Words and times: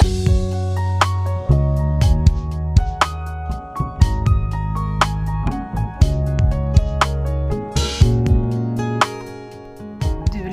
Du 0.00 0.06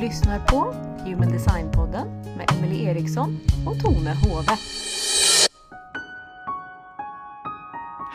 lyssnar 0.01 0.47
på 0.47 0.73
Human 1.05 1.31
Design-podden 1.31 2.07
med 2.37 2.51
Emily 2.51 2.83
Eriksson 2.83 3.39
och 3.67 3.79
Tone 3.79 4.13
Hove. 4.13 4.57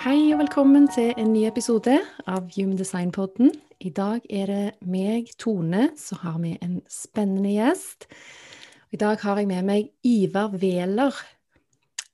Hei 0.05 0.33
og 0.33 0.39
velkommen 0.39 0.89
til 0.89 1.15
en 1.17 1.33
ny 1.33 1.47
episode 1.47 2.01
av 2.27 2.51
Human 2.57 2.77
Design-podden. 2.77 3.51
I 3.81 3.91
dag 3.91 4.21
er 4.31 4.47
det 4.47 4.71
meg, 4.81 5.27
Tone, 5.39 5.89
så 5.97 6.15
har 6.15 6.39
vi 6.39 6.59
en 6.63 6.81
spennende 6.91 7.51
gjest. 7.51 8.07
I 8.93 8.99
dag 9.01 9.23
har 9.25 9.39
jeg 9.41 9.49
med 9.49 9.65
meg 9.65 9.87
Ivar 10.05 10.53
Wæler. 10.53 11.17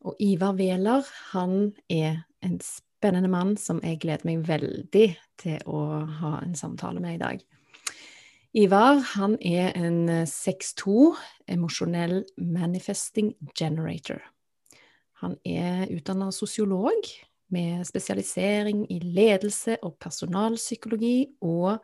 Og 0.06 0.14
Ivar 0.23 0.52
Wæler, 0.55 1.06
han 1.32 1.73
er 1.91 2.20
en 2.46 2.60
spennende 2.62 3.27
mann 3.32 3.56
som 3.59 3.80
jeg 3.82 3.98
gleder 4.05 4.28
meg 4.28 4.45
veldig 4.46 5.09
til 5.42 5.64
å 5.66 5.80
ha 6.20 6.36
en 6.38 6.55
samtale 6.55 7.02
med 7.02 7.16
i 7.16 7.19
dag. 7.19 7.42
Ivar 8.62 9.02
han 9.16 9.34
er 9.42 9.74
en 9.74 10.22
6-2 10.30 11.16
emosjonell 11.50 12.20
manifesting 12.38 13.33
generator. 13.58 14.22
Han 15.19 15.34
er 15.42 15.91
utdanna 15.91 16.30
sosiolog 16.30 17.10
med 17.50 17.83
spesialisering 17.91 18.86
i 18.86 19.00
ledelse 19.02 19.80
og 19.83 19.98
personalpsykologi, 19.98 21.27
og 21.42 21.83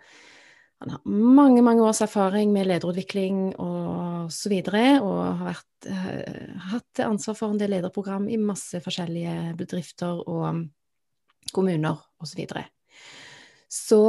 han 0.84 0.92
har 0.98 1.00
mange, 1.08 1.62
mange 1.64 1.80
års 1.80 2.02
erfaring 2.04 2.50
med 2.52 2.66
lederutvikling 2.68 3.54
og 3.62 4.32
så 4.32 4.50
videre, 4.52 4.98
og 5.00 5.38
har 5.40 5.46
vært, 5.48 5.86
uh, 5.88 6.58
hatt 6.74 7.00
ansvar 7.06 7.38
for 7.38 7.54
en 7.54 7.60
del 7.60 7.72
lederprogram 7.72 8.26
i 8.28 8.36
masse 8.36 8.82
forskjellige 8.84 9.54
bedrifter 9.56 10.20
og 10.28 10.66
kommuner 11.56 11.96
og 12.20 12.28
så 12.28 12.36
videre. 12.36 12.66
Så 13.72 14.02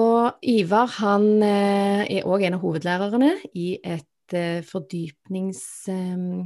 Ivar 0.43 0.91
han 0.99 1.29
uh, 1.39 2.03
er 2.03 2.27
òg 2.27 2.43
en 2.43 2.59
av 2.59 2.65
hovedlærerne 2.65 3.31
i 3.55 3.79
et 3.79 4.35
uh, 4.35 4.59
fordypnings, 4.67 5.63
um, 5.87 6.43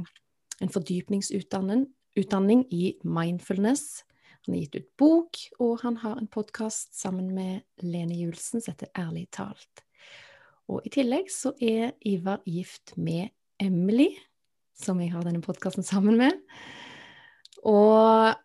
en 0.62 0.74
fordypningsutdanning 0.78 2.64
i 2.70 2.94
mindfulness. 3.02 4.04
Han 4.46 4.54
har 4.54 4.62
gitt 4.62 4.78
ut 4.78 4.90
bok, 4.96 5.44
og 5.58 5.78
han 5.82 6.00
har 6.06 6.22
en 6.22 6.30
podkast 6.30 6.94
sammen 6.94 7.34
med 7.34 7.66
Lene 7.82 8.14
Julsen 8.14 8.62
som 8.62 8.76
heter 8.76 8.94
Ærlig 8.94 9.26
talt. 9.34 9.89
Og 10.70 10.84
i 10.86 10.92
tillegg 10.94 11.30
så 11.34 11.52
er 11.58 11.96
Ivar 12.06 12.44
gift 12.46 12.94
med 12.96 13.32
Emily, 13.60 14.12
som 14.78 15.00
jeg 15.02 15.12
har 15.12 15.24
denne 15.26 15.42
podkasten 15.42 15.84
sammen 15.86 16.16
med. 16.20 16.38
Og 17.66 18.36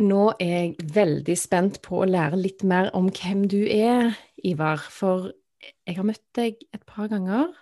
nå 0.00 0.24
er 0.40 0.50
jeg 0.50 0.90
veldig 0.96 1.36
spent 1.38 1.80
på 1.84 2.02
å 2.02 2.08
lære 2.08 2.40
litt 2.40 2.64
mer 2.66 2.90
om 2.96 3.08
hvem 3.14 3.46
du 3.52 3.60
er, 3.62 4.16
Ivar. 4.42 4.82
For 4.90 5.30
jeg 5.86 5.96
har 5.96 6.08
møtt 6.08 6.26
deg 6.36 6.60
et 6.74 6.84
par 6.88 7.10
ganger 7.12 7.52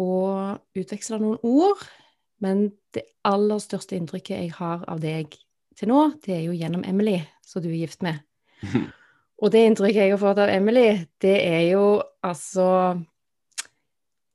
og 0.00 0.80
utveksla 0.80 1.20
noen 1.22 1.38
ord. 1.46 1.84
Men 2.40 2.70
det 2.96 3.04
aller 3.28 3.60
største 3.62 3.98
inntrykket 3.98 4.38
jeg 4.38 4.54
har 4.56 4.86
av 4.88 5.02
deg 5.04 5.36
til 5.78 5.92
nå, 5.92 6.06
det 6.24 6.34
er 6.38 6.46
jo 6.48 6.56
gjennom 6.56 6.84
Emily, 6.88 7.20
som 7.46 7.62
du 7.62 7.70
er 7.70 7.82
gift 7.84 8.02
med. 8.04 8.24
Og 9.40 9.52
det 9.52 9.64
inntrykket 9.66 10.04
jeg 10.04 10.14
har 10.14 10.20
fått 10.20 10.40
av 10.42 10.52
Emily, 10.52 11.06
det 11.22 11.36
er 11.46 11.62
jo 11.72 11.84
altså 12.24 13.00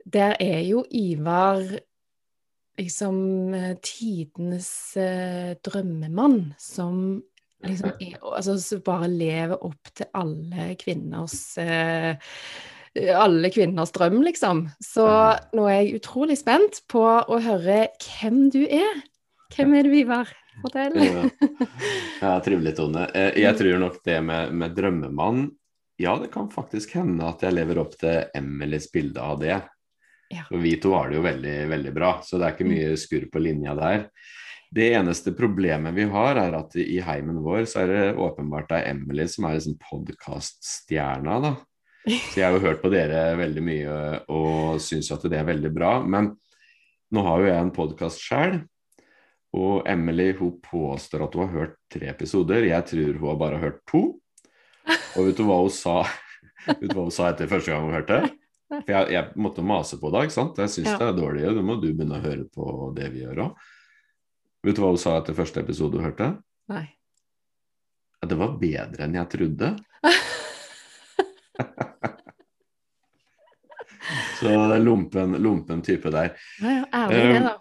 Der 0.05 0.35
er 0.41 0.61
jo 0.65 0.83
Ivar 0.89 1.61
liksom 2.77 3.53
tidenes 3.85 4.69
eh, 4.99 5.55
drømmemann 5.63 6.53
som 6.59 7.23
liksom 7.63 7.93
er, 8.03 8.17
altså, 8.19 8.57
som 8.59 8.81
bare 8.85 9.07
lever 9.09 9.63
opp 9.63 9.93
til 9.95 10.09
alle 10.13 10.73
kvinners 10.81 11.37
eh, 11.61 12.19
alle 13.15 13.51
kvinners 13.51 13.91
drøm, 13.95 14.21
liksom. 14.23 14.65
Så 14.83 15.05
nå 15.55 15.65
er 15.67 15.81
jeg 15.81 15.99
utrolig 15.99 16.37
spent 16.39 16.81
på 16.91 17.03
å 17.03 17.39
høre 17.43 17.85
hvem 17.99 18.45
du 18.53 18.61
er. 18.63 19.01
Hvem 19.55 19.75
er 19.75 19.87
du, 19.87 19.95
Ivar? 19.99 20.31
Fortell. 20.61 20.97
ja. 22.21 22.33
trivelig, 22.45 22.75
Tone. 22.77 23.07
Jeg 23.35 23.57
tror 23.59 23.79
nok 23.81 24.01
det 24.05 24.19
med, 24.23 24.53
med 24.55 24.75
drømmemann 24.77 25.47
Ja, 26.01 26.17
det 26.19 26.31
kan 26.33 26.49
faktisk 26.51 26.97
hende 26.99 27.27
at 27.27 27.43
jeg 27.45 27.55
lever 27.55 27.79
opp 27.83 27.95
til 27.99 28.25
Emilys 28.35 28.89
bilde 28.91 29.21
av 29.23 29.39
det. 29.43 29.59
Ja. 30.33 30.47
Og 30.49 30.59
vi 30.63 30.73
to 30.81 30.95
har 30.95 31.11
det 31.11 31.19
jo 31.19 31.25
veldig, 31.25 31.57
veldig 31.69 31.93
bra, 31.95 32.15
så 32.25 32.39
det 32.39 32.47
er 32.47 32.55
ikke 32.55 32.67
mye 32.67 32.97
skurr 32.99 33.29
på 33.31 33.43
linja 33.43 33.75
der. 33.77 34.07
Det 34.75 34.89
eneste 34.97 35.31
problemet 35.37 35.95
vi 35.95 36.07
har, 36.11 36.39
er 36.41 36.57
at 36.57 36.73
i 36.81 36.97
heimen 37.03 37.37
vår 37.45 37.67
så 37.69 37.83
er 37.83 37.91
det 37.91 38.17
åpenbart 38.19 38.71
det 38.71 38.81
er 38.81 38.95
Emily 38.95 39.27
som 39.31 39.47
er 39.47 39.59
liksom 39.59 39.77
podkaststjerna, 39.85 41.39
da. 41.43 41.55
Så 42.29 42.37
jeg 42.37 42.45
har 42.45 42.53
jo 42.53 42.61
hørt 42.67 42.83
på 42.83 42.91
dere 42.93 43.31
veldig 43.39 43.61
mye 43.65 43.93
og 44.29 44.81
syns 44.83 45.07
at 45.15 45.23
det 45.25 45.39
er 45.39 45.47
veldig 45.47 45.71
bra. 45.73 45.93
Men 46.05 46.35
nå 47.15 47.23
har 47.25 47.41
jo 47.41 47.47
jeg 47.49 47.63
en 47.63 47.71
podkast 47.73 48.21
sjøl, 48.21 48.59
og 49.55 49.85
Emily 49.87 50.31
hun 50.39 50.57
påstår 50.65 51.23
at 51.27 51.35
hun 51.37 51.45
har 51.45 51.53
hørt 51.53 51.75
tre 51.93 52.09
episoder. 52.11 52.65
Jeg 52.67 52.85
tror 52.89 53.19
hun 53.21 53.29
har 53.31 53.37
bare 53.39 53.59
hørt 53.61 53.77
to. 53.87 54.01
Og 55.15 55.29
vet 55.29 55.37
du 55.39 55.45
hva 55.47 55.61
hun 55.63 55.71
sa, 55.73 56.01
vet 56.67 56.89
du 56.89 56.95
hva 56.97 57.05
hun 57.07 57.13
sa 57.15 57.29
etter 57.31 57.47
første 57.51 57.71
gang 57.71 57.85
hun 57.87 57.95
hørte? 57.95 58.19
For 58.75 58.89
jeg, 58.91 59.13
jeg 59.13 59.31
måtte 59.39 59.63
mase 59.63 59.97
på 60.01 60.09
deg, 60.11 60.27
ikke 60.27 60.35
sant. 60.39 60.59
Jeg 60.59 60.73
syns 60.73 60.89
Ja. 60.91 60.97
det 60.99 61.07
er 61.11 61.17
dårlig, 61.21 61.45
da 61.55 61.63
må 61.63 61.77
du 61.79 61.87
begynne 61.93 62.17
å 62.19 62.23
høre 62.25 62.45
på 62.51 62.91
det 62.97 63.07
vi 63.13 63.23
gjør 63.23 63.43
òg. 63.45 63.65
Vet 64.65 64.75
du 64.75 64.81
hva 64.83 64.91
hun 64.91 64.99
sa 65.01 65.15
etter 65.21 65.37
første 65.37 65.61
episode 65.61 65.99
hun 66.01 66.07
hørte? 66.09 66.31
Nei. 66.73 66.85
Ja, 68.19 68.29
det 68.31 68.37
var 68.41 68.55
bedre 68.59 69.05
enn 69.05 69.15
jeg 69.19 69.29
trodde. 69.35 69.75
Så 74.39 74.49
det 74.49 74.55
er 74.75 74.83
lumpen, 74.83 75.37
lumpen 75.41 75.81
type 75.85 76.11
der. 76.13 76.33
Ja, 76.61 76.73
ja, 76.81 76.85
ærlig 77.05 77.21
det, 77.31 77.43
da. 77.45 77.53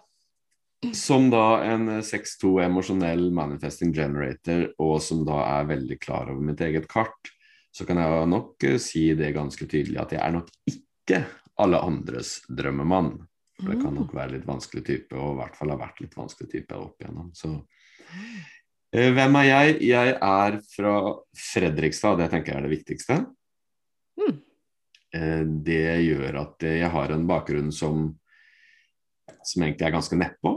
Som 0.93 1.29
da 1.31 1.63
en 1.65 1.87
6-2 2.03 2.59
emosjonell 2.65 3.29
manifesting 3.33 3.93
generator, 3.95 4.67
og 4.81 4.99
som 5.01 5.23
da 5.25 5.39
er 5.59 5.71
veldig 5.71 5.97
klar 6.01 6.29
over 6.29 6.43
mitt 6.45 6.61
eget 6.61 6.87
kart, 6.91 7.31
så 7.75 7.87
kan 7.87 7.99
jeg 7.99 8.27
nok 8.31 8.63
eh, 8.63 8.77
si 8.79 9.09
det 9.17 9.33
ganske 9.35 9.67
tydelig 9.67 9.99
at 10.03 10.13
jeg 10.15 10.21
er 10.23 10.35
nok 10.37 10.51
ikke 10.71 11.23
alle 11.61 11.79
andres 11.83 12.37
drømmemann. 12.47 13.15
For 13.55 13.71
det 13.71 13.79
kan 13.81 13.95
nok 13.95 14.11
være 14.15 14.33
litt 14.35 14.47
vanskelig 14.47 14.83
type, 14.83 15.15
og 15.15 15.35
i 15.35 15.39
hvert 15.39 15.55
fall 15.55 15.71
har 15.71 15.79
vært 15.79 16.01
litt 16.03 16.15
vanskelig 16.17 16.49
type 16.51 16.75
opp 16.75 16.99
igjennom. 16.99 17.29
Så 17.35 17.53
eh, 18.91 19.11
hvem 19.15 19.39
er 19.41 19.47
jeg? 19.47 19.77
Jeg 19.87 20.15
er 20.15 20.59
fra 20.75 20.95
Fredrikstad, 21.39 22.19
det 22.19 22.29
tenker 22.33 22.51
jeg 22.51 22.59
er 22.59 22.67
det 22.67 22.73
viktigste. 22.75 23.19
Mm. 24.19 24.35
Eh, 25.15 25.43
Det 25.69 25.87
gjør 26.03 26.41
at 26.43 26.67
jeg 26.67 26.91
har 26.97 27.15
en 27.15 27.27
bakgrunn 27.29 27.71
som, 27.75 28.09
som 29.43 29.63
egentlig 29.63 29.87
er 29.87 29.95
ganske 29.95 30.19
nedpå. 30.19 30.53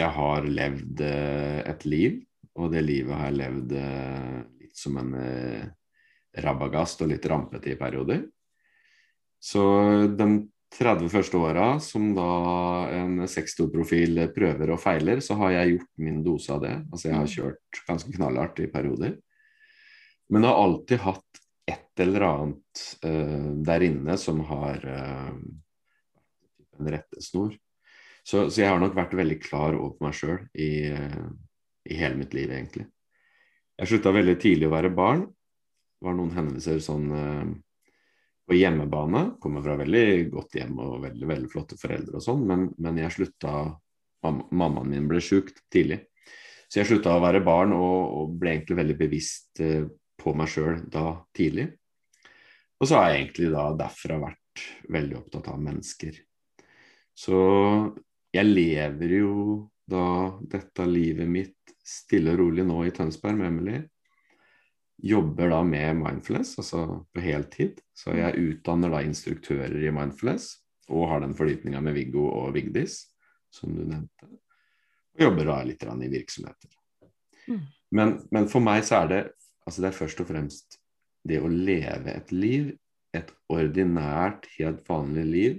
Jeg 0.00 0.14
har 0.16 0.46
levd 0.48 1.02
eh, 1.04 1.60
et 1.70 1.84
liv, 1.88 2.20
og 2.56 2.70
det 2.72 2.84
livet 2.86 3.16
har 3.16 3.28
jeg 3.28 3.40
levd 3.40 3.74
eh, 3.80 4.38
litt 4.64 4.78
som 4.78 4.96
en 5.00 5.16
eh, 5.18 5.66
rabagast 6.40 7.02
og 7.04 7.10
litt 7.12 7.26
rampete 7.28 7.72
i 7.72 7.78
perioder. 7.78 8.24
Så 9.40 9.62
de 10.16 10.28
30 10.70 11.10
første 11.10 11.38
åra, 11.40 11.66
som 11.82 12.12
da 12.14 12.30
en 12.94 13.24
6-2-profil 13.26 14.22
prøver 14.34 14.70
og 14.70 14.80
feiler, 14.80 15.22
så 15.24 15.34
har 15.40 15.56
jeg 15.56 15.74
gjort 15.74 15.90
min 16.04 16.20
dose 16.24 16.52
av 16.54 16.62
det. 16.62 16.76
Altså 16.92 17.08
jeg 17.08 17.16
har 17.16 17.32
kjørt 17.34 17.80
ganske 17.88 18.14
knallhardt 18.14 18.62
i 18.62 18.70
perioder. 18.70 19.16
Men 20.30 20.46
jeg 20.46 20.54
har 20.54 20.62
alltid 20.68 21.02
hatt 21.02 21.40
et 21.70 22.02
eller 22.04 22.26
annet 22.28 22.84
uh, 23.04 23.50
der 23.66 23.86
inne 23.86 24.16
som 24.18 24.40
har 24.46 24.86
eh, 24.86 25.34
en 26.80 26.92
rettesnor. 26.94 27.52
Så, 28.20 28.48
så 28.52 28.62
jeg 28.62 28.70
har 28.70 28.80
nok 28.80 28.96
vært 28.96 29.16
veldig 29.16 29.38
klar 29.42 29.76
over 29.78 29.96
meg 30.04 30.16
sjøl 30.16 30.40
i, 30.52 30.90
i 31.88 31.96
hele 32.00 32.18
mitt 32.20 32.34
liv, 32.36 32.50
egentlig. 32.52 32.86
Jeg 33.80 33.88
slutta 33.88 34.12
veldig 34.12 34.36
tidlig 34.40 34.68
å 34.68 34.74
være 34.74 34.92
barn. 34.92 35.24
Det 35.24 36.08
var 36.08 36.16
noen 36.16 36.34
hendelser 36.36 36.82
sånn 36.84 37.06
eh, 37.16 37.52
på 38.48 38.58
hjemmebane. 38.58 39.22
Kommer 39.40 39.64
fra 39.64 39.78
veldig 39.80 40.28
godt 40.34 40.58
hjem 40.60 40.82
og 40.84 40.98
veldig, 41.06 41.28
veldig 41.30 41.48
flotte 41.52 41.78
foreldre 41.80 42.20
og 42.20 42.24
sånn, 42.24 42.44
men, 42.48 42.68
men 42.76 43.00
jeg 43.00 43.16
slutta 43.16 43.54
mam 44.20 44.42
Mammaen 44.52 44.90
min 44.92 45.08
ble 45.08 45.20
sjuk 45.24 45.48
tidlig. 45.72 46.02
Så 46.68 46.82
jeg 46.82 46.90
slutta 46.90 47.16
å 47.16 47.22
være 47.24 47.40
barn 47.42 47.72
og, 47.72 48.00
og 48.18 48.34
ble 48.40 48.52
egentlig 48.52 48.76
veldig 48.82 48.96
bevisst 49.00 49.62
eh, 49.64 49.86
på 50.20 50.34
meg 50.36 50.52
sjøl 50.52 50.82
da 50.92 51.14
tidlig. 51.36 51.70
Og 52.80 52.88
så 52.88 53.00
har 53.00 53.10
jeg 53.10 53.22
egentlig 53.22 53.48
da 53.54 53.64
derfra 53.80 54.20
vært 54.20 54.66
veldig 54.92 55.16
opptatt 55.22 55.48
av 55.52 55.64
mennesker. 55.64 56.20
Så 57.20 57.40
jeg 58.32 58.46
lever 58.46 59.16
jo 59.18 59.32
da 59.90 60.04
dette 60.52 60.86
livet 60.86 61.28
mitt 61.28 61.74
stille 61.84 62.32
og 62.32 62.44
rolig 62.44 62.64
nå 62.66 62.84
i 62.86 62.92
Tønsberg 62.94 63.36
med 63.40 63.50
Emily. 63.50 63.80
Jobber 65.00 65.50
da 65.52 65.60
med 65.64 65.98
mindfulness, 65.98 66.54
altså 66.60 66.84
på 67.12 67.24
heltid. 67.24 67.80
Så 67.96 68.14
jeg 68.16 68.40
utdanner 68.40 68.92
da 68.92 69.02
instruktører 69.04 69.76
i 69.80 69.92
mindfulness, 69.94 70.52
og 70.90 71.08
har 71.10 71.24
den 71.24 71.36
fordypninga 71.36 71.80
med 71.84 71.96
Viggo 71.98 72.28
og 72.30 72.54
Vigdis. 72.56 73.06
som 73.50 73.74
du 73.74 73.82
nevnte. 73.82 74.28
Og 75.18 75.24
jobber 75.24 75.48
da 75.48 75.56
litt 75.66 75.82
i 75.82 76.08
virksomheter. 76.12 76.70
Mm. 77.48 77.64
Men, 77.90 78.12
men 78.30 78.46
for 78.46 78.62
meg 78.62 78.84
så 78.86 79.00
er 79.02 79.08
det 79.10 79.22
altså 79.66 79.82
det 79.82 79.88
er 79.88 79.96
først 79.96 80.20
og 80.22 80.28
fremst 80.28 80.78
det 81.26 81.40
å 81.42 81.50
leve 81.50 82.14
et 82.14 82.30
liv, 82.30 82.70
et 83.12 83.32
ordinært, 83.50 84.46
helt 84.54 84.86
vanlig 84.86 85.24
liv, 85.26 85.58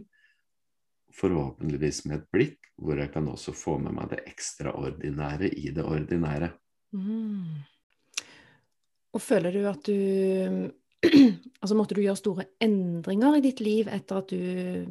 forhåpentligvis 1.15 2.05
med 2.07 2.19
et 2.19 2.27
blikk 2.33 2.71
hvor 2.81 2.97
jeg 2.97 3.11
kan 3.13 3.27
også 3.29 3.53
få 3.55 3.77
med 3.81 3.93
meg 3.93 4.09
det 4.13 4.23
ekstraordinære 4.31 5.51
i 5.53 5.69
det 5.75 5.83
ordinære. 5.85 6.49
Mm. 6.97 7.61
Og 9.11 9.21
føler 9.21 9.53
du 9.53 9.65
at 9.69 9.85
du 9.87 10.71
Altså 11.61 11.75
måtte 11.77 11.95
du 11.97 12.03
gjøre 12.03 12.17
store 12.19 12.45
endringer 12.61 13.37
i 13.37 13.43
ditt 13.45 13.61
liv 13.61 13.89
etter 13.89 14.21
at 14.21 14.31
du 14.33 14.41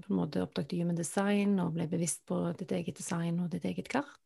på 0.02 0.12
en 0.12 0.18
måte 0.18 0.42
oppdaget 0.42 0.78
human 0.78 0.98
design 0.98 1.56
og 1.62 1.74
ble 1.74 1.86
bevisst 1.90 2.22
på 2.30 2.38
ditt 2.58 2.72
eget 2.74 2.98
design 2.98 3.40
og 3.42 3.50
ditt 3.50 3.66
eget 3.66 3.90
kart? 3.90 4.18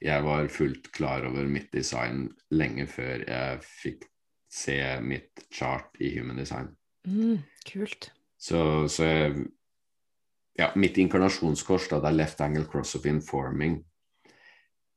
Jeg 0.00 0.24
var 0.24 0.48
fullt 0.48 0.88
klar 0.96 1.26
over 1.28 1.48
mitt 1.48 1.68
design 1.72 2.30
lenge 2.52 2.86
før 2.88 3.26
jeg 3.26 3.60
fikk 3.66 4.06
se 4.52 4.76
mitt 5.04 5.44
chart 5.52 6.00
i 6.00 6.12
human 6.16 6.40
design. 6.40 6.72
Mm, 7.08 7.42
kult. 7.68 8.10
Så, 8.40 8.88
så 8.92 9.08
jeg, 9.08 9.46
ja, 10.58 10.70
mitt 10.76 10.98
inkarnasjonskors, 11.00 11.88
da, 11.90 12.00
det 12.02 12.10
er 12.10 12.18
left 12.18 12.40
angle 12.44 12.66
cross 12.68 12.94
of 12.98 13.06
informing. 13.08 13.78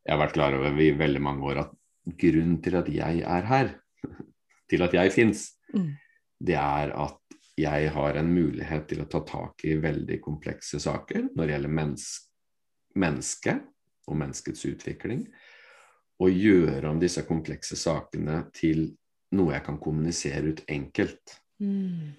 Jeg 0.05 0.13
har 0.13 0.21
vært 0.21 0.35
klar 0.37 0.55
over 0.57 0.81
i 0.81 0.91
veldig 0.97 1.21
mange 1.23 1.45
år 1.49 1.61
at 1.63 1.75
grunnen 2.21 2.59
til 2.61 2.75
at 2.77 2.89
jeg 2.93 3.23
er 3.25 3.47
her, 3.49 3.71
til 4.69 4.85
at 4.87 4.93
jeg 4.93 5.13
fins, 5.15 5.51
Mm. 5.75 5.95
det 6.39 6.55
er 6.55 6.91
at 6.93 7.35
jeg 7.57 7.89
har 7.91 8.15
en 8.19 8.27
mulighet 8.31 8.85
til 8.87 9.01
å 9.01 9.07
ta 9.09 9.19
tak 9.25 9.63
i 9.65 9.73
veldig 9.81 10.19
komplekse 10.21 10.79
saker 10.79 11.31
når 11.35 11.41
det 11.41 11.55
gjelder 11.55 11.73
mennes 11.73 12.05
menneske 12.95 13.55
og 14.07 14.19
menneskets 14.21 14.61
utvikling, 14.69 15.25
og 16.21 16.31
gjøre 16.31 16.87
om 16.93 17.01
disse 17.01 17.25
komplekse 17.27 17.75
sakene 17.75 18.45
til 18.55 18.85
noe 19.35 19.55
jeg 19.57 19.65
kan 19.65 19.79
kommunisere 19.81 20.53
ut 20.53 20.63
enkelt, 20.69 21.41
Mm, 21.59 22.11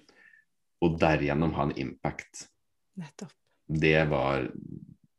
og 0.81 0.95
derigjennom 0.99 1.51
ha 1.53 1.67
en 1.67 1.75
impact. 1.77 2.47
Nettopp. 3.01 3.33
Det 3.67 3.97
var, 4.09 4.47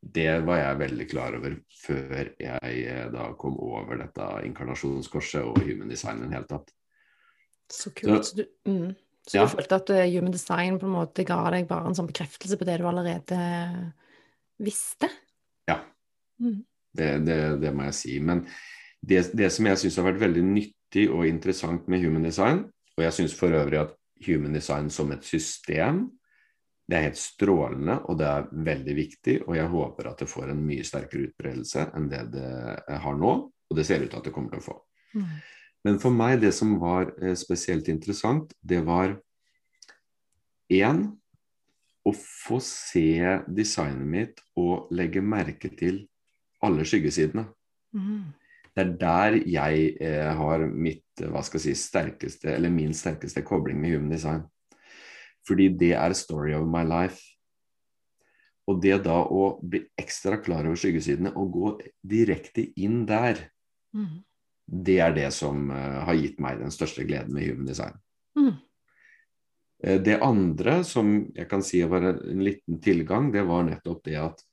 det 0.01 0.31
var 0.47 0.61
jeg 0.63 0.79
veldig 0.83 1.07
klar 1.11 1.37
over 1.37 1.59
før 1.83 2.31
jeg 2.41 2.79
eh, 2.89 3.05
da 3.13 3.29
kom 3.41 3.59
over 3.61 4.01
dette 4.01 4.29
inkarnasjonskorset 4.49 5.45
og 5.45 5.61
human 5.67 5.93
design 5.93 6.23
i 6.23 6.29
det 6.29 6.39
hele 6.39 6.49
tatt. 6.49 6.73
Så 7.69 7.93
kult. 7.93 8.25
Så, 8.25 8.41
du, 8.41 8.47
mm. 8.71 8.95
så 9.29 9.37
Ja. 9.37 9.45
du 9.45 9.53
følte 9.53 9.81
at 9.83 9.93
eh, 9.93 10.09
human 10.15 10.33
design 10.33 10.81
på 10.81 10.89
en 10.89 10.97
måte 10.97 11.27
ga 11.29 11.43
deg 11.53 11.69
bare 11.69 11.91
en 11.91 11.99
sånn 11.99 12.09
bekreftelse 12.09 12.57
på 12.57 12.69
det 12.69 12.79
du 12.81 12.89
allerede 12.89 13.43
visste? 14.65 15.11
Ja. 15.69 15.83
Mm. 16.41 16.65
Det, 16.99 17.13
det, 17.27 17.39
det 17.63 17.75
må 17.77 17.85
jeg 17.91 17.99
si. 17.99 18.19
Men 18.25 18.47
det, 19.05 19.29
det 19.37 19.53
som 19.55 19.69
jeg 19.69 19.79
syns 19.83 20.01
har 20.01 20.09
vært 20.09 20.25
veldig 20.25 20.45
nyttig 20.47 21.07
og 21.13 21.29
interessant 21.29 21.87
med 21.89 22.03
human 22.03 22.25
design, 22.27 22.65
og 22.97 23.05
jeg 23.05 23.15
syns 23.15 23.37
for 23.37 23.55
øvrig 23.55 23.83
at 23.85 23.95
human 24.27 24.57
design 24.57 24.89
som 24.91 25.13
et 25.15 25.25
system, 25.25 26.09
det 26.89 26.97
er 26.97 27.07
helt 27.11 27.21
strålende, 27.21 27.99
og 28.09 28.17
det 28.21 28.27
er 28.31 28.49
veldig 28.65 28.97
viktig, 28.97 29.37
og 29.45 29.57
jeg 29.59 29.69
håper 29.69 30.09
at 30.09 30.23
det 30.23 30.31
får 30.31 30.55
en 30.55 30.65
mye 30.65 30.87
sterkere 30.89 31.29
utbredelse 31.29 31.85
enn 31.97 32.09
det 32.09 32.23
det 32.33 32.99
har 33.05 33.19
nå, 33.21 33.33
og 33.69 33.77
det 33.77 33.85
ser 33.85 34.01
ut 34.01 34.09
til 34.09 34.21
at 34.21 34.29
det 34.29 34.33
kommer 34.33 34.55
til 34.55 34.63
å 34.63 34.67
få. 34.71 34.77
Mm. 35.19 35.31
Men 35.85 36.01
for 36.03 36.15
meg, 36.15 36.39
det 36.43 36.55
som 36.57 36.75
var 36.81 37.13
eh, 37.21 37.37
spesielt 37.39 37.91
interessant, 37.93 38.55
det 38.61 38.81
var 38.87 39.19
én 40.73 41.05
å 42.09 42.15
få 42.17 42.59
se 42.65 43.39
designet 43.53 44.09
mitt 44.09 44.43
og 44.59 44.89
legge 44.95 45.21
merke 45.21 45.71
til 45.77 46.07
alle 46.65 46.89
skyggesidene. 46.89 47.45
Mm. 47.93 48.33
Det 48.73 48.85
er 48.85 48.93
der 49.01 49.37
jeg 49.45 49.89
eh, 50.05 50.29
har 50.41 50.65
mitt, 50.67 51.07
eh, 51.21 51.29
hva 51.29 51.45
skal 51.45 51.61
jeg 51.61 51.77
si, 51.77 51.89
sterkeste, 51.89 52.53
eller 52.55 52.73
min 52.73 52.97
sterkeste 52.97 53.45
kobling 53.47 53.81
med 53.81 53.97
human 53.97 54.13
design. 54.13 54.45
Fordi 55.49 55.71
det 55.81 55.95
er 55.97 56.13
story 56.17 56.53
of 56.57 56.69
my 56.69 56.85
life. 56.85 57.23
Og 58.69 58.83
det 58.85 58.99
da 59.07 59.23
å 59.25 59.55
bli 59.65 59.81
ekstra 59.97 60.37
klar 60.45 60.67
over 60.69 60.77
skyggesidene 60.77 61.33
og 61.41 61.53
gå 61.55 61.71
direkte 62.05 62.69
inn 62.77 63.07
der, 63.09 63.49
Mm. 63.97 64.19
det 64.69 64.99
er 65.01 65.15
det 65.17 65.31
som 65.33 65.71
uh, 65.73 66.05
har 66.05 66.15
gitt 66.19 66.37
meg 66.45 66.59
den 66.61 66.71
største 66.71 67.07
gleden 67.09 67.33
med 67.33 67.47
human 67.49 67.65
design. 67.65 67.95
Mm. 68.37 68.51
Eh, 69.83 70.01
Det 70.03 70.19
andre 70.21 70.85
som 70.85 71.33
jeg 71.35 71.49
kan 71.49 71.63
si 71.63 71.81
var 71.89 72.05
en 72.05 72.21
en 72.35 72.45
liten 72.45 72.81
tilgang, 72.81 73.33
det 73.33 73.47
var 73.49 73.65
nettopp 73.65 74.05
det 74.05 74.17
at 74.21 74.45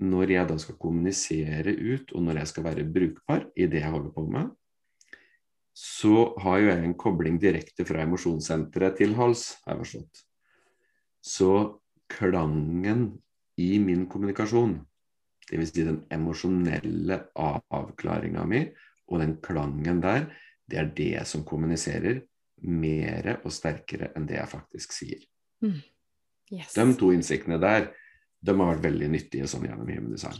når 0.00 0.30
jeg 0.30 0.48
da 0.48 0.56
skal 0.58 0.76
kommunisere 0.80 1.76
ut, 1.76 2.12
og 2.12 2.22
når 2.22 2.38
jeg 2.38 2.46
skal 2.46 2.64
være 2.64 2.88
brukbar 2.88 3.44
i 3.56 3.66
det 3.66 3.80
jeg 3.82 3.90
holder 3.90 4.10
på 4.10 4.26
med, 4.30 4.50
så 5.74 6.28
har 6.38 6.60
jo 6.60 6.70
jeg 6.70 6.86
en 6.86 6.94
kobling 6.94 7.38
direkte 7.42 7.84
fra 7.86 8.04
emosjonssenteret 8.04 9.00
til 9.00 9.16
hals, 9.18 9.56
har 9.64 9.74
jeg 9.74 9.82
forstått. 9.82 10.20
Så 11.24 11.50
klangen 12.14 13.08
i 13.58 13.78
min 13.82 14.04
kommunikasjon, 14.10 14.76
dvs. 15.48 15.72
Si 15.74 15.86
den 15.86 16.04
emosjonelle 16.14 17.18
avklaringa 17.34 18.46
mi, 18.46 18.62
og 19.10 19.20
den 19.20 19.34
klangen 19.42 19.98
der, 20.04 20.28
det 20.70 20.78
er 20.80 20.94
det 20.96 21.26
som 21.28 21.42
kommuniserer 21.44 22.22
mere 22.64 23.40
og 23.42 23.52
sterkere 23.52 24.12
enn 24.14 24.30
det 24.30 24.38
jeg 24.38 24.52
faktisk 24.54 24.94
sier. 24.94 25.26
Yes. 26.54 26.72
De 26.76 26.86
to 27.00 27.10
innsiktene 27.12 27.58
der, 27.58 27.90
de 28.44 28.54
har 28.54 28.74
vært 28.76 28.86
veldig 28.86 29.10
nyttige 29.10 29.50
sånn 29.50 29.66
gjennom 29.66 29.90
human 29.90 30.14
design. 30.14 30.38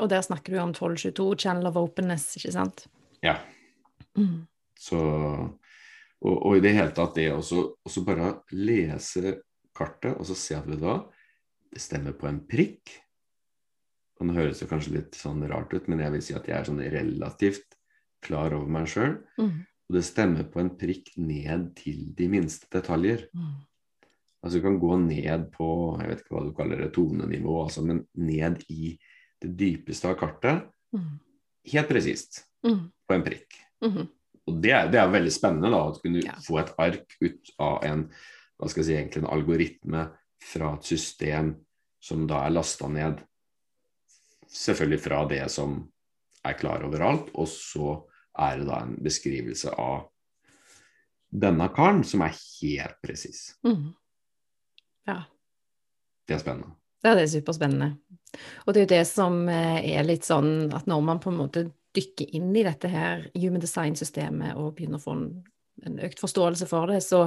Og 0.00 0.08
der 0.08 0.24
snakker 0.24 0.54
du 0.54 0.62
om 0.62 0.72
1222, 0.72 1.34
channel 1.44 1.68
of 1.68 1.76
openness, 1.76 2.30
ikke 2.40 2.56
sant? 2.56 2.86
Ja, 3.20 3.36
Mm. 4.20 4.38
så 4.78 5.00
og, 6.20 6.34
og 6.34 6.56
i 6.56 6.60
det 6.64 6.74
hele 6.76 6.92
tatt 6.92 7.14
det 7.16 7.30
også, 7.32 7.62
også 7.86 8.02
bare 8.04 8.32
lese 8.52 9.38
kartet 9.76 10.12
og 10.12 10.26
så 10.28 10.36
se 10.36 10.56
at 10.58 10.66
vet 10.68 10.80
du 10.80 10.84
hva, 10.84 10.98
det 11.70 11.80
stemmer 11.80 12.12
på 12.18 12.28
en 12.28 12.42
prikk. 12.44 12.92
Og 14.20 14.28
nå 14.28 14.34
høres 14.36 14.60
det 14.60 14.68
kanskje 14.68 14.98
litt 14.98 15.16
sånn 15.16 15.40
rart 15.48 15.72
ut, 15.72 15.86
men 15.88 16.02
jeg 16.04 16.12
vil 16.12 16.24
si 16.26 16.36
at 16.36 16.48
jeg 16.50 16.58
er 16.58 16.68
sånn 16.68 16.82
relativt 16.92 17.78
klar 18.20 18.52
over 18.52 18.68
meg 18.68 18.90
sjøl. 18.90 19.16
Mm. 19.40 19.62
Og 19.64 19.96
det 19.96 20.04
stemmer 20.04 20.44
på 20.50 20.60
en 20.60 20.74
prikk 20.76 21.14
ned 21.16 21.70
til 21.78 22.10
de 22.18 22.28
minste 22.30 22.68
detaljer. 22.74 23.24
Mm. 23.32 23.54
Altså 24.44 24.60
du 24.60 24.64
kan 24.66 24.76
gå 24.82 24.98
ned 25.06 25.48
på 25.54 25.70
jeg 26.02 26.10
vet 26.10 26.22
ikke 26.22 26.36
hva 26.36 26.44
du 26.44 26.52
kaller 26.56 26.84
det, 26.84 26.92
tonenivå, 26.96 27.56
altså, 27.64 27.84
men 27.86 28.04
ned 28.20 28.60
i 28.68 28.92
det 29.40 29.54
dypeste 29.56 30.10
av 30.10 30.20
kartet. 30.20 30.68
Mm. 30.92 31.16
Helt 31.72 31.92
presist 31.92 32.44
Mm. 32.60 32.90
på 33.08 33.14
en 33.16 33.22
prikk. 33.24 33.54
Mhm. 33.82 34.08
Og 34.48 34.60
det 34.62 34.76
det 34.92 34.98
er 35.00 35.12
veldig 35.12 35.32
spennende 35.32 35.70
da, 35.70 35.80
å 35.88 36.00
kunne 36.02 36.22
Ja. 36.24 36.32
få 36.42 36.58
et 36.60 36.74
ark 36.78 37.16
ut 37.20 37.50
av 37.58 37.84
en 37.84 38.10
hva 38.58 38.68
skal 38.68 38.82
jeg 38.82 38.86
si, 38.86 38.94
egentlig 38.94 39.22
en 39.22 39.32
algoritme 39.38 40.10
fra 40.42 40.74
et 40.74 40.84
system 40.84 41.54
som 42.00 42.26
da 42.26 42.46
er 42.46 42.50
lasta 42.50 42.88
ned 42.88 43.22
selvfølgelig 44.50 45.00
fra 45.00 45.24
det 45.30 45.50
som 45.50 45.90
er 46.44 46.56
klar 46.58 46.82
overalt, 46.84 47.30
og 47.34 47.46
så 47.48 48.04
er 48.38 48.58
det 48.58 48.66
da 48.66 48.80
en 48.82 48.96
beskrivelse 48.96 49.72
av 49.78 50.08
denne 51.30 51.68
karen 51.74 52.02
som 52.04 52.22
er 52.26 52.34
helt 52.60 52.96
presis. 53.04 53.54
Mm. 53.64 53.94
Ja. 55.06 55.22
Det 56.26 56.34
er 56.34 56.42
spennende. 56.42 56.74
Ja, 57.04 57.14
det 57.14 57.22
er 57.22 57.40
superspennende. 57.40 57.98
Og 58.66 58.74
det 58.74 58.80
er 58.80 58.84
jo 58.86 58.94
det 58.98 59.04
som 59.08 59.48
eh, 59.48 59.96
er 59.96 60.04
litt 60.04 60.26
sånn 60.26 60.72
at 60.74 60.86
når 60.90 61.04
man 61.06 61.20
på 61.22 61.30
en 61.32 61.38
måte 61.38 61.64
dykker 61.96 62.34
inn 62.36 62.50
i 62.56 62.64
dette 62.66 62.90
her 62.90 63.28
human 63.34 63.62
design-systemet 63.62 64.58
og 64.58 64.74
begynner 64.76 65.00
å 65.00 65.04
få 65.04 65.14
en, 65.16 65.28
en 65.86 66.00
økt 66.06 66.22
forståelse 66.22 66.68
for 66.70 66.90
det, 66.92 67.00
så, 67.04 67.26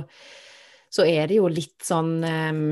så 0.94 1.06
er 1.10 1.28
det 1.30 1.40
jo 1.40 1.50
litt 1.52 1.80
sånn 1.84 2.14
um, 2.24 2.68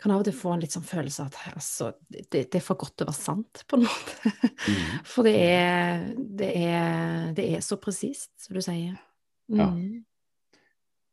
Kan 0.00 0.12
av 0.12 0.20
og 0.20 0.26
til 0.28 0.36
få 0.36 0.52
en 0.52 0.60
litt 0.60 0.74
sånn 0.74 0.84
følelse 0.84 1.24
at 1.24 1.38
altså, 1.54 1.94
det, 2.12 2.26
det 2.32 2.58
er 2.58 2.64
for 2.64 2.76
godt 2.80 2.98
til 2.98 3.06
å 3.06 3.08
være 3.08 3.22
sant, 3.22 3.62
på 3.64 3.78
en 3.78 3.86
måte. 3.86 4.32
Mhm. 4.68 4.98
For 5.14 5.24
det 5.24 5.34
er, 5.40 6.02
det 6.18 6.50
er, 6.58 7.30
det 7.38 7.46
er 7.56 7.62
så 7.64 7.78
presist, 7.80 8.34
som 8.44 8.58
du 8.58 8.60
sier. 8.60 8.98
Ja. 9.48 9.70
Mm. 9.72 10.02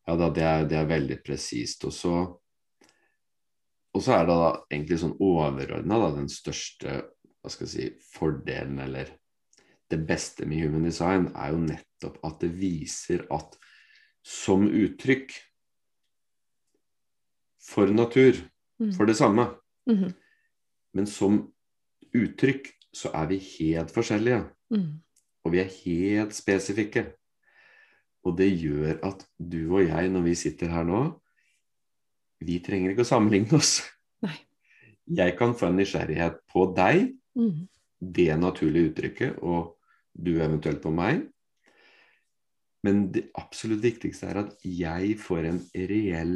Ja 0.10 0.18
da, 0.20 0.28
det 0.34 0.44
er, 0.44 0.68
det 0.68 0.76
er 0.82 0.90
veldig 0.90 1.22
presist. 1.24 1.86
Og 1.88 1.96
så 1.96 2.16
og 3.92 4.04
så 4.04 4.16
er 4.16 4.28
det 4.28 4.36
da 4.40 4.52
egentlig 4.72 5.00
sånn 5.02 5.18
overordna 5.20 5.98
den 6.16 6.30
største 6.32 7.02
hva 7.42 7.50
skal 7.50 7.68
jeg 7.68 7.72
si, 7.74 7.90
fordelen, 8.14 8.80
eller 8.80 9.10
det 9.92 10.00
beste 10.08 10.46
med 10.48 10.62
human 10.62 10.86
design, 10.88 11.28
er 11.36 11.52
jo 11.52 11.64
nettopp 11.66 12.20
at 12.24 12.40
det 12.44 12.52
viser 12.60 13.26
at 13.34 13.58
som 14.24 14.68
uttrykk 14.70 15.34
for 17.62 17.86
natur, 17.94 18.34
Mm. 18.80 18.94
for 18.94 19.06
det 19.06 19.16
samme, 19.16 19.56
Mhm. 19.88 20.14
men 20.94 21.06
som 21.06 21.54
uttrykk 22.16 22.68
så 22.94 23.12
er 23.14 23.28
vi 23.28 23.38
helt 23.38 23.92
forskjellige. 23.92 24.50
Mm. 24.72 25.02
Og 25.46 25.52
vi 25.52 25.60
er 25.60 25.70
helt 25.86 26.34
spesifikke. 26.34 27.14
Og 28.24 28.38
det 28.38 28.60
gjør 28.60 29.00
at 29.04 29.28
du 29.40 29.74
og 29.76 29.88
jeg, 29.88 30.10
når 30.10 30.22
vi 30.24 30.36
sitter 30.36 30.68
her 30.68 30.84
nå, 30.84 31.20
vi 32.42 32.60
trenger 32.60 32.90
ikke 32.92 33.02
å 33.02 33.06
sammenligne 33.06 33.54
oss. 33.54 33.82
Nei. 34.24 34.38
jeg 35.16 35.38
kan 35.38 35.54
få 35.54 35.68
en 35.68 35.76
nysgjerrighet 35.78 36.40
på 36.54 36.76
deg, 36.76 37.18
Mm. 37.38 37.68
det 38.02 38.34
naturlige 38.38 38.90
uttrykket, 38.90 39.38
og 39.42 39.78
du 40.14 40.42
eventuelt 40.42 40.82
på 40.84 40.92
meg. 40.92 41.28
Men 42.84 43.12
det 43.14 43.30
absolutt 43.38 43.84
viktigste 43.84 44.32
er 44.32 44.42
at 44.42 44.66
jeg 44.66 45.16
får 45.22 45.48
en 45.52 45.60
reell 45.76 46.36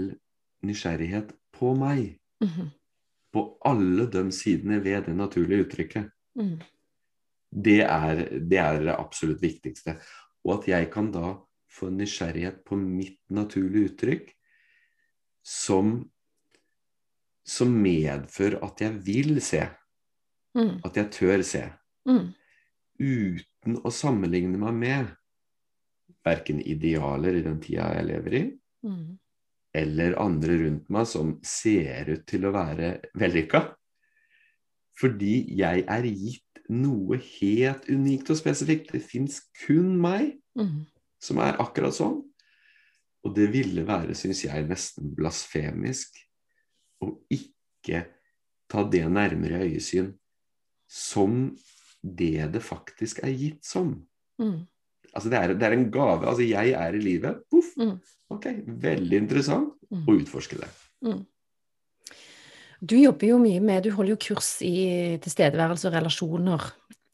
nysgjerrighet 0.65 1.33
på 1.55 1.73
meg. 1.77 2.19
Mhm. 2.43 2.69
På 3.33 3.57
alle 3.65 4.05
de 4.07 4.31
sidene 4.31 4.79
ved 4.83 5.09
det 5.09 5.15
naturlige 5.15 5.65
uttrykket. 5.65 6.11
Mm. 6.39 6.61
Det 7.51 7.81
er, 7.81 8.39
det 8.39 8.57
er 8.57 8.79
det 8.79 8.95
absolutt 8.95 9.41
viktigste. 9.41 9.97
Og 10.45 10.61
at 10.61 10.67
jeg 10.69 10.91
kan 10.93 11.11
da 11.11 11.33
få 11.71 11.89
nysgjerrighet 11.91 12.63
på 12.63 12.77
mitt 12.79 13.19
naturlige 13.27 13.91
uttrykk 13.91 14.29
som, 15.43 15.97
som 17.43 17.73
medfører 17.75 18.63
at 18.63 18.85
jeg 18.85 19.01
vil 19.05 19.41
se. 19.43 19.65
Mm. 20.55 20.79
At 20.87 20.97
jeg 20.97 21.11
tør 21.11 21.43
se. 21.43 21.65
Mm. 22.07 22.29
Uten 22.99 23.79
å 23.83 23.91
sammenligne 23.91 24.59
meg 24.61 24.77
med 24.79 25.13
verken 26.25 26.61
idealer 26.63 27.37
i 27.39 27.43
den 27.45 27.59
tida 27.61 27.91
jeg 27.97 28.09
lever 28.11 28.33
i, 28.39 28.43
Mm. 28.85 29.17
eller 29.73 30.15
andre 30.21 30.57
rundt 30.63 30.89
meg 30.89 31.07
som 31.07 31.39
ser 31.43 32.09
ut 32.13 32.25
til 32.27 32.45
å 32.45 32.53
være 32.53 33.01
vellykka. 33.17 33.75
Fordi 34.95 35.57
jeg 35.57 35.83
er 35.87 36.03
gitt 36.03 36.61
noe 36.69 37.17
helt 37.17 37.89
unikt 37.89 38.29
og 38.29 38.37
spesifikt. 38.37 38.91
Det 38.91 39.01
fins 39.03 39.41
kun 39.65 39.97
meg 39.99 40.39
Mm. 40.55 40.85
som 41.19 41.39
er 41.39 41.57
akkurat 41.59 41.93
sånn. 41.93 42.23
Og 43.25 43.35
det 43.35 43.51
ville 43.51 43.83
være, 43.83 44.13
syns 44.15 44.43
jeg, 44.45 44.67
nesten 44.69 45.15
blasfemisk 45.15 46.15
å 47.01 47.19
ikke 47.29 48.05
ta 48.69 48.83
det 48.83 49.03
nærmere 49.11 49.65
øyesyn 49.65 50.13
som 50.87 51.57
det 52.05 52.51
det 52.53 52.61
faktisk 52.61 53.23
er 53.23 53.33
gitt 53.33 53.65
som. 53.65 54.05
Mm. 54.41 54.67
Altså 55.15 55.29
det 55.31 55.37
er, 55.39 55.53
det 55.55 55.63
er 55.63 55.71
en 55.77 55.87
gave. 55.91 56.25
Altså 56.27 56.43
jeg 56.45 56.73
er 56.75 56.93
i 56.93 56.99
livet. 57.01 57.41
Poff. 57.49 57.71
Mm. 57.79 57.97
Ok, 58.29 58.45
veldig 58.67 59.17
interessant 59.17 59.71
Mm. 59.91 60.05
å 60.09 60.15
utforske 60.17 60.57
det. 60.57 60.67
Du 62.81 62.95
jobber 62.97 63.27
jo 63.27 63.37
mye 63.39 63.61
med 63.61 63.83
Du 63.85 63.91
holder 63.91 64.15
jo 64.15 64.21
kurs 64.33 64.61
i 64.65 65.17
tilstedeværelse 65.21 65.87
og 65.87 65.93
relasjoner. 65.93 66.65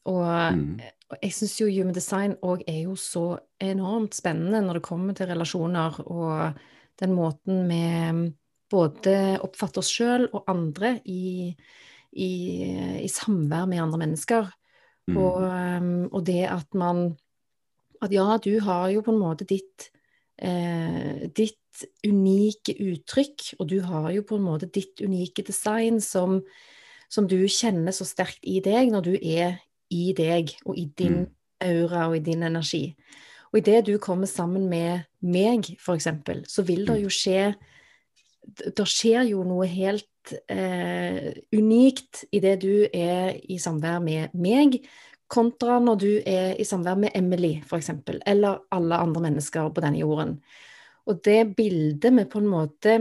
Og, 0.05 0.53
Mm. 0.55 0.79
og 1.11 1.17
jeg 1.21 1.31
syns 1.31 1.59
jo 1.59 1.67
human 1.67 1.93
design 1.93 2.35
òg 2.41 2.63
er 2.67 2.83
jo 2.83 2.95
så 2.95 3.39
enormt 3.59 4.13
spennende 4.15 4.63
når 4.65 4.73
det 4.79 4.83
kommer 4.83 5.13
til 5.13 5.27
relasjoner 5.27 5.99
og 6.09 6.55
den 6.97 7.13
måten 7.13 7.67
vi 7.67 8.33
både 8.71 9.39
oppfatter 9.43 9.79
oss 9.79 9.91
sjøl 9.91 10.29
og 10.33 10.45
andre 10.47 11.01
i, 11.05 11.55
i, 12.13 13.03
i 13.03 13.07
samvær 13.07 13.65
med 13.69 13.81
andre 13.81 13.97
mennesker. 14.03 14.51
Mm. 15.07 15.17
Og, 15.17 15.37
um, 15.43 16.09
og 16.11 16.25
det 16.25 16.45
at 16.49 16.73
man 16.77 17.17
At 18.01 18.11
ja, 18.11 18.37
du 18.41 18.59
har 18.59 18.89
jo 18.89 19.01
på 19.05 19.11
en 19.13 19.19
måte 19.21 19.45
ditt 19.45 19.91
eh, 20.41 21.29
ditt 21.29 21.57
unike 22.05 22.73
uttrykk, 22.73 23.59
og 23.59 23.67
du 23.69 23.81
har 23.85 24.11
jo 24.11 24.23
på 24.25 24.35
en 24.39 24.43
måte 24.43 24.65
ditt 24.65 25.01
unike 25.01 25.43
design 25.45 26.01
som, 26.01 26.41
som 27.09 27.27
du 27.27 27.45
kjenner 27.45 27.93
så 27.93 28.05
sterkt 28.05 28.41
i 28.41 28.59
deg 28.59 28.89
når 28.91 29.05
du 29.05 29.13
er 29.21 29.59
i 29.93 30.13
deg 30.17 30.55
og 30.65 30.77
i 30.77 30.87
din 30.97 31.21
Mm. 31.21 31.29
aura 31.61 32.07
og 32.09 32.15
i 32.17 32.25
din 32.25 32.43
energi. 32.43 32.95
Og 33.53 33.59
idet 33.59 33.85
du 33.85 33.97
kommer 33.99 34.25
sammen 34.25 34.67
med 34.69 35.03
meg, 35.21 35.77
eksempel, 35.77 36.43
så 36.47 36.63
vil 36.65 36.87
det 36.87 36.97
Mm. 36.97 37.03
jo 37.03 37.09
skje 37.09 37.55
Det 38.57 38.87
skjer 38.89 39.29
jo 39.29 39.43
noe 39.43 39.67
helt 39.67 40.07
eh, 40.51 41.31
unikt 41.55 42.25
det 42.43 42.57
du 42.61 42.85
er 42.87 43.37
i 43.49 43.57
samvær 43.61 44.01
med 44.03 44.35
meg, 44.37 44.79
kontra 45.31 45.79
når 45.79 45.99
du 46.01 46.11
er 46.27 46.59
i 46.59 46.65
samvær 46.67 46.99
med 46.99 47.15
Emily, 47.15 47.53
eksempel, 47.79 48.19
eller 48.27 48.65
alle 48.75 48.99
andre 48.99 49.23
mennesker 49.29 49.71
på 49.71 49.83
denne 49.83 50.01
jorden. 50.01 50.35
Og 51.07 51.21
det 51.25 51.55
bildet 51.57 52.13
vi 52.17 52.27
på 52.29 52.41
en 52.41 52.51
måte 52.51 52.97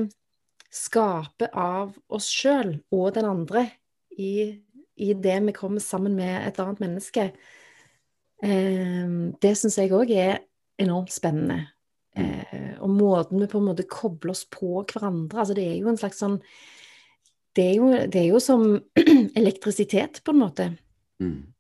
skaper 0.71 1.51
av 1.59 1.97
oss 2.09 2.29
sjøl 2.31 2.77
og 2.95 3.11
den 3.17 3.27
andre 3.27 3.65
i, 4.15 4.55
i 4.95 5.11
det 5.19 5.41
vi 5.49 5.57
kommer 5.57 5.83
sammen 5.83 6.15
med 6.19 6.47
et 6.47 6.61
annet 6.63 6.83
menneske, 6.85 7.31
eh, 8.43 9.11
det 9.43 9.55
syns 9.59 9.81
jeg 9.81 9.93
òg 9.97 10.15
er 10.15 10.39
enormt 10.81 11.13
spennende. 11.13 11.65
Eh, 12.17 12.77
og 12.81 12.91
måten 12.91 13.41
vi 13.43 13.49
på 13.51 13.61
en 13.61 13.69
måte 13.71 13.87
kobler 13.91 14.33
oss 14.35 14.47
på 14.51 14.81
hverandre. 14.83 15.43
Altså 15.43 15.57
det 15.57 15.67
er 15.67 15.79
jo 15.79 15.91
en 15.93 16.01
slags 16.01 16.23
sånn 16.23 16.39
Det 17.57 17.65
er 17.67 17.75
jo, 17.77 17.91
det 18.07 18.21
er 18.21 18.29
jo 18.31 18.41
som 18.43 18.67
elektrisitet, 19.41 20.23
på 20.25 20.35
en 20.35 20.43
måte. 20.43 20.69
Mm. 21.23 21.51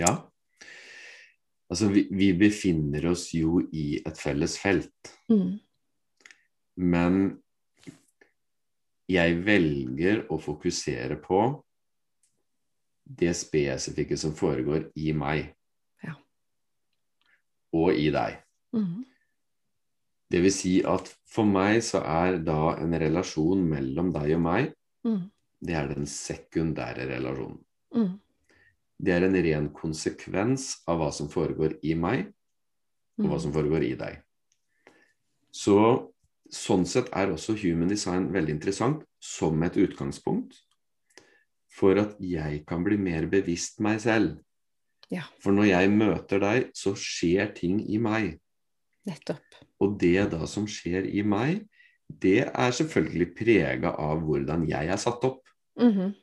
Ja. 0.00 0.14
Altså, 1.68 1.88
vi, 1.92 2.06
vi 2.10 2.32
befinner 2.36 3.10
oss 3.10 3.30
jo 3.36 3.62
i 3.72 4.00
et 4.04 4.20
felles 4.20 4.56
felt. 4.60 5.12
Mm. 5.32 5.58
Men 6.78 7.18
jeg 9.08 9.40
velger 9.44 10.26
å 10.32 10.38
fokusere 10.40 11.16
på 11.20 11.42
det 13.08 13.32
spesifikke 13.36 14.16
som 14.20 14.34
foregår 14.36 14.90
i 15.00 15.12
meg. 15.16 15.48
Ja. 16.04 16.14
Og 17.76 17.96
i 17.96 18.10
deg. 18.12 18.42
Mm. 18.76 19.06
Det 20.28 20.42
vil 20.44 20.52
si 20.52 20.74
at 20.84 21.08
for 21.28 21.48
meg 21.48 21.80
så 21.84 22.02
er 22.04 22.36
da 22.44 22.74
en 22.76 22.92
relasjon 23.00 23.64
mellom 23.64 24.12
deg 24.12 24.34
og 24.36 24.44
meg, 24.44 24.74
Mm. 25.08 25.30
det 25.64 25.74
er 25.74 25.88
den 25.90 26.06
sekundære 26.06 27.08
relasjonen. 27.08 27.58
Mm. 27.96 28.12
Det 28.98 29.14
er 29.14 29.24
en 29.26 29.38
ren 29.46 29.68
konsekvens 29.74 30.82
av 30.90 31.00
hva 31.00 31.08
som 31.14 31.30
foregår 31.32 31.78
i 31.86 31.94
meg, 31.94 32.28
og 33.18 33.26
hva 33.30 33.38
Mm. 33.38 33.42
som 33.46 33.52
foregår 33.52 33.86
i 33.86 33.94
deg. 33.98 34.22
Så 35.52 36.12
sånn 36.52 36.86
sett 36.86 37.08
er 37.12 37.32
også 37.32 37.56
human 37.58 37.88
design 37.88 38.30
veldig 38.32 38.54
interessant 38.56 39.04
som 39.20 39.62
et 39.62 39.76
utgangspunkt 39.76 40.60
for 41.78 41.98
at 42.00 42.16
jeg 42.20 42.64
kan 42.66 42.84
bli 42.84 42.96
mer 42.96 43.26
bevisst 43.26 43.80
meg 43.80 44.00
selv. 44.00 44.38
Ja. 45.10 45.22
For 45.40 45.52
når 45.52 45.70
jeg 45.70 45.90
møter 45.90 46.42
deg, 46.42 46.70
så 46.74 46.94
skjer 46.98 47.54
ting 47.54 47.80
i 47.88 47.98
meg. 47.98 48.40
Nettopp. 49.08 49.44
Og 49.80 49.98
det 50.00 50.30
da 50.32 50.46
som 50.46 50.66
skjer 50.66 51.06
i 51.08 51.22
meg, 51.22 51.62
det 52.08 52.46
er 52.48 52.70
selvfølgelig 52.74 53.28
prega 53.36 53.92
av 54.00 54.22
hvordan 54.24 54.66
jeg 54.68 54.88
er 54.88 54.96
satt 55.00 55.24
opp. 55.28 55.42
Mhm. 55.78 56.14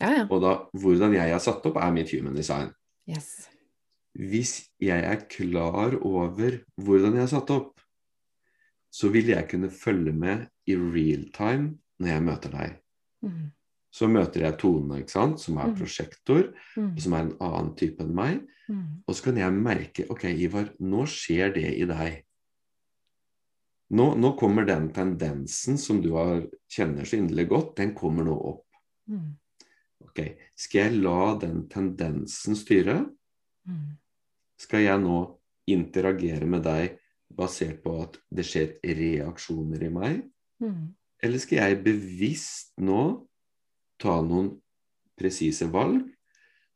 Ja, 0.00 0.10
ja. 0.10 0.26
Og 0.30 0.40
da 0.42 0.52
hvordan 0.74 1.14
jeg 1.14 1.30
er 1.30 1.38
satt 1.38 1.64
opp, 1.68 1.76
er 1.76 1.92
mitt 1.94 2.10
human 2.10 2.34
design. 2.34 2.72
Yes. 3.08 3.48
Hvis 4.18 4.68
jeg 4.82 5.04
er 5.04 5.22
klar 5.30 5.94
over 6.02 6.58
hvordan 6.76 7.14
jeg 7.14 7.22
er 7.22 7.32
satt 7.32 7.50
opp, 7.54 7.80
så 8.92 9.08
vil 9.12 9.30
jeg 9.32 9.48
kunne 9.48 9.70
følge 9.70 10.12
med 10.12 10.46
i 10.68 10.74
real 10.76 11.28
time 11.32 11.78
når 12.00 12.08
jeg 12.08 12.22
møter 12.26 12.50
deg. 12.50 12.74
Mm. 13.22 13.52
Så 13.92 14.08
møter 14.08 14.40
jeg 14.46 14.58
Tone, 14.58 15.02
som 15.38 15.56
er 15.58 15.66
Mhm. 15.68 15.76
prosjektor, 15.76 16.52
mm. 16.76 16.98
som 16.98 17.12
er 17.12 17.18
en 17.20 17.36
annen 17.40 17.74
type 17.76 18.00
enn 18.02 18.14
meg. 18.14 18.40
Og 19.06 19.14
så 19.14 19.24
kan 19.24 19.36
jeg 19.36 19.52
merke 19.52 20.06
ok, 20.10 20.24
Ivar, 20.24 20.70
nå 20.80 21.04
skjer 21.06 21.52
det 21.54 21.78
i 21.78 21.84
deg. 21.84 22.24
Nå, 23.92 24.06
nå 24.16 24.32
kommer 24.40 24.64
den 24.64 24.88
tendensen 24.94 25.76
som 25.78 26.00
du 26.00 26.14
har, 26.16 26.46
kjenner 26.70 27.04
så 27.04 27.18
inderlig 27.18 27.48
godt, 27.50 27.74
den 27.76 27.92
kommer 27.96 28.24
nå 28.24 28.36
opp. 28.52 28.64
Mm. 29.10 29.34
Ok, 30.06 30.20
Skal 30.56 30.86
jeg 30.86 31.02
la 31.02 31.34
den 31.40 31.66
tendensen 31.72 32.56
styre? 32.56 33.02
Mm. 33.68 33.98
Skal 34.60 34.86
jeg 34.86 35.02
nå 35.02 35.18
interagere 35.72 36.48
med 36.48 36.64
deg 36.64 36.96
basert 37.32 37.82
på 37.84 37.98
at 38.02 38.16
det 38.32 38.46
skjer 38.48 38.78
reaksjoner 38.82 39.84
i 39.84 39.92
meg? 39.92 40.22
Mm. 40.64 40.94
Eller 41.22 41.42
skal 41.42 41.60
jeg 41.62 41.82
bevisst 41.84 42.72
nå 42.82 43.02
ta 44.02 44.18
noen 44.24 44.54
presise 45.18 45.68
valg 45.70 46.00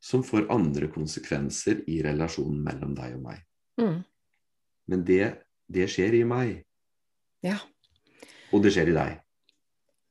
som 0.03 0.21
får 0.23 0.51
andre 0.53 0.91
konsekvenser 0.93 1.81
i 1.89 1.99
relasjonen 2.05 2.61
mellom 2.63 2.93
deg 2.97 3.17
og 3.17 3.25
meg? 3.25 3.43
Mm. 3.81 3.99
Men 4.87 5.03
det, 5.07 5.33
det 5.65 5.89
skjer 5.91 6.21
i 6.21 6.23
meg, 6.27 6.61
Ja, 7.45 7.59
og 8.53 8.63
det 8.63 8.73
skjer 8.75 8.91
i 8.91 8.95
deg. 8.95 9.17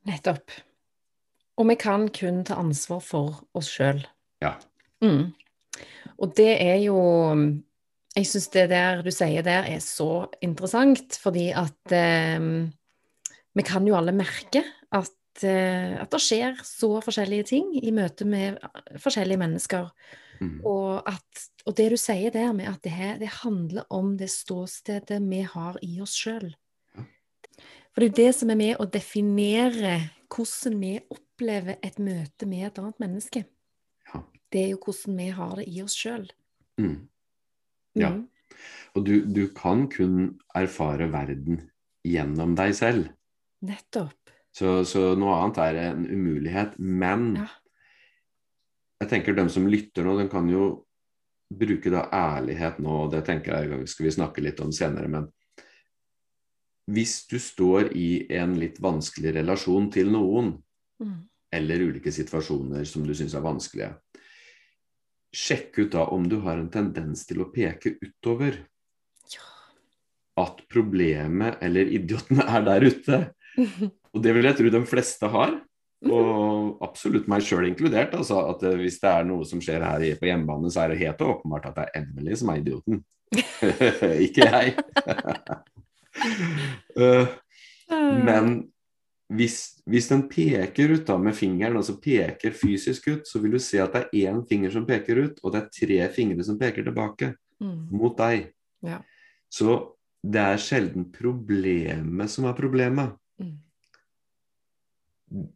nettopp. 0.06 0.52
Og 1.56 1.68
vi 1.70 1.76
kan 1.80 2.08
kun 2.12 2.42
ta 2.46 2.58
ansvar 2.60 3.00
for 3.02 3.40
oss 3.56 3.70
sjøl. 3.72 4.02
Ja. 4.44 4.54
Mm. 5.04 5.32
Og 6.20 6.34
det 6.36 6.52
er 6.62 6.78
jo 6.84 6.98
Jeg 8.16 8.24
syns 8.30 8.48
det 8.48 8.70
der 8.70 9.02
du 9.04 9.10
sier 9.12 9.42
der, 9.44 9.66
er 9.68 9.80
så 9.84 10.30
interessant, 10.40 11.18
fordi 11.20 11.50
at 11.52 11.92
eh, 11.92 12.40
vi 13.52 13.62
kan 13.62 13.84
jo 13.84 13.96
alle 13.98 14.14
merke 14.16 14.62
at, 14.88 15.42
eh, 15.44 16.00
at 16.00 16.08
det 16.08 16.22
skjer 16.24 16.56
så 16.64 17.02
forskjellige 17.04 17.44
ting 17.52 17.74
i 17.76 17.92
møte 17.92 18.24
med 18.24 18.56
forskjellige 18.96 19.36
mennesker. 19.36 19.90
Mm. 20.40 20.64
Og, 20.64 21.04
at, 21.04 21.44
og 21.66 21.76
det 21.76 21.90
du 21.92 21.98
sier 22.00 22.32
der 22.32 22.56
med 22.56 22.70
at 22.72 22.80
det, 22.84 22.94
her, 22.96 23.18
det 23.20 23.28
handler 23.42 23.84
om 23.92 24.14
det 24.16 24.30
ståstedet 24.32 25.20
vi 25.28 25.42
har 25.44 25.76
i 25.84 26.00
oss 26.00 26.16
sjøl. 26.16 26.54
For 27.96 28.04
det 28.04 28.06
er 28.06 28.12
jo 28.12 28.28
det 28.28 28.32
som 28.36 28.50
er 28.52 28.58
med 28.60 28.80
å 28.82 28.84
definere 28.92 29.92
hvordan 30.28 30.74
vi 30.82 30.90
opplever 31.14 31.78
et 31.80 31.96
møte 32.02 32.44
med 32.48 32.66
et 32.68 32.80
annet 32.82 32.98
menneske. 33.00 33.40
Ja. 34.10 34.20
Det 34.52 34.64
er 34.66 34.72
jo 34.74 34.80
hvordan 34.84 35.16
vi 35.16 35.28
har 35.38 35.54
det 35.56 35.64
i 35.72 35.80
oss 35.80 35.94
sjøl. 35.96 36.26
Mm. 36.76 37.06
Ja. 37.96 38.10
Og 38.92 39.06
du, 39.06 39.14
du 39.24 39.46
kan 39.56 39.86
kun 39.88 40.34
erfare 40.56 41.08
verden 41.12 41.62
gjennom 42.04 42.52
deg 42.58 42.74
selv. 42.76 43.08
Nettopp. 43.64 44.12
Så, 44.52 44.82
så 44.88 45.14
noe 45.16 45.38
annet 45.40 45.62
er 45.64 45.80
en 45.86 46.04
umulighet. 46.04 46.76
Men 46.76 47.30
Ja. 47.40 47.48
jeg 49.00 49.08
tenker 49.14 49.40
dem 49.40 49.48
som 49.52 49.68
lytter 49.72 50.04
nå, 50.04 50.18
den 50.20 50.28
kan 50.32 50.52
jo 50.52 50.84
bruke 51.48 51.88
da 51.92 52.06
ærlighet 52.12 52.76
nå, 52.84 53.06
og 53.06 53.10
det 53.16 53.24
tenker 53.24 53.56
jeg 53.56 53.88
skal 53.88 54.04
vi 54.10 54.14
snakke 54.18 54.44
litt 54.44 54.60
om 54.60 54.72
senere, 54.74 55.08
men 55.08 55.28
hvis 56.86 57.26
du 57.30 57.38
står 57.42 57.90
i 57.98 58.26
en 58.38 58.54
litt 58.60 58.78
vanskelig 58.82 59.34
relasjon 59.40 59.90
til 59.92 60.12
noen, 60.14 60.56
Mm. 60.96 61.28
eller 61.52 61.82
ulike 61.84 62.08
situasjoner 62.08 62.86
som 62.88 63.02
du 63.04 63.12
syns 63.12 63.34
er 63.36 63.42
vanskelige, 63.44 63.90
sjekk 65.36 65.78
ut 65.82 65.90
da 65.92 66.06
om 66.14 66.24
du 66.28 66.38
har 66.40 66.56
en 66.56 66.70
tendens 66.72 67.26
til 67.28 67.42
å 67.44 67.50
peke 67.52 67.98
utover. 68.00 68.56
Ja. 69.28 69.44
At 70.40 70.62
problemet 70.72 71.58
eller 71.60 71.84
idioten 71.92 72.40
er 72.40 72.64
der 72.64 72.86
ute. 72.88 73.18
Og 74.14 74.22
det 74.24 74.32
vil 74.32 74.48
jeg 74.48 74.56
tro 74.56 74.72
de 74.72 74.82
fleste 74.88 75.28
har. 75.28 75.58
Og 76.06 76.78
absolutt 76.84 77.28
meg 77.28 77.44
sjøl 77.44 77.68
inkludert. 77.68 78.14
Altså 78.16 78.40
at 78.48 78.62
eh, 78.64 78.76
Hvis 78.80 79.00
det 79.02 79.12
er 79.12 79.28
noe 79.28 79.44
som 79.48 79.60
skjer 79.60 79.84
her 79.84 80.04
på 80.16 80.28
hjemmebane, 80.28 80.72
så 80.72 80.84
er 80.84 80.94
det 80.94 81.02
helt 81.04 81.20
åpenbart 81.24 81.68
at 81.68 81.76
det 81.76 81.86
er 81.86 82.02
Emily 82.02 82.36
som 82.36 82.52
er 82.52 82.62
idioten. 82.64 83.04
Ikke 84.26 84.48
jeg. 84.48 84.76
Eh, 86.96 87.26
Men 88.24 88.64
hvis, 89.30 89.80
hvis 89.86 90.08
den 90.08 90.24
peker 90.28 90.90
ut 90.96 91.04
da 91.06 91.16
med 91.18 91.34
fingeren, 91.36 91.76
altså 91.76 91.94
peker 92.02 92.50
fysisk 92.56 93.06
ut, 93.12 93.28
så 93.28 93.38
vil 93.42 93.52
du 93.54 93.58
se 93.62 93.78
at 93.82 93.92
det 93.92 94.00
er 94.02 94.32
én 94.32 94.40
finger 94.48 94.72
som 94.74 94.86
peker 94.88 95.20
ut, 95.22 95.38
og 95.44 95.52
det 95.52 95.60
er 95.62 95.68
tre 95.76 95.98
fingre 96.14 96.44
som 96.44 96.58
peker 96.58 96.82
tilbake 96.86 97.34
Mm. 97.60 97.88
mot 97.90 98.16
deg. 98.18 98.50
Ja. 98.84 98.98
Så 99.48 99.94
det 100.22 100.40
er 100.42 100.58
sjelden 100.60 101.06
problemet 101.12 102.28
som 102.28 102.44
er 102.44 102.52
problemet. 102.58 103.14
Mm. 103.40 103.54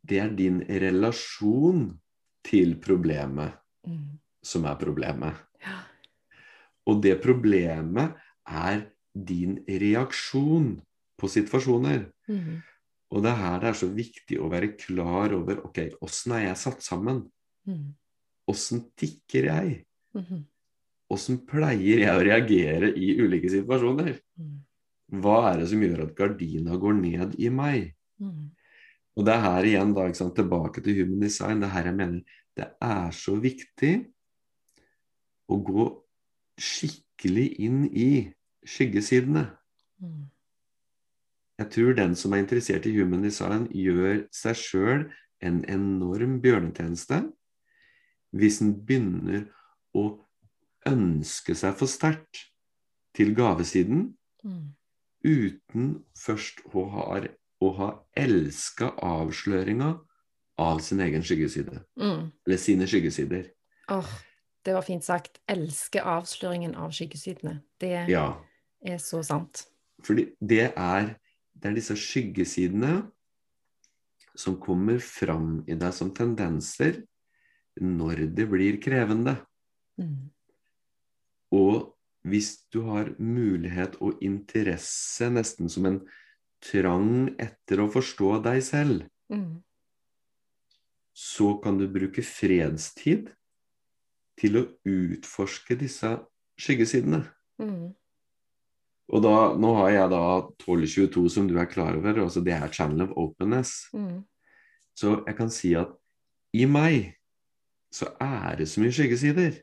Det 0.06 0.18
er 0.18 0.30
din 0.36 0.60
relasjon 0.64 1.98
til 2.44 2.76
problemet 2.80 3.52
Mm. 3.86 4.18
som 4.42 4.64
er 4.64 4.76
problemet. 4.80 5.34
Ja. 5.60 5.76
Og 6.86 7.02
det 7.02 7.20
problemet 7.22 8.14
er 8.48 8.86
din 9.14 9.58
reaksjon 9.66 10.74
på 11.20 11.30
situasjoner. 11.30 12.06
Mm. 12.30 12.60
Og 13.10 13.24
det 13.24 13.32
er 13.32 13.40
her 13.40 13.58
det 13.62 13.70
er 13.72 13.78
så 13.80 13.88
viktig 13.90 14.38
å 14.38 14.50
være 14.52 14.74
klar 14.78 15.34
over 15.34 15.64
ok, 15.66 15.82
åssen 16.04 16.36
er 16.36 16.46
jeg 16.46 16.60
satt 16.62 16.84
sammen? 16.86 17.24
Mm. 17.66 17.90
Åssen 18.50 18.86
tikker 18.98 19.50
jeg? 19.50 19.82
Mhm. 20.16 20.46
Åssen 21.10 21.40
pleier 21.42 22.04
jeg 22.04 22.14
å 22.14 22.22
reagere 22.22 22.92
i 22.94 23.16
ulike 23.18 23.50
situasjoner? 23.50 24.14
Mm. 24.38 24.58
Hva 25.18 25.38
er 25.48 25.56
det 25.58 25.70
som 25.72 25.82
gjør 25.82 26.04
at 26.04 26.14
gardina 26.14 26.76
går 26.78 26.94
ned 27.00 27.34
i 27.42 27.48
meg? 27.50 27.96
Mm. 28.22 28.52
Og 29.18 29.26
det 29.26 29.34
er 29.34 29.42
her 29.42 29.66
igjen, 29.66 29.94
da, 29.96 30.04
sant, 30.14 30.36
tilbake 30.38 30.84
til 30.84 31.00
human 31.00 31.24
design, 31.24 31.58
det 31.58 31.66
er 31.66 31.74
her 31.74 31.90
jeg 31.90 31.98
mener 31.98 32.38
det 32.60 32.68
er 32.84 33.10
så 33.14 33.34
viktig 33.40 33.92
å 35.50 35.58
gå 35.66 35.86
skikkelig 36.60 37.46
inn 37.66 37.82
i 37.90 38.10
skyggesidene. 38.66 39.46
Mm. 40.00 40.28
Jeg 41.60 41.70
tror 41.74 41.92
den 41.96 42.14
som 42.16 42.32
er 42.32 42.42
interessert 42.44 42.86
i 42.88 42.94
human 42.96 43.22
design, 43.22 43.66
gjør 43.68 44.24
seg 44.32 44.56
sjøl 44.56 45.04
en 45.44 45.60
enorm 45.68 46.38
bjørnetjeneste 46.40 47.22
hvis 48.36 48.60
en 48.62 48.72
begynner 48.86 49.48
å 49.96 50.04
ønske 50.86 51.56
seg 51.58 51.74
for 51.76 51.90
sterkt 51.90 52.46
til 53.16 53.34
gavesiden 53.36 54.14
Mm. 54.40 54.70
uten 55.20 55.88
først 56.16 56.62
å 56.72 56.86
ha, 56.94 57.18
å 57.60 57.68
ha 57.76 57.88
elska 58.16 58.94
avsløringa 59.04 59.90
av 60.56 60.78
sin 60.80 61.00
egen 61.04 61.20
skyggeside. 61.20 61.82
Mm. 62.00 62.30
Eller 62.46 62.56
sine 62.56 62.88
skyggesider. 62.88 63.50
Åh, 63.92 64.08
det 64.64 64.72
var 64.72 64.86
fint 64.86 65.04
sagt. 65.04 65.42
Elske 65.48 66.00
avsløringen 66.00 66.72
av 66.74 66.90
skyggesidene. 66.96 67.60
Det 67.80 68.08
Ja. 68.08 68.40
Er 68.80 68.98
så 69.02 69.22
sant. 69.26 69.66
Fordi 70.04 70.30
det 70.40 70.72
er, 70.72 71.14
det 71.54 71.70
er 71.70 71.76
disse 71.76 71.96
skyggesidene 71.98 73.02
som 74.38 74.56
kommer 74.62 75.00
fram 75.04 75.60
i 75.68 75.76
deg 75.76 75.92
som 75.94 76.12
tendenser 76.16 77.02
når 77.80 78.26
det 78.36 78.46
blir 78.50 78.78
krevende. 78.82 79.36
Mm. 80.00 80.30
Og 81.52 81.92
hvis 82.26 82.54
du 82.72 82.82
har 82.88 83.12
mulighet 83.18 83.96
og 84.04 84.20
interesse, 84.24 85.28
nesten 85.32 85.70
som 85.72 85.88
en 85.88 86.00
trang 86.60 87.30
etter 87.40 87.80
å 87.80 87.90
forstå 87.92 88.36
deg 88.44 88.62
selv, 88.64 89.08
Mm. 89.30 89.62
så 91.14 91.52
kan 91.62 91.76
du 91.78 91.86
bruke 91.86 92.22
fredstid 92.26 93.28
til 94.40 94.56
å 94.58 94.62
utforske 94.82 95.76
disse 95.78 96.10
skyggesidene. 96.58 97.20
Mm. 97.62 97.94
Og 99.10 99.22
da, 99.24 99.34
nå 99.58 99.72
har 99.80 99.90
jeg 99.90 100.10
da 100.12 100.20
1222 100.38 101.24
som 101.34 101.48
du 101.50 101.56
er 101.58 101.70
klar 101.70 101.96
over, 101.98 102.20
altså 102.26 102.42
det 102.46 102.54
er 102.54 102.70
channel 102.70 103.08
of 103.08 103.16
openness. 103.18 103.88
Mm. 103.96 104.20
Så 104.94 105.16
jeg 105.26 105.36
kan 105.38 105.50
si 105.50 105.72
at 105.78 105.90
i 106.54 106.66
meg 106.70 107.16
så 107.94 108.12
er 108.22 108.60
det 108.60 108.68
så 108.70 108.82
mye 108.82 108.94
skyggesider. 108.94 109.58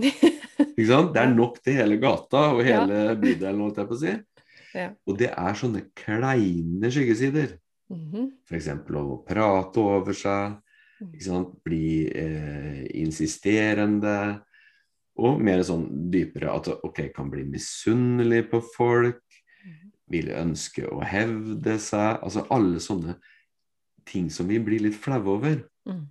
Ikke 0.02 0.88
sant? 0.88 1.12
Det 1.14 1.22
er 1.22 1.34
nok 1.34 1.60
til 1.62 1.78
hele 1.78 2.00
gata 2.02 2.48
og 2.56 2.64
hele 2.66 3.14
bydelen, 3.20 3.62
holdt 3.62 3.78
jeg 3.78 3.90
på 3.90 3.96
å 3.96 4.00
si. 4.00 4.16
Ja. 4.74 4.88
Og 5.06 5.18
det 5.18 5.30
er 5.30 5.58
sånne 5.58 5.84
kleine 5.98 6.90
skyggesider. 6.90 7.54
Mhm. 7.90 8.26
F.eks. 8.46 8.68
å 8.74 9.22
prate 9.26 9.86
over 9.86 10.16
seg, 10.16 10.58
Mm. 11.00 11.56
bli 11.64 12.10
eh, 12.12 12.84
insisterende. 13.00 14.42
Og 15.20 15.40
mer 15.44 15.60
sånn 15.66 15.86
dypere 16.12 16.52
at 16.54 16.70
ok, 16.72 17.02
kan 17.14 17.28
bli 17.32 17.44
misunnelig 17.48 18.46
på 18.52 18.62
folk. 18.74 19.24
Mhm. 19.64 19.90
Vil 20.10 20.30
ønske 20.34 20.86
å 20.88 21.02
hevde 21.04 21.76
seg. 21.78 22.22
Altså 22.24 22.46
alle 22.50 22.80
sånne 22.80 23.18
ting 24.08 24.30
som 24.32 24.48
vi 24.48 24.58
blir 24.58 24.82
litt 24.82 24.96
flaue 24.98 25.36
over. 25.36 25.60
Mm. 25.86 26.06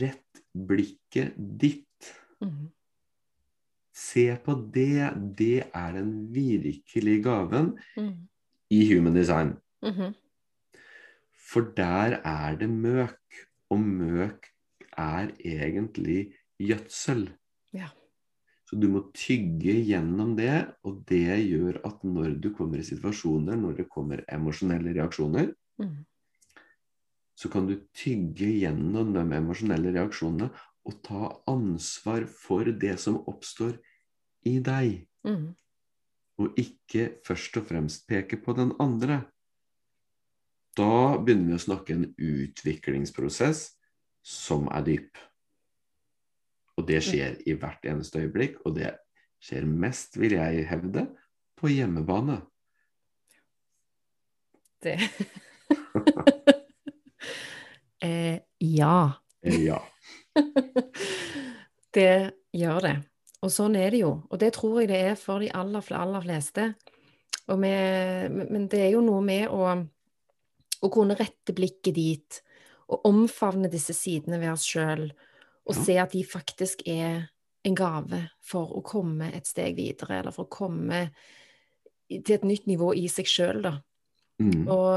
Rett 0.00 0.42
blikket 0.54 1.36
ditt. 1.36 2.12
Mm. 2.42 2.68
Se 3.94 4.26
på 4.44 4.56
det. 4.74 5.12
Det 5.38 5.68
er 5.74 5.92
den 5.92 6.12
virkelige 6.34 7.22
gaven 7.22 7.78
Mm. 7.96 8.28
i 8.70 8.94
human 8.94 9.14
design. 9.14 9.56
-hmm. 9.82 10.14
For 11.48 11.60
der 11.60 12.20
er 12.24 12.56
det 12.56 12.68
møk, 12.68 13.18
og 13.70 13.80
møk 13.80 14.46
er 14.96 15.30
egentlig 15.44 16.34
gjødsel. 16.60 17.28
Ja. 17.78 17.88
Så 18.68 18.76
du 18.76 18.88
må 18.92 19.06
tygge 19.16 19.78
gjennom 19.88 20.34
det, 20.36 20.74
og 20.84 21.00
det 21.08 21.38
gjør 21.48 21.78
at 21.88 22.02
når 22.04 22.34
du 22.42 22.50
kommer 22.56 22.82
i 22.82 22.84
situasjoner, 22.84 23.56
når 23.56 23.78
det 23.78 23.88
kommer 23.92 24.24
emosjonelle 24.28 24.92
reaksjoner, 24.98 25.54
Mm. 25.78 26.04
så 27.38 27.48
kan 27.48 27.68
du 27.68 27.76
tygge 27.94 28.48
gjennom 28.58 29.12
de 29.14 29.22
emosjonelle 29.36 29.92
reaksjonene 29.94 30.50
og 30.84 30.96
ta 31.06 31.28
ansvar 31.46 32.26
for 32.26 32.64
det 32.64 32.96
som 32.98 33.20
oppstår 33.30 33.78
i 34.44 34.58
deg, 34.58 35.06
Mm. 35.24 35.54
og 36.38 36.58
ikke 36.58 37.22
først 37.24 37.56
og 37.56 37.66
fremst 37.70 38.08
peke 38.08 38.36
på 38.42 38.56
den 38.56 38.72
andre. 38.80 39.24
Da 40.76 41.16
begynner 41.18 41.46
vi 41.46 41.54
å 41.54 41.62
snakke 41.62 41.94
en 41.94 42.14
utviklingsprosess 42.18 43.70
som 44.22 44.68
er 44.68 44.82
dyp. 44.82 45.16
Og 46.78 46.86
det 46.86 47.00
skjer 47.02 47.40
i 47.50 47.56
hvert 47.58 47.82
eneste 47.90 48.22
øyeblikk, 48.22 48.60
og 48.66 48.76
det 48.78 48.92
skjer 49.42 49.66
mest, 49.66 50.18
vil 50.20 50.36
jeg 50.38 50.66
hevde, 50.70 51.08
på 51.58 51.70
hjemmebane. 51.72 52.38
Det 54.82 54.94
eh, 58.06 58.38
Ja. 58.62 59.12
Eh, 59.42 59.60
Ja. 59.66 59.82
Det 61.94 62.30
gjør 62.52 62.82
det. 62.84 62.96
Og 63.42 63.50
sånn 63.50 63.74
er 63.78 63.90
det 63.90 64.02
jo. 64.02 64.10
Og 64.28 64.38
det 64.38 64.52
tror 64.54 64.82
jeg 64.82 64.90
det 64.90 64.98
er 65.08 65.14
for 65.18 65.40
de 65.42 65.48
aller, 65.56 65.82
aller 65.96 66.22
fleste. 66.22 66.66
Og 67.48 67.62
vi, 67.62 67.70
men 68.28 68.66
det 68.70 68.82
er 68.84 68.90
jo 68.92 69.00
noe 69.02 69.22
med 69.24 69.48
å, 69.48 69.72
å 70.84 70.90
kunne 70.92 71.16
rette 71.18 71.54
blikket 71.56 71.96
dit, 71.96 72.38
og 72.92 73.08
omfavne 73.08 73.70
disse 73.72 73.96
sidene 73.96 74.38
ved 74.42 74.52
oss 74.52 74.66
sjøl, 74.68 75.08
og 75.68 75.76
Ja. 75.76 75.84
se 75.84 75.98
at 76.00 76.12
de 76.12 76.24
faktisk 76.24 76.82
er 76.88 77.28
en 77.64 77.74
gave 77.76 78.22
for 78.40 78.70
å 78.78 78.82
komme 78.82 79.32
et 79.34 79.46
steg 79.46 79.76
videre, 79.76 80.20
eller 80.20 80.32
for 80.32 80.46
å 80.46 80.52
komme 80.52 81.10
til 82.08 82.34
et 82.38 82.44
nytt 82.44 82.66
nivå 82.66 82.94
i 82.96 83.08
seg 83.12 83.28
sjøl, 83.28 83.62
da. 83.62 83.74
Mm. 84.40 84.68
Og, 84.70 84.94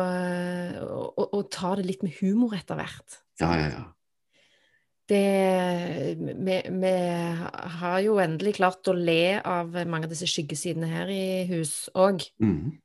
og, 1.17 1.33
og 1.33 1.49
ta 1.51 1.73
det 1.75 1.87
litt 1.87 2.03
med 2.05 2.13
humor 2.21 2.53
etter 2.55 2.77
hvert. 2.77 3.17
Ja, 3.41 3.49
ja, 3.57 3.67
ja. 3.73 3.83
Det, 5.11 5.21
vi, 6.21 6.57
vi 6.71 6.91
har 7.81 7.97
jo 8.05 8.19
endelig 8.23 8.53
klart 8.61 8.87
å 8.87 8.93
le 8.95 9.41
av 9.43 9.73
mange 9.89 10.07
av 10.07 10.13
disse 10.13 10.29
skyggesidene 10.29 10.87
her 10.87 11.11
i 11.11 11.43
hus 11.49 11.89
òg. 11.97 12.23
Mm. 12.39 12.77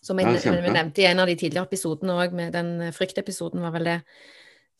Som 0.00 0.16
vi, 0.16 0.24
vi 0.24 0.72
nevnte 0.72 1.02
i 1.02 1.08
en 1.10 1.20
av 1.20 1.28
de 1.28 1.36
tidligere 1.36 1.68
episodene 1.68 2.16
òg, 2.22 2.32
med 2.32 2.54
den 2.56 2.94
fryktepisoden 2.96 3.60
var 3.60 3.74
vel 3.74 3.90
det. 3.90 3.98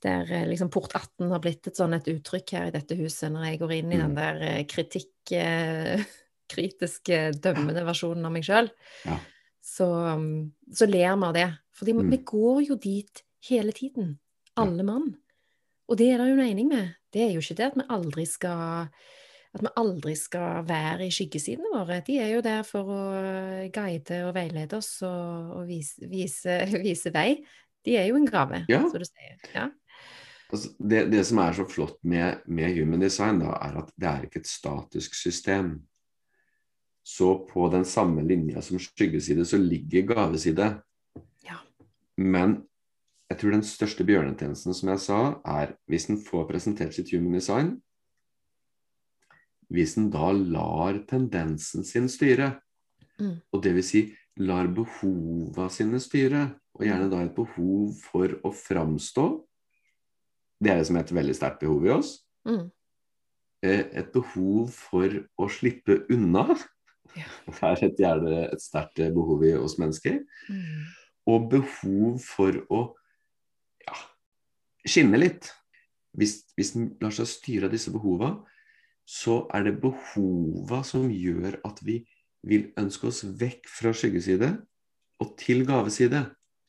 Der 0.02 0.30
eh, 0.32 0.46
liksom 0.48 0.70
port 0.72 0.94
18 0.96 1.30
har 1.30 1.40
blitt 1.44 1.66
et 1.68 1.76
sånn 1.76 1.92
et 1.94 2.06
uttrykk 2.08 2.52
her 2.56 2.66
i 2.70 2.74
dette 2.74 2.96
huset, 2.96 3.30
når 3.32 3.44
jeg 3.50 3.58
går 3.60 3.72
inn 3.76 3.92
i 3.92 3.96
Mm. 3.98 4.02
den 4.06 4.14
der 4.16 4.40
eh, 4.42 4.64
kritikk 4.64 5.32
eh, 5.36 6.04
kritiske, 6.50 7.18
dømmende 7.40 7.84
versjonen 7.86 8.24
av 8.26 8.32
meg 8.32 8.42
sjøl. 8.46 8.70
Ja. 9.06 9.18
Så, 9.62 9.86
um, 10.16 10.52
så 10.72 10.88
ler 10.88 11.14
vi 11.16 11.26
av 11.28 11.34
det. 11.36 11.48
Fordi 11.76 11.92
Mm. 11.94 12.10
vi 12.10 12.18
går 12.24 12.62
jo 12.68 12.76
dit 12.76 13.22
hele 13.48 13.72
tiden. 13.72 14.18
Alle 14.56 14.82
mann. 14.82 15.16
Og 15.88 15.96
det 15.98 16.08
er 16.12 16.18
det 16.18 16.26
jo 16.30 16.36
en 16.38 16.44
mening 16.46 16.68
med. 16.68 16.94
Det 17.12 17.22
er 17.22 17.32
jo 17.34 17.40
ikke 17.40 17.56
det 17.56 17.66
at 17.66 17.76
vi 17.76 17.86
aldri 17.88 18.24
skal 18.26 18.88
at 19.52 19.62
vi 19.62 19.70
aldri 19.76 20.12
skal 20.14 20.62
være 20.62 21.06
i 21.08 21.10
skyggesidene 21.10 21.72
våre. 21.74 21.96
De 22.06 22.18
er 22.22 22.28
jo 22.36 22.40
der 22.40 22.62
for 22.62 22.86
å 22.86 23.70
guide 23.74 24.20
og 24.28 24.34
veilede 24.36 24.76
oss 24.78 25.02
og, 25.02 25.56
og 25.58 25.64
vise, 25.66 26.06
vise, 26.06 26.54
vise 26.86 27.10
vei. 27.12 27.44
De 27.84 27.96
er 27.98 28.06
jo 28.06 28.16
en 28.20 28.26
gave, 28.30 28.64
Ja. 28.68 28.78
som 28.88 28.98
du 29.00 29.04
sier. 29.08 29.38
Ja. 29.54 29.68
Altså, 30.50 30.72
det, 30.78 31.04
det 31.12 31.22
som 31.28 31.38
er 31.42 31.54
så 31.54 31.66
flott 31.70 31.98
med, 32.02 32.42
med 32.46 32.74
human 32.74 33.02
design, 33.02 33.38
da, 33.42 33.54
er 33.62 33.78
at 33.82 33.92
det 33.96 34.08
er 34.10 34.26
ikke 34.26 34.42
et 34.42 34.50
statisk 34.50 35.14
system. 35.14 35.76
Så 37.06 37.32
på 37.48 37.68
den 37.72 37.86
samme 37.88 38.22
linja 38.26 38.62
som 38.62 38.78
skyggeside, 38.82 39.46
så 39.46 39.58
ligger 39.58 40.08
gaveside. 40.10 40.72
Ja. 41.46 41.60
Men 42.18 42.60
jeg 43.30 43.38
tror 43.40 43.54
den 43.54 43.66
største 43.66 44.04
bjørnetjenesten, 44.06 44.74
som 44.74 44.90
jeg 44.90 45.04
sa, 45.06 45.20
er 45.46 45.76
hvis 45.90 46.08
en 46.10 46.18
får 46.22 46.48
presentert 46.50 46.96
sitt 46.96 47.14
human 47.14 47.38
design 47.38 47.78
Hvis 49.70 49.94
en 50.00 50.08
da 50.10 50.32
lar 50.34 50.96
tendensen 51.06 51.84
sin 51.86 52.08
styre, 52.10 52.56
Mm. 53.20 53.36
og 53.52 53.62
det 53.62 53.74
vil 53.76 53.84
si 53.84 54.00
lar 54.40 54.70
behova 54.72 55.68
sine 55.72 56.00
styre, 56.00 56.46
og 56.74 56.86
gjerne 56.86 57.10
da 57.12 57.20
et 57.24 57.34
behov 57.36 57.90
for 58.00 58.38
å 58.46 58.52
framstå 58.56 59.26
Det 60.60 60.70
er 60.72 60.80
det 60.80 60.88
som 60.88 60.98
er 60.98 61.06
et 61.06 61.14
veldig 61.16 61.36
sterkt 61.36 61.62
behov 61.64 61.86
i 61.86 61.92
oss. 61.94 62.12
Mm. 62.48 62.68
Eh, 63.64 63.84
Et 64.00 64.12
behov 64.12 64.70
for 64.74 65.16
å 65.36 65.48
slippe 65.52 66.04
unna. 66.12 66.48
Ja. 67.18 67.26
Det 67.50 67.66
er 67.66 67.80
et, 67.88 67.96
gjerne 67.98 68.34
et 68.52 68.60
sterkt 68.62 69.00
behov 69.16 69.40
i 69.42 69.48
oss 69.58 69.72
mennesker. 69.82 70.20
Mm. 70.46 70.84
Og 71.26 71.48
behov 71.50 72.20
for 72.22 72.54
å 72.70 72.82
ja, 73.82 73.96
skinne 74.86 75.18
litt. 75.18 75.48
Hvis, 76.14 76.36
hvis 76.54 76.70
en 76.78 76.92
lar 77.02 77.10
seg 77.16 77.26
styre 77.26 77.66
av 77.66 77.74
disse 77.74 77.90
behova, 77.90 78.30
så 79.02 79.40
er 79.50 79.66
det 79.66 79.80
behova 79.82 80.84
som 80.86 81.10
gjør 81.10 81.58
at 81.66 81.82
vi 81.82 81.98
vil 82.46 82.68
ønske 82.78 83.10
oss 83.10 83.24
vekk 83.24 83.66
fra 83.66 83.90
skyggeside 83.90 84.52
og 85.18 85.34
til 85.40 85.64
gaveside. 85.66 86.28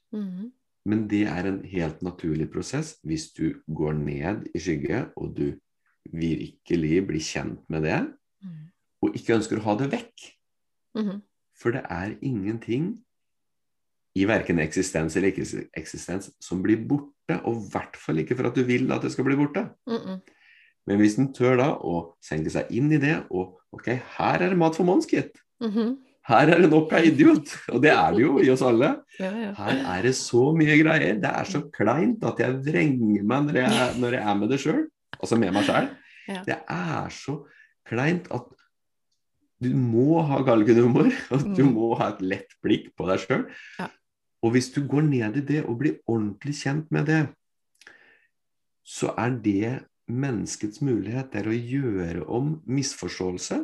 Mm. 0.09 0.49
Men 0.85 1.07
det 1.07 1.27
er 1.29 1.45
en 1.45 1.63
helt 1.69 2.01
naturlig 2.01 2.49
prosess 2.51 2.95
hvis 3.05 3.29
du 3.37 3.61
går 3.69 3.93
ned 3.99 4.47
i 4.55 4.59
skygge, 4.59 5.11
og 5.15 5.35
du 5.37 5.51
virkelig 6.11 7.03
blir 7.07 7.21
kjent 7.21 7.61
med 7.69 7.83
det, 7.85 8.01
Mm. 8.41 8.71
og 9.03 9.13
ikke 9.15 9.35
ønsker 9.35 9.59
å 9.59 9.65
ha 9.67 9.75
det 9.77 9.91
vekk. 9.91 10.31
Mhm. 10.97 11.21
For 11.55 11.71
det 11.71 11.83
er 11.89 12.17
ingenting 12.21 12.97
i 14.15 14.25
verken 14.25 14.57
eksistens 14.59 15.15
eller 15.15 15.29
ikke 15.31 15.67
eksistens 15.77 16.31
som 16.41 16.63
blir 16.63 16.81
borte, 16.87 17.37
og 17.45 17.55
i 17.55 17.69
hvert 17.69 17.95
fall 17.95 18.17
ikke 18.17 18.35
for 18.35 18.47
at 18.47 18.55
du 18.55 18.63
vil 18.63 18.91
at 18.91 19.03
det 19.03 19.11
skal 19.11 19.23
bli 19.25 19.35
borte. 19.35 19.69
Mm-mm. 19.87 20.21
Men 20.87 20.97
hvis 20.97 21.19
en 21.19 21.31
tør 21.33 21.57
da 21.57 21.69
å 21.77 22.15
senke 22.19 22.49
seg 22.49 22.71
inn 22.71 22.91
i 22.91 22.97
det, 22.97 23.27
og 23.29 23.59
ok, 23.71 23.85
her 24.17 24.41
er 24.41 24.49
det 24.49 24.57
mat 24.57 24.75
for 24.75 24.83
Mons, 24.83 25.05
gitt. 25.05 25.37
Mhm. 25.61 25.99
Her 26.29 26.51
er 26.53 26.59
det 26.61 26.69
nok 26.69 26.91
av 26.93 27.05
idiot, 27.07 27.49
og 27.73 27.81
det 27.81 27.89
er 27.95 28.11
det 28.13 28.21
jo 28.21 28.35
i 28.43 28.49
oss 28.53 28.61
alle. 28.61 28.91
Ja, 29.19 29.31
ja. 29.41 29.51
Her 29.57 29.79
er 29.97 30.03
det 30.05 30.11
så 30.19 30.51
mye 30.55 30.75
greier. 30.77 31.15
Det 31.19 31.31
er 31.31 31.47
så 31.49 31.63
kleint 31.73 32.21
at 32.29 32.37
jeg 32.43 32.59
vrenger 32.67 33.23
meg 33.25 33.47
når 33.47 33.57
jeg, 33.63 33.87
når 34.03 34.17
jeg 34.19 34.21
er 34.29 34.37
med 34.37 34.49
det 34.53 34.59
sjøl. 34.61 34.83
Altså 35.17 35.39
med 35.41 35.53
meg 35.55 35.65
sjøl. 35.65 35.89
Ja. 36.29 36.43
Det 36.45 36.57
er 36.69 37.09
så 37.15 37.39
kleint 37.89 38.29
at 38.31 38.45
du 39.61 39.71
må 39.77 40.21
ha 40.25 40.39
galgenhumor, 40.45 41.09
og 41.33 41.43
du 41.57 41.63
Mm. 41.65 41.73
må 41.73 41.89
ha 41.97 42.09
et 42.13 42.21
lett 42.21 42.53
blikk 42.63 42.91
på 42.97 43.05
deg 43.09 43.19
sjøl. 43.25 43.43
Og 44.41 44.51
hvis 44.55 44.71
du 44.73 44.81
går 44.89 45.03
ned 45.09 45.37
i 45.37 45.41
det 45.45 45.65
og 45.65 45.77
blir 45.81 45.99
ordentlig 46.09 46.53
kjent 46.63 46.87
med 46.93 47.05
det, 47.09 47.19
så 48.85 49.11
er 49.17 49.35
det 49.41 49.73
menneskets 50.09 50.81
mulighet 50.81 51.35
er 51.37 51.45
å 51.49 51.53
gjøre 51.53 52.23
om 52.29 52.55
misforståelse 52.65 53.59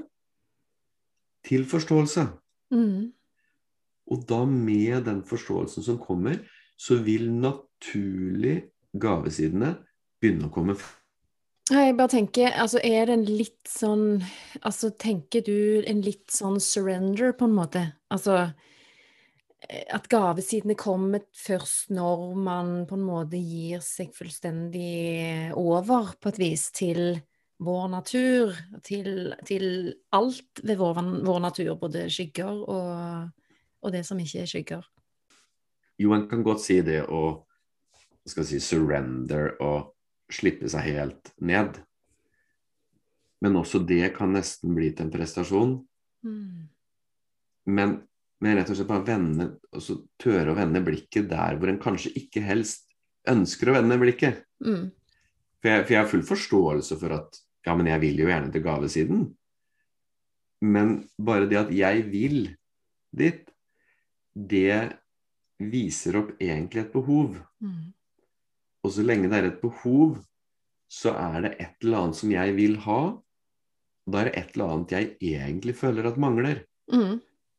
til 1.48 1.66
forståelse. 1.66 2.28
Mm. 2.74 3.14
Og 4.08 4.24
da 4.30 4.44
med 4.48 5.04
den 5.08 5.24
forståelsen 5.28 5.84
som 5.84 6.00
kommer, 6.00 6.40
så 6.80 7.00
vil 7.04 7.30
naturlig 7.34 8.62
gavesidene 8.98 9.74
begynne 10.22 10.48
å 10.48 10.54
komme 10.54 10.78
frem. 10.78 10.96
Jeg 11.68 11.98
bare 11.98 12.14
tenker, 12.14 12.54
altså 12.56 12.80
er 12.80 13.10
det 13.10 13.16
en 13.18 13.26
litt 13.28 13.68
sånn 13.68 14.22
Altså 14.62 14.88
tenker 14.96 15.42
du 15.44 15.84
en 15.84 16.00
litt 16.00 16.32
sånn 16.32 16.62
surrender, 16.64 17.34
på 17.36 17.44
en 17.44 17.58
måte? 17.58 17.82
Altså 18.14 18.38
eh, 19.68 19.84
at 19.92 20.08
gavesidene 20.08 20.78
kommer 20.80 21.26
først 21.36 21.92
når 21.92 22.24
man 22.40 22.72
på 22.88 22.96
en 22.96 23.04
måte 23.04 23.42
gir 23.42 23.84
seg 23.84 24.16
fullstendig 24.16 25.52
over, 25.60 26.14
på 26.22 26.32
et 26.32 26.40
vis, 26.40 26.70
til 26.72 27.20
vår 27.58 27.88
natur, 27.90 28.54
til, 28.86 29.34
til 29.48 29.66
alt 30.14 30.62
ved 30.64 30.78
vår, 30.78 31.02
vår 31.26 31.42
natur, 31.42 31.74
både 31.82 32.06
skygger 32.14 32.62
og, 32.70 33.30
og 33.82 33.94
det 33.94 34.04
som 34.06 34.20
ikke 34.22 34.44
er 34.44 34.52
skygger. 34.52 34.88
Jo, 35.98 36.14
en 36.14 36.28
kan 36.30 36.44
godt 36.46 36.62
si 36.62 36.80
det 36.86 37.02
å 37.10 37.24
skal 38.28 38.46
si, 38.46 38.60
surrender 38.62 39.56
og 39.64 39.94
slippe 40.34 40.70
seg 40.70 40.92
helt 40.92 41.32
ned. 41.40 41.80
Men 43.42 43.58
også 43.60 43.82
det 43.88 44.12
kan 44.18 44.34
nesten 44.36 44.76
bli 44.76 44.92
til 44.92 45.08
en 45.08 45.14
prestasjon. 45.14 45.74
Mm. 46.26 46.68
Men, 47.74 47.96
men 48.44 48.58
rett 48.58 48.70
og 48.74 48.78
slett 48.80 48.90
bare 48.90 49.08
vende, 49.08 49.50
også 49.72 50.02
tørre 50.22 50.54
å 50.54 50.58
vende 50.58 50.84
blikket 50.86 51.30
der 51.32 51.58
hvor 51.58 51.72
en 51.72 51.82
kanskje 51.82 52.14
ikke 52.20 52.44
helst 52.46 52.86
ønsker 53.28 53.72
å 53.72 53.78
vende 53.80 54.00
blikket. 54.02 54.44
Mm. 54.64 54.90
For 55.62 55.72
jeg, 55.72 55.86
for 55.86 55.96
jeg 55.96 56.02
har 56.02 56.12
full 56.12 56.26
forståelse 56.28 56.98
for 57.02 57.18
at 57.18 57.42
ja, 57.68 57.76
men 57.76 57.90
jeg 57.92 58.02
vil 58.04 58.24
jo 58.24 58.30
gjerne 58.32 58.54
til 58.54 58.64
gavesiden. 58.64 59.28
Men 60.64 60.96
bare 61.20 61.50
det 61.50 61.60
at 61.60 61.74
jeg 61.76 62.06
vil 62.10 62.40
dit, 63.18 63.44
det 64.34 64.98
viser 65.60 66.18
opp 66.22 66.34
egentlig 66.42 66.86
et 66.86 66.94
behov. 66.94 67.38
Mm. 67.62 67.94
Og 68.86 68.94
så 68.94 69.06
lenge 69.06 69.30
det 69.30 69.40
er 69.40 69.50
et 69.52 69.62
behov, 69.62 70.18
så 70.88 71.14
er 71.20 71.40
det 71.44 71.54
et 71.60 71.84
eller 71.84 72.06
annet 72.06 72.20
som 72.22 72.32
jeg 72.32 72.56
vil 72.58 72.78
ha. 72.86 73.02
Og 74.08 74.14
da 74.14 74.22
er 74.22 74.30
det 74.30 74.38
et 74.40 74.54
eller 74.56 74.74
annet 74.74 74.94
jeg 74.96 75.16
egentlig 75.36 75.76
føler 75.76 76.08
at 76.08 76.20
mangler. 76.22 76.62
Mm. 76.94 77.18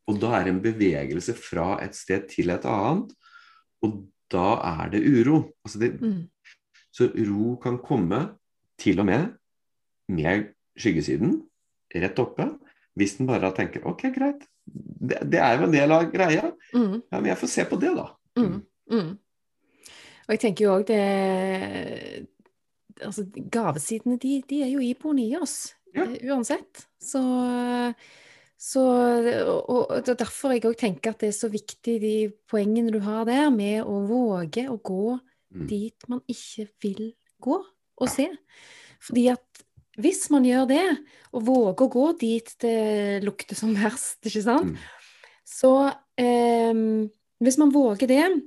Og 0.09 0.21
da 0.23 0.33
er 0.39 0.47
det 0.47 0.55
en 0.55 0.63
bevegelse 0.65 1.35
fra 1.37 1.75
et 1.85 1.99
sted 1.99 2.25
til 2.33 2.55
et 2.55 2.65
annet. 2.65 3.13
Og 3.85 4.01
da 4.33 4.55
er 4.65 4.95
det 4.95 5.05
uro. 5.05 5.45
Altså 5.65 5.85
det, 5.85 5.93
Mm. 6.01 6.25
Så 6.99 7.13
ro 7.15 7.57
kan 7.63 7.77
komme 7.79 8.35
til 8.81 8.99
og 8.99 9.07
med 9.07 9.38
med 10.09 10.51
skyggesiden 10.79 11.39
rett 11.95 12.19
oppe. 12.23 12.49
Hvis 12.99 13.17
den 13.19 13.29
bare 13.31 13.53
tenker 13.55 13.85
ok, 13.87 14.09
greit, 14.15 14.43
det, 14.67 15.21
det 15.31 15.39
er 15.41 15.59
jo 15.59 15.69
en 15.69 15.75
del 15.75 15.93
av 15.95 16.09
greia. 16.13 16.51
Mm. 16.75 16.99
Ja, 17.13 17.19
men 17.21 17.31
jeg 17.31 17.39
får 17.41 17.51
se 17.53 17.65
på 17.71 17.79
det, 17.81 17.93
da. 17.97 18.09
Mm. 18.39 18.59
Mm. 18.91 19.13
Og 20.29 20.35
jeg 20.35 20.41
tenker 20.43 20.67
jo 20.67 20.75
òg 20.79 20.89
det 20.91 22.27
Altså, 22.99 23.23
gavesidene, 23.55 24.17
de, 24.19 24.41
de 24.51 24.57
er 24.65 24.73
jo 24.73 24.81
iboende 24.83 25.23
i 25.23 25.37
oss, 25.39 25.75
Ja. 25.95 26.03
eh, 26.03 26.19
uansett. 26.33 26.81
Så, 26.99 27.21
så 28.59 28.83
Og, 29.47 29.71
og 29.71 30.09
er 30.09 30.19
derfor 30.19 30.51
jeg 30.57 30.65
òg 30.67 30.75
tenker 30.81 31.15
at 31.15 31.21
det 31.23 31.29
er 31.31 31.37
så 31.37 31.49
viktig, 31.53 31.95
de 32.03 32.15
poengene 32.51 32.91
du 32.91 32.99
har 33.07 33.23
der, 33.29 33.51
med 33.55 33.85
å 33.87 34.01
våge 34.09 34.67
å 34.69 34.81
gå 34.83 35.19
Mm. 35.49 35.67
dit 35.67 36.09
man 36.13 36.21
ikke 36.29 36.67
vil 36.83 37.15
gå 37.41 37.55
og 37.97 38.09
se. 38.13 38.27
Fordi 39.01 39.23
at 39.33 39.63
hvis 39.99 40.31
man 40.31 40.45
gjør 40.47 40.69
det, 40.71 40.85
og 41.33 41.45
våger 41.47 41.85
å 41.87 41.91
gå 41.91 42.07
dit 42.21 42.55
det 42.63 43.23
lukter 43.25 43.57
som 43.59 43.75
verst, 43.75 44.21
ikke 44.25 44.43
sant, 44.43 44.73
Mm. 44.73 44.77
så 45.45 45.73
eh, 46.19 47.09
Hvis 47.41 47.59
man 47.59 47.71
våger 47.71 48.09
det, 48.09 48.43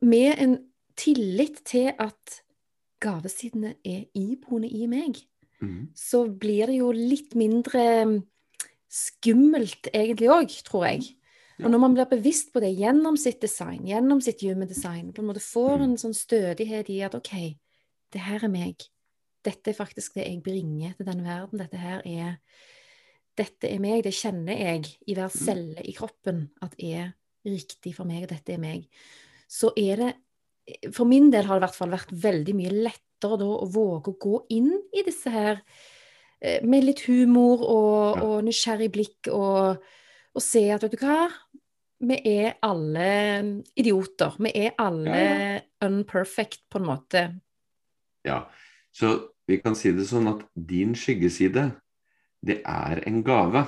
med 0.00 0.38
en 0.40 0.58
tillit 0.96 1.58
til 1.68 1.92
at 1.98 2.38
gavesidene 3.02 3.74
er 3.84 4.06
iboende 4.16 4.70
i 4.72 4.86
meg, 4.86 5.20
Mm. 5.60 5.88
så 5.94 6.24
blir 6.26 6.66
det 6.66 6.78
jo 6.78 6.90
litt 6.92 7.34
mindre 7.34 8.22
skummelt 8.90 9.88
egentlig 9.94 10.28
òg, 10.28 10.48
tror 10.64 10.86
jeg. 10.86 11.14
Og 11.62 11.70
når 11.70 11.78
man 11.78 11.94
blir 11.94 12.08
bevisst 12.10 12.52
på 12.52 12.60
det 12.60 12.72
gjennom 12.76 13.16
sitt 13.16 13.40
design, 13.40 13.84
gjennom 13.86 14.20
sitt 14.20 14.40
human 14.42 14.66
design, 14.66 15.12
på 15.12 15.22
en 15.22 15.28
måte 15.28 15.40
får 15.44 15.78
Mm. 15.78 15.82
en 15.84 15.96
sånn 15.96 16.14
stødighet 16.14 16.88
i 16.90 17.00
at 17.02 17.14
OK, 17.14 17.56
det 18.12 18.20
her 18.20 18.42
er 18.42 18.48
meg. 18.48 18.76
Dette 19.42 19.72
er 19.72 19.78
faktisk 19.78 20.18
det 20.18 20.26
jeg 20.26 20.42
bringer 20.44 20.94
til 20.96 21.08
denne 21.08 21.26
verden. 21.26 21.62
Dette 21.62 21.80
her 21.80 22.04
er 22.06 22.36
Dette 23.38 23.70
er 23.70 23.80
meg. 23.80 24.02
Det 24.04 24.12
kjenner 24.12 24.58
jeg 24.58 24.90
i 25.08 25.16
hver 25.16 25.32
celle 25.32 25.82
i 25.88 25.94
kroppen 25.96 26.44
at 26.62 26.76
er 26.78 27.14
riktig 27.48 27.94
for 27.96 28.08
meg, 28.08 28.26
og 28.26 28.34
dette 28.34 28.54
er 28.54 28.60
meg. 28.62 28.84
Så 29.50 29.72
er 29.76 30.04
det 30.04 30.12
For 30.94 31.08
min 31.08 31.32
del 31.32 31.48
har 31.48 31.58
det 31.58 31.64
i 31.64 31.66
hvert 31.66 31.74
fall 31.80 31.90
vært 31.90 32.12
veldig 32.22 32.52
mye 32.54 32.70
lettere 32.70 33.38
da 33.40 33.46
å 33.50 33.66
våge 33.66 34.12
å 34.12 34.18
gå 34.22 34.36
inn 34.54 34.70
i 34.94 35.02
disse 35.02 35.30
her 35.30 35.56
eh, 36.38 36.62
med 36.62 36.86
litt 36.86 37.02
humor 37.08 37.64
og, 37.66 38.20
og 38.22 38.36
nysgjerrig 38.46 38.88
blikk 38.94 39.30
og, 39.34 39.82
og 40.30 40.44
se 40.44 40.62
at 40.70 40.86
vet 40.86 40.94
du 40.94 41.02
hva, 41.02 41.26
vi 42.02 42.18
er 42.30 42.56
alle 42.66 43.08
idioter. 43.78 44.38
Vi 44.42 44.52
er 44.64 44.74
alle 44.82 45.24
unperfect, 45.82 46.64
på 46.70 46.80
en 46.80 46.88
måte. 46.88 47.24
Ja, 48.26 48.44
så 48.94 49.16
vi 49.48 49.58
kan 49.62 49.76
si 49.78 49.92
det 49.94 50.06
sånn 50.08 50.30
at 50.30 50.44
din 50.54 50.94
skyggeside, 50.98 51.70
det 52.42 52.60
er 52.66 53.02
en 53.08 53.22
gave 53.26 53.64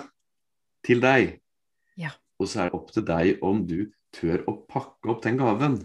til 0.87 1.03
deg. 1.03 1.39
Ja. 1.99 2.13
Og 2.39 2.51
så 2.51 2.65
er 2.65 2.71
det 2.71 2.79
opp 2.79 2.93
til 2.95 3.07
deg 3.09 3.45
om 3.47 3.65
du 3.67 3.79
tør 4.15 4.45
å 4.51 4.57
pakke 4.71 5.11
opp 5.11 5.25
den 5.25 5.41
gaven. 5.41 5.81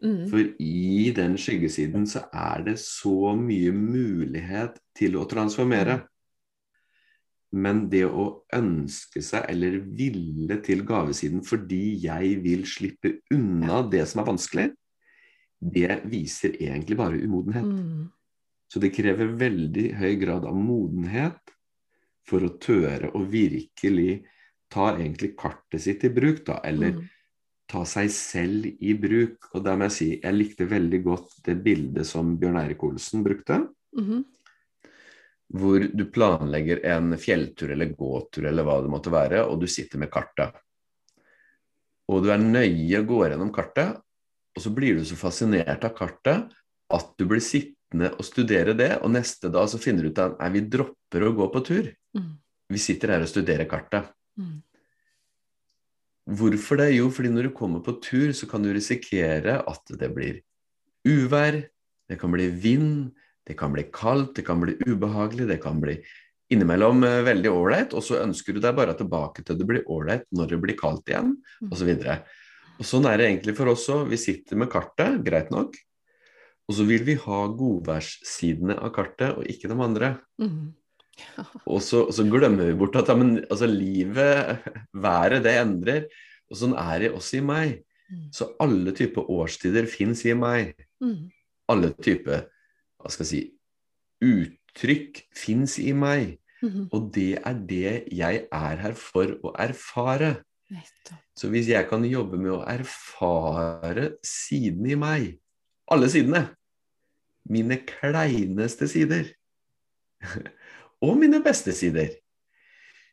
Mm. 0.00 0.28
For 0.30 0.52
i 0.64 1.10
den 1.16 1.36
skyggesiden 1.40 2.06
så 2.08 2.24
er 2.32 2.64
det 2.70 2.78
så 2.82 3.34
mye 3.36 3.72
mulighet 3.76 4.78
til 4.96 5.18
å 5.20 5.26
transformere. 5.28 6.00
Men 7.50 7.88
det 7.90 8.04
å 8.06 8.44
ønske 8.54 9.22
seg 9.26 9.48
eller 9.50 9.80
ville 9.82 10.60
til 10.64 10.84
gavesiden 10.86 11.42
fordi 11.46 11.98
jeg 12.04 12.36
vil 12.44 12.62
slippe 12.68 13.16
unna 13.34 13.82
det 13.90 14.04
som 14.08 14.22
er 14.22 14.28
vanskelig, 14.30 14.68
det 15.60 16.00
viser 16.08 16.54
egentlig 16.62 16.96
bare 16.96 17.18
umodenhet. 17.20 17.66
Mm. 17.66 18.06
Så 18.70 18.78
det 18.78 18.92
krever 18.94 19.32
veldig 19.34 19.86
høy 19.98 20.12
grad 20.20 20.44
av 20.46 20.54
modenhet 20.54 21.54
for 22.28 22.44
å 22.46 22.52
tøre 22.62 23.10
å 23.18 23.24
virkelig 23.26 24.20
ta 24.70 24.92
egentlig 24.92 25.32
kartet 25.38 25.82
sitt 25.82 26.04
i 26.06 26.12
bruk, 26.14 26.44
da, 26.46 26.60
eller 26.64 26.92
Mm. 26.94 27.08
ta 27.66 27.84
seg 27.84 28.10
selv 28.10 28.66
i 28.78 28.94
bruk. 28.94 29.48
Og 29.54 29.64
der 29.64 29.76
må 29.76 29.88
jeg 29.88 29.96
si, 29.96 30.20
jeg 30.22 30.34
likte 30.34 30.66
veldig 30.70 31.02
godt 31.02 31.42
det 31.44 31.56
bildet 31.64 32.06
som 32.06 32.36
Bjørn 32.38 32.60
Eirik 32.62 32.82
Olsen 32.82 33.24
brukte. 33.24 33.68
Mm. 33.96 34.24
Hvor 35.50 35.80
du 35.90 36.04
planlegger 36.06 36.84
en 36.86 37.16
fjelltur 37.18 37.72
eller 37.74 37.90
gåtur 37.98 38.46
eller 38.46 38.62
hva 38.62 38.80
det 38.82 38.90
måtte 38.90 39.10
være, 39.10 39.42
og 39.50 39.60
du 39.60 39.66
sitter 39.66 39.98
med 39.98 40.10
kartet. 40.10 40.54
Og 42.06 42.22
du 42.22 42.30
er 42.30 42.38
nøye 42.38 43.02
går 43.06 43.30
gjennom 43.30 43.50
kartet, 43.54 43.98
og 44.54 44.62
så 44.62 44.70
blir 44.74 44.98
du 44.98 45.04
så 45.04 45.18
fascinert 45.18 45.84
av 45.84 45.94
kartet 45.94 46.54
at 46.90 47.12
du 47.18 47.26
blir 47.26 47.42
sittende 47.42 47.79
og 47.90 48.22
studere 48.22 48.74
det, 48.78 48.92
og 49.02 49.10
neste 49.10 49.50
dag 49.50 49.66
så 49.70 49.80
finner 49.82 50.06
du 50.06 50.12
ut 50.12 50.22
at 50.22 50.36
nei, 50.38 50.50
vi 50.54 50.66
dropper 50.70 51.26
å 51.26 51.32
gå 51.34 51.48
på 51.50 51.62
tur. 51.66 51.88
Mm. 52.16 52.32
Vi 52.70 52.78
sitter 52.78 53.16
her 53.16 53.24
og 53.24 53.30
studerer 53.30 53.66
kartet. 53.70 54.12
Mm. 54.38 54.60
Hvorfor 56.30 56.78
det? 56.78 56.92
Jo, 56.94 57.08
fordi 57.10 57.32
når 57.34 57.48
du 57.48 57.54
kommer 57.56 57.82
på 57.82 57.96
tur, 58.02 58.30
så 58.36 58.46
kan 58.46 58.62
du 58.62 58.70
risikere 58.72 59.58
at 59.66 59.94
det 59.98 60.10
blir 60.14 60.38
uvær, 61.08 61.58
det 62.10 62.18
kan 62.20 62.30
bli 62.30 62.46
vind, 62.62 63.10
det 63.48 63.56
kan 63.58 63.72
bli 63.74 63.88
kaldt, 63.90 64.36
det 64.38 64.44
kan 64.46 64.60
bli 64.62 64.76
ubehagelig, 64.86 65.48
det 65.50 65.58
kan 65.62 65.80
bli 65.82 65.96
innimellom 66.50 67.02
eh, 67.06 67.20
veldig 67.26 67.50
ålreit, 67.50 67.94
og 67.94 68.02
så 68.04 68.20
ønsker 68.22 68.54
du 68.54 68.62
deg 68.62 68.74
bare 68.78 68.94
tilbake 68.98 69.42
til 69.46 69.58
det 69.58 69.66
blir 69.66 69.86
ålreit 69.90 70.26
når 70.34 70.54
det 70.54 70.62
blir 70.62 70.78
kaldt 70.78 71.10
igjen, 71.10 71.36
Mm. 71.60 71.72
osv. 71.74 71.90
Og 72.80 72.86
sånn 72.88 73.06
er 73.10 73.18
det 73.18 73.26
egentlig 73.28 73.54
for 73.58 73.68
oss 73.68 73.84
òg. 73.92 74.06
Vi 74.08 74.16
sitter 74.16 74.56
med 74.56 74.70
kartet, 74.72 75.20
greit 75.26 75.50
nok, 75.52 75.74
og 76.70 76.76
så 76.76 76.86
vil 76.86 77.02
vi 77.02 77.16
ha 77.18 77.38
godværssidene 77.58 78.76
av 78.78 78.92
kartet, 78.94 79.34
og 79.34 79.48
ikke 79.50 79.70
de 79.70 79.78
andre. 79.82 80.10
Mm. 80.38 80.70
Og 81.66 81.80
så, 81.82 82.04
og 82.06 82.14
så 82.14 82.24
glemmer 82.30 82.70
vi 82.70 82.76
bort 82.78 82.94
at 83.00 83.10
ja, 83.10 83.16
men, 83.18 83.40
altså, 83.50 83.66
livet, 83.66 84.62
været, 84.94 85.42
det 85.42 85.56
endrer. 85.58 86.06
Og 86.50 86.60
sånn 86.62 86.76
er 86.78 87.02
det 87.02 87.10
også 87.16 87.40
i 87.40 87.42
meg. 87.48 87.74
Mm. 88.06 88.28
Så 88.34 88.52
alle 88.62 88.94
typer 88.94 89.26
årstider 89.34 89.90
fins 89.90 90.22
i 90.26 90.36
meg. 90.38 90.78
Mm. 91.02 91.26
Alle 91.74 91.90
typer 91.98 92.46
hva 93.00 93.10
skal 93.10 93.26
jeg 93.26 93.32
si, 93.32 93.42
uttrykk 94.30 95.24
fins 95.34 95.78
i 95.82 95.90
meg. 95.96 96.36
Mhm. 96.60 96.90
Og 96.92 97.10
det 97.14 97.40
er 97.40 97.60
det 97.66 97.92
jeg 98.12 98.44
er 98.52 98.82
her 98.84 98.96
for 98.98 99.32
å 99.42 99.54
erfare. 99.56 100.34
Nettopp. 100.70 101.18
Så 101.34 101.48
hvis 101.50 101.70
jeg 101.72 101.88
kan 101.88 102.04
jobbe 102.04 102.36
med 102.38 102.52
å 102.52 102.64
erfare 102.68 104.10
sidene 104.22 104.92
i 104.92 104.98
meg, 105.00 105.30
alle 105.90 106.10
sidene, 106.12 106.44
mine 107.50 107.80
kleineste 107.86 108.88
sider, 108.90 109.28
og 111.04 111.16
mine 111.20 111.40
beste 111.44 111.74
sider, 111.76 112.12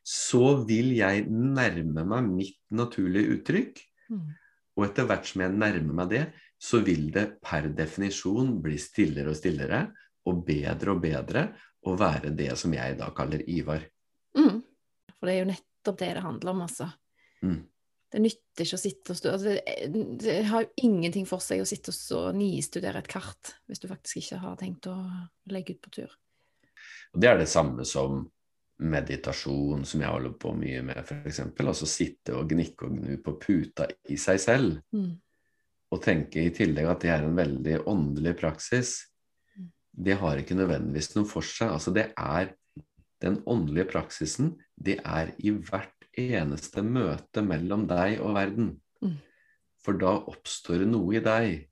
så 0.08 0.56
vil 0.68 0.94
jeg 0.96 1.26
nærme 1.28 2.06
meg 2.08 2.28
mitt 2.32 2.60
naturlige 2.72 3.38
uttrykk. 3.38 3.82
Mm. 4.14 4.28
Og 4.78 4.86
etter 4.86 5.08
hvert 5.10 5.28
som 5.28 5.44
jeg 5.44 5.56
nærmer 5.58 5.98
meg 6.02 6.12
det, 6.14 6.24
så 6.58 6.80
vil 6.86 7.10
det 7.14 7.26
per 7.44 7.68
definisjon 7.76 8.56
bli 8.64 8.78
stillere 8.82 9.34
og 9.34 9.40
stillere, 9.40 9.82
og 10.28 10.44
bedre 10.48 10.94
og 10.94 11.02
bedre, 11.04 11.44
å 11.88 11.94
være 12.00 12.34
det 12.36 12.52
som 12.60 12.74
jeg 12.76 12.98
da 13.00 13.10
kaller 13.16 13.44
Ivar. 13.48 13.84
Mm. 14.38 14.62
For 15.18 15.28
det 15.28 15.34
er 15.34 15.42
jo 15.42 15.50
nettopp 15.52 16.00
det 16.02 16.10
det 16.18 16.24
handler 16.24 16.54
om, 16.54 16.64
altså. 16.66 16.90
Mm. 17.46 17.62
Det 18.08 18.22
nytter 18.24 18.64
ikke 18.64 18.78
å 18.78 18.80
sitte 18.80 19.12
og 19.12 19.20
studere 19.20 19.36
altså, 19.36 20.04
det, 20.24 20.38
har 20.48 20.64
jo 20.64 20.88
ingenting 20.88 21.26
for 21.28 21.44
seg 21.44 21.60
å 21.60 21.68
sitte 21.68 21.92
og 21.92 21.98
så 21.98 22.22
nistudere 22.36 23.02
et 23.04 23.10
kart 23.12 23.52
hvis 23.68 23.84
du 23.84 23.90
faktisk 23.90 24.22
ikke 24.22 24.40
har 24.46 24.56
tenkt 24.62 24.88
å 24.88 24.96
legge 25.52 25.76
ut 25.76 25.84
på 25.84 25.92
tur. 26.00 26.14
Og 27.14 27.22
Det 27.24 27.30
er 27.30 27.40
det 27.42 27.50
samme 27.52 27.84
som 27.88 28.24
meditasjon, 28.78 29.86
som 29.90 30.04
jeg 30.04 30.14
holder 30.14 30.36
på 30.40 30.54
mye 30.56 30.84
med, 30.86 31.00
f.eks. 31.02 31.42
Altså 31.64 31.90
sitte 31.90 32.36
og 32.38 32.52
gnikke 32.52 32.88
og 32.88 33.00
gnu 33.00 33.18
på 33.26 33.34
puta 33.42 33.88
i 34.14 34.20
seg 34.22 34.40
selv. 34.42 34.78
Mm. 34.94 35.18
Og 35.92 36.04
tenke 36.04 36.44
i 36.44 36.54
tillegg 36.54 36.90
at 36.92 37.04
det 37.04 37.12
er 37.14 37.26
en 37.26 37.38
veldig 37.38 37.80
åndelig 37.90 38.36
praksis. 38.40 38.94
Mm. 39.58 39.72
Det 40.08 40.18
har 40.22 40.40
ikke 40.40 40.60
nødvendigvis 40.60 41.16
noe 41.16 41.28
for 41.28 41.48
seg. 41.48 41.74
Altså 41.74 41.96
det 41.96 42.12
er 42.14 42.54
den 43.26 43.42
åndelige 43.50 43.90
praksisen, 43.90 44.54
det 44.78 45.00
er 45.02 45.34
i 45.42 45.50
hvert 45.50 45.97
eneste 46.18 46.84
møte 46.86 47.44
mellom 47.46 47.86
deg 47.90 48.20
og 48.24 48.36
verden. 48.38 48.70
Mm. 49.04 49.18
For 49.84 49.98
da 50.02 50.16
oppstår 50.28 50.84
det 50.84 50.90
noe 50.92 51.18
i 51.20 51.24
deg. 51.24 51.68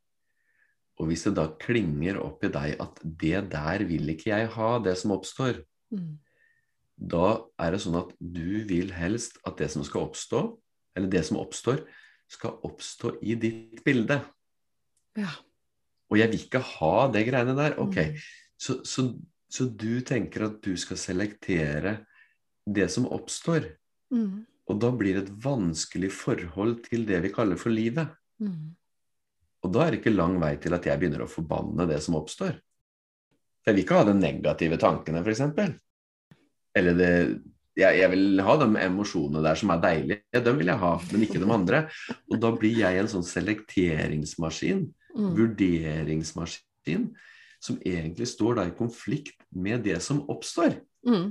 Og 1.02 1.10
hvis 1.10 1.26
det 1.28 1.34
da 1.36 1.50
klinger 1.60 2.22
opp 2.24 2.46
i 2.48 2.52
deg 2.54 2.78
at 2.80 3.02
det 3.04 3.42
der 3.52 3.84
vil 3.90 4.14
ikke 4.14 4.32
jeg 4.32 4.52
ha, 4.56 4.70
det 4.80 4.98
som 5.02 5.16
oppstår, 5.18 5.64
Mm. 5.94 6.18
da 6.98 7.46
er 7.62 7.72
det 7.72 7.80
sånn 7.84 7.96
at 8.00 8.14
du 8.20 8.64
vil 8.66 8.90
helst 8.92 9.38
at 9.46 9.58
det 9.58 9.68
som 9.72 9.84
skal 9.86 10.08
oppstå, 10.08 10.40
eller 10.96 11.08
det 11.12 11.22
som 11.28 11.38
oppstår, 11.38 11.84
skal 12.28 12.56
oppstå 12.66 13.20
i 13.22 13.36
ditt 13.36 13.84
bilde. 13.86 14.18
Ja. 15.16 15.30
Og 16.10 16.18
jeg 16.18 16.32
vil 16.32 16.40
ikke 16.40 16.60
ha 16.60 17.08
det 17.12 17.26
greiene 17.28 17.56
der. 17.56 17.78
Ok, 17.80 17.96
Mm. 17.98 18.18
så, 18.58 18.80
så, 18.84 19.06
så 19.50 19.66
du 19.70 20.02
tenker 20.02 20.46
at 20.48 20.62
du 20.62 20.76
skal 20.78 20.98
selektere 20.98 22.06
det 22.66 22.90
som 22.92 23.06
oppstår. 23.06 23.76
Mm. 24.14 24.44
Og 24.66 24.80
da 24.82 24.92
blir 24.98 25.18
det 25.18 25.26
et 25.26 25.34
vanskelig 25.46 26.12
forhold 26.14 26.80
til 26.88 27.06
det 27.08 27.22
vi 27.26 27.34
kaller 27.34 27.60
for 27.62 27.74
livet. 27.74 28.14
Mm. 28.42 28.74
Og 29.66 29.74
da 29.74 29.86
er 29.86 29.94
det 29.94 30.02
ikke 30.02 30.14
lang 30.14 30.38
vei 30.42 30.56
til 30.62 30.76
at 30.78 30.86
jeg 30.86 31.02
begynner 31.02 31.26
å 31.26 31.32
forbanne 31.32 31.88
det 31.90 32.02
som 32.06 32.18
oppstår. 32.18 32.58
Jeg 33.66 33.74
vil 33.74 33.82
ikke 33.82 33.98
ha 33.98 34.06
de 34.06 34.16
negative 34.18 34.78
tankene, 34.82 35.24
f.eks. 35.26 35.42
Eller 36.76 36.98
det 36.98 37.12
jeg, 37.76 37.98
jeg 38.00 38.08
vil 38.14 38.40
ha 38.46 38.54
de 38.62 38.68
emosjonene 38.86 39.42
der 39.44 39.58
som 39.60 39.72
er 39.74 39.82
deilige, 39.84 40.42
dem 40.46 40.60
vil 40.62 40.70
jeg 40.72 40.80
ha, 40.80 40.92
men 41.12 41.24
ikke 41.26 41.42
de 41.42 41.50
andre. 41.52 41.82
Og 42.32 42.38
da 42.40 42.52
blir 42.56 42.78
jeg 42.80 43.02
en 43.02 43.10
sånn 43.12 43.26
selekteringsmaskin, 43.28 44.86
Mm. 45.16 45.32
vurderingsmaskin, 45.38 47.06
som 47.64 47.78
egentlig 47.88 48.28
står 48.28 48.58
da 48.58 48.66
i 48.68 48.76
konflikt 48.76 49.38
med 49.56 49.86
det 49.88 50.02
som 50.04 50.26
oppstår. 50.28 50.82
Mm. 51.08 51.30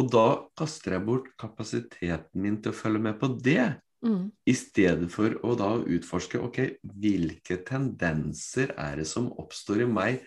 Og 0.00 0.08
da 0.12 0.26
kaster 0.56 0.96
jeg 0.96 1.04
bort 1.06 1.26
kapasiteten 1.40 2.40
min 2.40 2.60
til 2.62 2.72
å 2.72 2.76
følge 2.76 3.02
med 3.04 3.18
på 3.20 3.28
det. 3.44 3.78
Mm. 4.02 4.30
I 4.48 4.54
stedet 4.56 5.10
for 5.12 5.36
å 5.46 5.52
da 5.58 5.76
utforske 5.78 6.40
ok, 6.42 6.58
hvilke 6.98 7.60
tendenser 7.68 8.72
er 8.74 8.96
det 9.02 9.06
som 9.06 9.28
oppstår 9.38 9.84
i 9.84 9.86
meg 9.86 10.22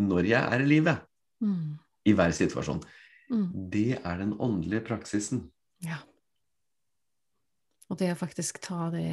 når 0.00 0.30
jeg 0.30 0.42
er 0.54 0.62
i 0.64 0.70
livet, 0.70 1.02
Mm. 1.42 1.78
i 2.06 2.12
hver 2.16 2.32
situasjon. 2.32 2.80
Mm. 3.30 3.70
Det 3.70 3.98
er 3.98 4.18
den 4.18 4.32
åndelige 4.40 4.86
praksisen. 4.86 5.50
Ja. 5.84 5.98
Og 7.90 7.98
det 7.98 8.12
å 8.14 8.18
faktisk 8.18 8.60
ta 8.64 8.88
det 8.90 9.04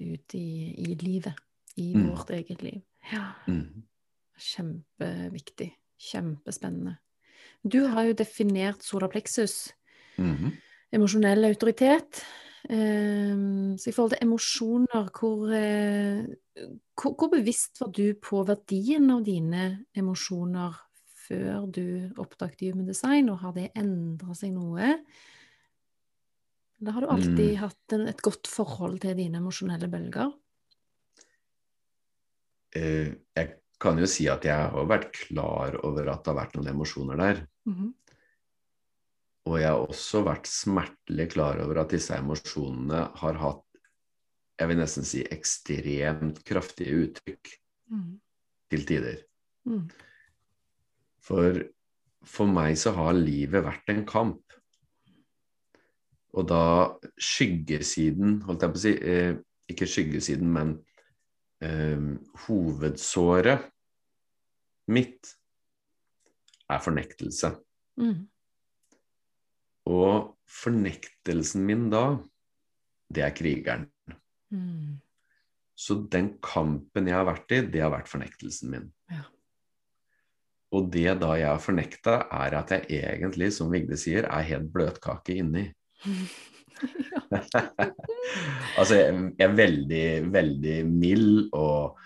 ut 0.00 0.34
i, 0.34 0.74
i 0.78 0.94
livet. 1.00 1.34
I 1.76 1.94
Mm. 1.96 2.10
vårt 2.10 2.30
eget 2.30 2.62
liv. 2.62 2.82
Ja. 3.10 3.32
Mm. 3.48 3.82
Kjempeviktig. 4.38 5.72
Kjempespennende. 5.98 6.98
Du 7.62 7.84
har 7.86 8.04
jo 8.04 8.12
definert 8.18 8.82
solarpleksus, 8.82 9.72
mm 10.18 10.36
-hmm. 10.36 10.52
emosjonell 10.92 11.44
autoritet, 11.44 12.24
Ehm, 12.70 13.74
så 13.78 13.90
i 13.90 13.94
forhold 13.94 14.14
til 14.14 14.22
emosjoner, 14.22 15.08
hvor, 15.18 15.50
eh, 15.50 16.68
hvor, 16.94 17.14
hvor 17.18 17.30
bevisst 17.32 17.80
var 17.82 17.90
du 17.90 18.14
på 18.22 18.44
verdien 18.46 19.10
av 19.10 19.24
dine 19.26 19.64
emosjoner 19.98 20.76
før 21.26 21.66
du 21.66 22.12
oppdaget 22.22 22.68
Human 22.68 22.86
Design, 22.86 23.30
og 23.32 23.40
har 23.42 23.54
det 23.56 23.70
endra 23.78 24.36
seg 24.38 24.54
noe? 24.54 24.94
Eller 26.78 26.94
har 26.94 27.02
du 27.02 27.10
alltid 27.14 27.50
Mm. 27.52 27.58
hatt 27.62 27.92
en, 27.94 28.08
et 28.08 28.22
godt 28.22 28.46
forhold 28.46 29.00
til 29.00 29.16
dine 29.16 29.38
emosjonelle 29.38 29.88
bølger? 29.90 30.32
Eh, 32.74 33.14
jeg 33.36 33.58
kan 33.78 33.98
jo 33.98 34.06
si 34.06 34.28
at 34.28 34.44
jeg 34.44 34.70
har 34.70 34.86
vært 34.86 35.12
klar 35.12 35.78
over 35.84 36.08
at 36.08 36.24
det 36.24 36.30
har 36.30 36.46
vært 36.46 36.54
noen 36.56 36.74
emosjoner 36.74 37.16
der. 37.16 37.46
Mhm. 37.68 37.92
Og 39.46 39.58
jeg 39.58 39.68
har 39.68 39.82
også 39.82 40.22
vært 40.22 40.46
smertelig 40.46 41.32
klar 41.32 41.58
over 41.64 41.80
at 41.82 41.90
disse 41.90 42.14
emosjonene 42.14 43.08
har 43.18 43.38
hatt, 43.42 43.64
jeg 44.60 44.68
vil 44.70 44.78
nesten 44.78 45.04
si, 45.04 45.24
ekstremt 45.34 46.44
kraftige 46.46 46.94
uttrykk 47.06 47.58
Mm. 47.90 48.20
til 48.70 48.86
tider. 48.86 49.16
Mm. 49.66 49.90
For 51.20 51.62
for 52.24 52.46
meg 52.46 52.76
så 52.78 52.92
har 52.94 53.12
livet 53.18 53.64
vært 53.64 53.90
en 53.92 54.04
kamp. 54.06 54.54
Og 56.32 56.46
da 56.48 56.94
skyggesiden, 57.20 58.40
holdt 58.46 58.62
jeg 58.62 58.72
på 58.72 58.78
å 58.78 58.82
si, 58.84 58.92
eh, 59.02 59.34
ikke 59.68 59.88
skyggesiden, 59.90 60.48
men 60.48 60.84
eh, 61.60 61.98
hovedsåret 62.46 63.66
mitt 64.88 65.34
er 66.70 66.82
fornektelse. 66.82 67.54
Mm. 68.00 68.26
Og 69.90 70.34
fornektelsen 70.48 71.64
min 71.66 71.88
da, 71.92 72.04
det 73.12 73.24
er 73.26 73.34
krigeren. 73.36 73.88
Mm. 74.52 75.00
Så 75.74 75.98
den 76.12 76.34
kampen 76.44 77.08
jeg 77.08 77.16
har 77.18 77.26
vært 77.26 77.54
i, 77.56 77.62
det 77.72 77.82
har 77.82 77.92
vært 77.94 78.10
fornektelsen 78.10 78.72
min. 78.72 78.90
Ja. 79.10 79.24
Og 80.72 80.88
det 80.92 81.18
da 81.20 81.34
jeg 81.36 81.50
har 81.50 81.60
fornekta, 81.60 82.14
er 82.32 82.56
at 82.62 82.72
jeg 82.88 83.02
egentlig, 83.02 83.50
som 83.52 83.72
Vigde 83.72 83.98
sier, 84.00 84.28
er 84.28 84.48
helt 84.48 84.70
bløtkake 84.72 85.36
inni. 85.42 85.66
altså, 88.78 88.96
jeg, 88.96 89.32
jeg 89.38 89.46
er 89.48 89.56
veldig, 89.56 90.06
veldig 90.32 90.76
mild 90.88 91.48
og, 91.52 91.98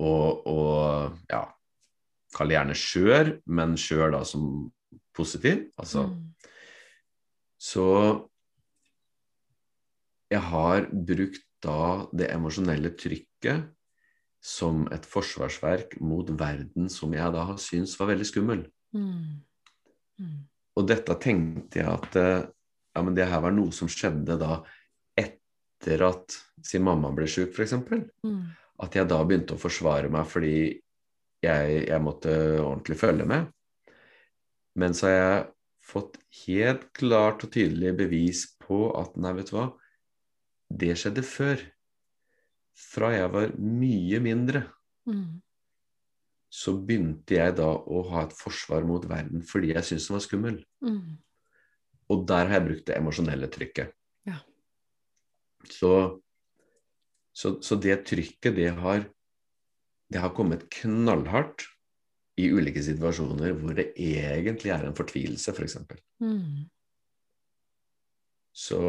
og, 0.00 0.46
og 0.46 1.18
ja, 1.30 1.42
kall 2.34 2.50
det 2.52 2.58
gjerne 2.58 2.76
skjør, 2.78 3.30
men 3.46 3.76
skjør 3.80 4.14
da 4.16 4.24
som 4.24 4.44
positiv. 5.16 5.66
Altså, 5.78 6.06
Mm. 6.06 6.34
så 7.58 7.86
jeg 10.30 10.40
har 10.40 10.86
brukt 10.92 11.46
da 11.60 12.06
det 12.16 12.30
emosjonelle 12.32 12.94
trykket 12.96 13.66
som 14.40 14.86
et 14.94 15.04
forsvarsverk 15.04 15.98
mot 16.00 16.28
verden 16.40 16.88
som 16.88 17.12
jeg 17.12 17.32
da 17.34 17.44
har 17.50 17.58
syntes 17.60 17.98
var 18.00 18.08
veldig 18.14 18.28
skummel. 18.28 18.62
Mm. 18.96 19.42
Mm. 20.20 20.38
Og 20.78 20.86
dette 20.88 21.16
tenkte 21.20 21.82
jeg 21.82 21.90
at 21.90 22.16
eh, 22.16 22.46
ja, 22.96 23.02
men 23.02 23.14
det 23.14 23.28
her 23.28 23.42
var 23.44 23.52
noe 23.52 23.74
som 23.74 23.90
skjedde 23.90 24.38
da 24.40 24.62
etter 25.18 26.06
at 26.08 26.38
sin 26.64 26.82
mamma 26.86 27.10
ble 27.14 27.28
syk, 27.30 27.52
f.eks. 27.52 27.76
Mm. 28.24 28.40
At 28.80 28.96
jeg 28.96 29.10
da 29.10 29.20
begynte 29.24 29.58
å 29.58 29.60
forsvare 29.60 30.08
meg 30.12 30.24
fordi 30.30 30.54
jeg, 31.44 31.84
jeg 31.88 32.02
måtte 32.04 32.32
ordentlig 32.60 32.98
følge 33.00 33.26
med. 33.28 33.48
Men 34.78 34.94
så 34.96 35.08
har 35.08 35.16
jeg 35.16 35.46
fått 35.90 36.18
helt 36.44 36.88
klart 36.96 37.44
og 37.46 37.52
tydelig 37.54 37.94
bevis 37.98 38.44
på 38.62 38.90
at 39.00 39.16
nei, 39.18 39.32
vet 39.38 39.50
du 39.50 39.56
hva, 39.56 39.68
det 40.70 40.94
skjedde 41.00 41.24
før. 41.26 41.62
Fra 42.80 43.10
jeg 43.12 43.32
var 43.34 43.56
mye 43.58 44.20
mindre, 44.24 44.66
Mm. 45.08 45.40
så 46.52 46.74
begynte 46.76 47.34
jeg 47.34 47.54
da 47.56 47.66
å 47.72 48.02
ha 48.10 48.24
et 48.26 48.34
forsvar 48.36 48.84
mot 48.86 49.04
verden 49.08 49.40
fordi 49.46 49.72
jeg 49.72 49.86
syntes 49.86 50.06
den 50.06 50.16
var 50.16 50.24
skummel. 50.24 50.58
Mm. 50.84 51.16
Og 52.12 52.26
der 52.28 52.50
har 52.50 52.58
jeg 52.58 52.66
brukt 52.66 52.84
det 52.90 52.98
emosjonelle 52.98 53.48
trykket. 53.50 53.94
Ja. 54.28 54.36
Så, 55.72 55.92
så, 57.32 57.54
så 57.64 57.78
det 57.80 57.96
trykket, 58.10 58.54
det 58.58 58.68
har, 58.76 59.06
det 60.10 60.20
har 60.22 60.32
kommet 60.34 60.66
knallhardt 60.74 61.66
i 62.40 62.48
ulike 62.50 62.82
situasjoner 62.82 63.52
hvor 63.58 63.74
det 63.76 63.90
egentlig 64.00 64.72
er 64.74 64.86
en 64.88 64.96
fortvilelse, 64.96 65.52
f.eks. 65.54 65.78
For 65.86 65.98
Mm. 66.20 66.66
så 68.52 68.80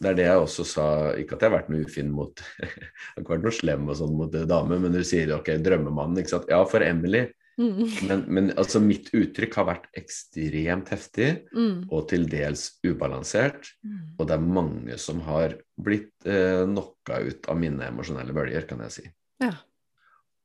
det 0.00 0.08
er 0.10 0.16
det 0.18 0.24
jeg 0.26 0.40
også 0.42 0.64
sa, 0.66 0.86
ikke 1.20 1.36
at 1.36 1.42
jeg 1.44 1.50
har 1.50 1.58
vært 1.58 1.68
noe 1.70 1.84
ufin 1.86 2.08
mot 2.10 2.40
Jeg 2.62 2.70
har 2.80 3.20
ikke 3.22 3.34
vært 3.36 3.44
noe 3.46 3.52
slem 3.54 3.84
og 3.92 3.98
sånn 4.00 4.16
mot 4.18 4.32
damer, 4.48 4.80
men 4.80 4.94
du 4.96 5.02
sier 5.06 5.30
ok, 5.36 5.52
drømmemannen, 5.62 6.18
ikke 6.22 6.32
sant. 6.32 6.48
Ja, 6.50 6.62
for 6.66 6.82
Emily. 6.86 7.26
Mm. 7.60 7.80
Men, 8.08 8.22
men 8.32 8.50
altså 8.58 8.80
mitt 8.80 9.10
uttrykk 9.12 9.58
har 9.60 9.66
vært 9.68 9.88
ekstremt 10.00 10.88
heftig 10.94 11.30
Mm. 11.52 11.82
og 11.92 12.06
til 12.08 12.24
dels 12.32 12.70
ubalansert. 12.86 13.68
Mm. 13.84 13.98
Og 14.16 14.26
det 14.30 14.36
er 14.38 14.46
mange 14.58 14.96
som 15.02 15.20
har 15.26 15.58
blitt 15.76 16.14
eh, 16.24 16.62
knocka 16.64 17.20
ut 17.26 17.50
av 17.52 17.58
mine 17.60 17.90
emosjonelle 17.90 18.32
bølger, 18.34 18.64
kan 18.70 18.80
jeg 18.86 18.96
si. 18.96 19.04
Ja. 19.44 19.52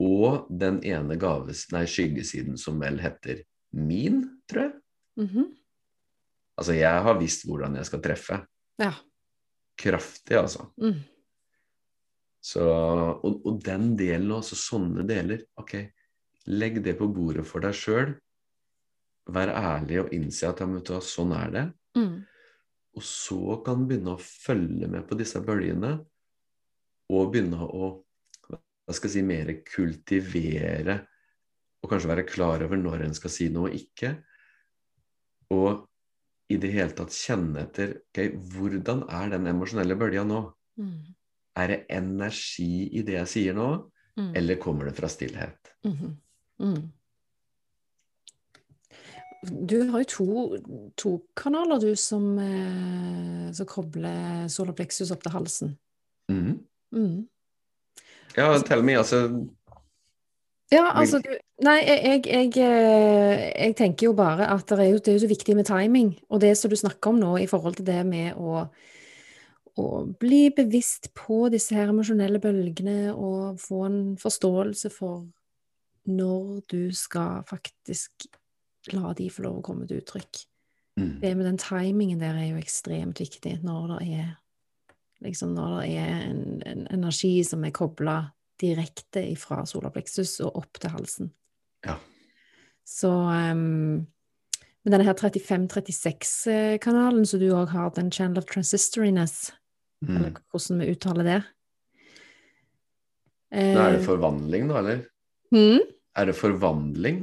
Og 0.03 0.47
den 0.51 0.81
ene 0.83 1.15
gaves, 1.19 1.65
nei, 1.71 1.85
skyggesiden 1.87 2.57
som 2.59 2.81
vel 2.81 2.99
heter 3.03 3.43
min, 3.75 4.23
tror 4.49 4.67
jeg. 4.67 4.73
Mhm. 5.23 5.51
Altså, 6.55 6.75
jeg 6.77 7.03
har 7.03 7.19
visst 7.19 7.43
hvordan 7.47 7.75
jeg 7.75 7.87
skal 7.89 8.01
treffe. 8.03 8.39
Ja. 8.79 8.93
Kraftig, 9.79 10.37
altså. 10.39 10.69
Mm. 10.79 11.01
Så, 12.45 12.63
og, 12.63 13.41
og 13.43 13.57
den 13.65 13.95
delen, 13.99 14.31
altså 14.37 14.55
sånne 14.55 15.03
deler, 15.07 15.41
ok, 15.59 15.73
legg 16.53 16.79
det 16.85 16.95
på 16.99 17.09
bordet 17.11 17.43
for 17.49 17.65
deg 17.65 17.75
sjøl. 17.75 18.13
Vær 19.35 19.51
ærlig 19.51 19.99
og 20.03 20.13
innse 20.15 20.47
at 20.47 20.61
ja, 20.61 21.01
sånn 21.01 21.33
er 21.35 21.51
det. 21.51 21.65
Mm. 21.97 22.19
Og 22.95 23.03
så 23.03 23.57
kan 23.65 23.81
du 23.81 23.89
begynne 23.89 24.15
å 24.15 24.21
følge 24.21 24.87
med 24.87 25.07
på 25.09 25.17
disse 25.19 25.41
bølgene, 25.43 25.97
og 27.11 27.31
begynne 27.33 27.65
å 27.65 27.89
hva 28.85 28.93
skal 28.93 29.09
jeg 29.09 29.15
si, 29.15 29.25
mer 29.25 29.51
kultivere, 29.65 30.99
og 31.81 31.89
kanskje 31.91 32.09
være 32.11 32.27
klar 32.29 32.63
over 32.65 32.77
når 32.77 33.05
en 33.05 33.13
skal 33.17 33.33
si 33.33 33.49
noe 33.53 33.69
og 33.69 33.75
ikke. 33.77 34.15
Og 35.53 35.83
i 36.49 36.57
det 36.61 36.71
hele 36.73 36.93
tatt 36.97 37.13
kjenne 37.13 37.63
etter 37.65 37.97
ok, 37.99 38.21
hvordan 38.53 39.03
er 39.09 39.31
den 39.33 39.49
emosjonelle 39.49 39.97
bølga 39.97 40.23
nå? 40.25 40.41
Mm. 40.81 41.13
Er 41.57 41.71
det 41.71 41.79
energi 41.89 42.89
i 42.93 43.01
det 43.05 43.19
jeg 43.21 43.31
sier 43.35 43.57
nå, 43.57 43.69
Mm. 44.15 44.31
eller 44.39 44.55
kommer 44.55 44.85
det 44.87 44.93
fra 44.95 45.09
stillhet? 45.11 45.73
Mhm. 45.83 46.13
Mm. 46.63 46.83
Du 49.67 49.89
har 49.91 49.99
jo 49.99 50.05
to, 50.07 50.27
to 50.95 51.11
kanaler, 51.35 51.79
du, 51.79 51.95
som, 51.99 52.39
eh, 52.39 53.51
som 53.51 53.67
kobler 53.67 54.47
solar 54.47 54.73
plexus 54.73 55.11
opp 55.11 55.21
til 55.21 55.31
halsen. 55.35 55.77
Mhm. 56.31 56.63
Mm. 56.95 57.27
Ja, 58.35 58.49
tell 58.67 58.83
me, 58.83 58.97
altså 58.99 59.25
Ja, 60.71 60.89
altså 60.95 61.21
du 61.23 61.31
Nei, 61.63 61.77
jeg, 61.87 62.01
jeg, 62.03 62.25
jeg, 62.27 62.49
eh, 62.59 63.43
jeg 63.55 63.75
tenker 63.79 64.09
jo 64.09 64.15
bare 64.17 64.49
at 64.51 64.67
det 64.67 64.79
er 64.83 64.89
jo, 64.89 64.97
det 64.99 65.07
er 65.07 65.15
jo 65.15 65.23
så 65.23 65.29
viktig 65.31 65.53
med 65.55 65.69
timing. 65.69 66.09
Og 66.27 66.41
det 66.43 66.51
som 66.59 66.67
du 66.67 66.75
snakker 66.75 67.13
om 67.13 67.21
nå 67.21 67.37
i 67.39 67.47
forhold 67.47 67.77
til 67.77 67.87
det 67.87 68.01
med 68.03 68.35
å, 68.35 68.65
å 69.79 69.85
bli 70.19 70.49
bevisst 70.57 71.13
på 71.15 71.45
disse 71.53 71.77
her 71.77 71.93
emosjonelle 71.93 72.41
bølgene 72.43 73.13
og 73.13 73.61
få 73.63 73.85
en 73.87 73.99
forståelse 74.19 74.91
for 74.91 75.23
når 76.11 76.59
du 76.71 76.91
skal 76.91 77.45
faktisk 77.47 78.27
la 78.93 79.13
de 79.17 79.29
få 79.31 79.47
lov 79.47 79.61
å 79.61 79.65
komme 79.65 79.87
til 79.87 80.03
uttrykk. 80.03 80.43
mm. 80.99 81.19
Det 81.23 81.35
med 81.37 81.47
den 81.47 81.61
timingen 81.61 82.19
der 82.19 82.35
er 82.35 82.51
jo 82.51 82.59
ekstremt 82.59 83.23
viktig 83.23 83.61
når 83.63 83.95
det 83.95 84.01
er 84.19 84.27
liksom 85.25 85.53
når 85.57 85.69
det 85.81 85.89
er 85.99 86.21
en, 86.29 86.61
en 86.65 86.87
energi 86.93 87.43
som 87.47 87.63
er 87.65 87.71
kobla 87.75 88.17
direkte 88.61 89.25
fra 89.39 89.65
solapleksus 89.67 90.37
og 90.45 90.55
opp 90.61 90.73
til 90.79 90.89
halsen. 90.93 91.31
Ja. 91.85 91.95
Så 92.87 93.09
um, 93.11 94.05
med 94.85 94.91
denne 94.93 95.05
her 95.07 95.13
35-36-kanalen 95.17 97.25
som 97.27 97.39
du 97.41 97.49
òg 97.51 97.67
har, 97.73 97.89
den 97.97 98.11
channel 98.13 98.37
of 98.39 98.45
transistoriness, 98.51 99.51
eller 100.05 100.29
Mm. 100.29 100.35
hvordan 100.51 100.79
vi 100.81 100.91
uttaler 100.91 101.23
det 101.23 101.43
Nå 103.55 103.79
er 103.79 103.91
det 103.95 103.99
Eh, 104.01 104.05
forvandling, 104.05 104.67
da, 104.67 104.77
eller? 104.81 104.97
Mm? 105.55 105.79
Er 106.15 106.25
det 106.25 106.35
forvandling? 106.35 107.21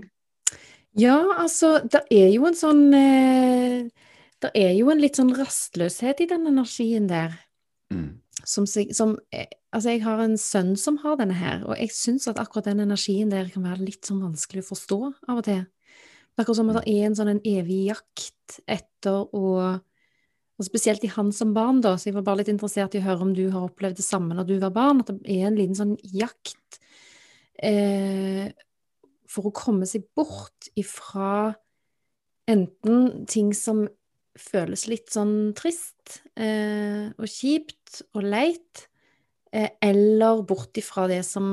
Ja, 0.98 1.18
altså, 1.38 1.78
det 1.84 2.00
er 2.10 2.30
jo 2.32 2.46
en 2.48 2.54
sånn 2.56 2.94
eh, 2.96 3.84
Det 4.42 4.50
er 4.54 4.72
jo 4.74 4.90
en 4.90 4.98
litt 5.00 5.16
sånn 5.20 5.34
rastløshet 5.36 6.20
i 6.24 6.26
den 6.26 6.46
energien 6.50 7.06
der. 7.06 7.30
Mm. 7.92 8.08
Som, 8.48 8.66
som 8.66 9.16
eh, 9.34 9.50
Altså, 9.72 9.94
jeg 9.94 10.02
har 10.04 10.20
en 10.20 10.34
sønn 10.36 10.74
som 10.76 10.98
har 11.00 11.14
denne 11.16 11.32
her, 11.32 11.62
og 11.64 11.78
jeg 11.80 11.94
syns 11.96 12.26
at 12.28 12.36
akkurat 12.40 12.66
den 12.68 12.82
energien 12.84 13.30
der 13.32 13.46
kan 13.48 13.64
være 13.64 13.86
litt 13.86 14.04
sånn 14.04 14.20
vanskelig 14.20 14.66
å 14.66 14.66
forstå 14.66 14.98
av 15.32 15.38
og 15.38 15.46
til. 15.46 15.62
Akkurat 16.36 16.58
som 16.58 16.72
at 16.72 16.82
det 16.82 16.92
er 16.92 17.06
en 17.06 17.16
sånn 17.16 17.30
en 17.32 17.40
evig 17.48 17.86
jakt 17.86 18.58
etter 18.68 19.24
å 19.32 19.78
Og 20.60 20.66
spesielt 20.68 21.02
i 21.02 21.08
han 21.10 21.30
som 21.34 21.54
barn, 21.56 21.80
da, 21.82 21.94
så 21.96 22.10
jeg 22.10 22.14
var 22.18 22.26
bare 22.26 22.42
litt 22.42 22.50
interessert 22.52 22.92
i 22.94 23.00
å 23.00 23.06
høre 23.06 23.24
om 23.24 23.30
du 23.34 23.46
har 23.50 23.64
opplevd 23.64 23.96
det 23.98 24.04
samme 24.04 24.36
når 24.36 24.46
du 24.46 24.52
var 24.60 24.74
barn, 24.76 25.00
at 25.00 25.08
det 25.08 25.24
er 25.32 25.48
en 25.48 25.56
liten 25.56 25.74
sånn 25.74 25.94
jakt 26.12 26.76
eh, 27.56 28.52
for 29.32 29.48
å 29.48 29.54
komme 29.56 29.88
seg 29.88 30.04
bort 30.14 30.68
ifra 30.78 31.54
enten 32.52 33.24
ting 33.26 33.50
som 33.56 33.86
føles 34.38 34.86
litt 34.88 35.12
sånn 35.12 35.52
trist 35.56 36.22
eh, 36.40 37.12
og 37.12 37.28
kjipt 37.28 38.00
og 38.16 38.24
leit, 38.24 38.86
eh, 39.52 39.70
eller 39.84 40.42
bort 40.48 40.76
ifra 40.80 41.06
det 41.10 41.20
som 41.28 41.46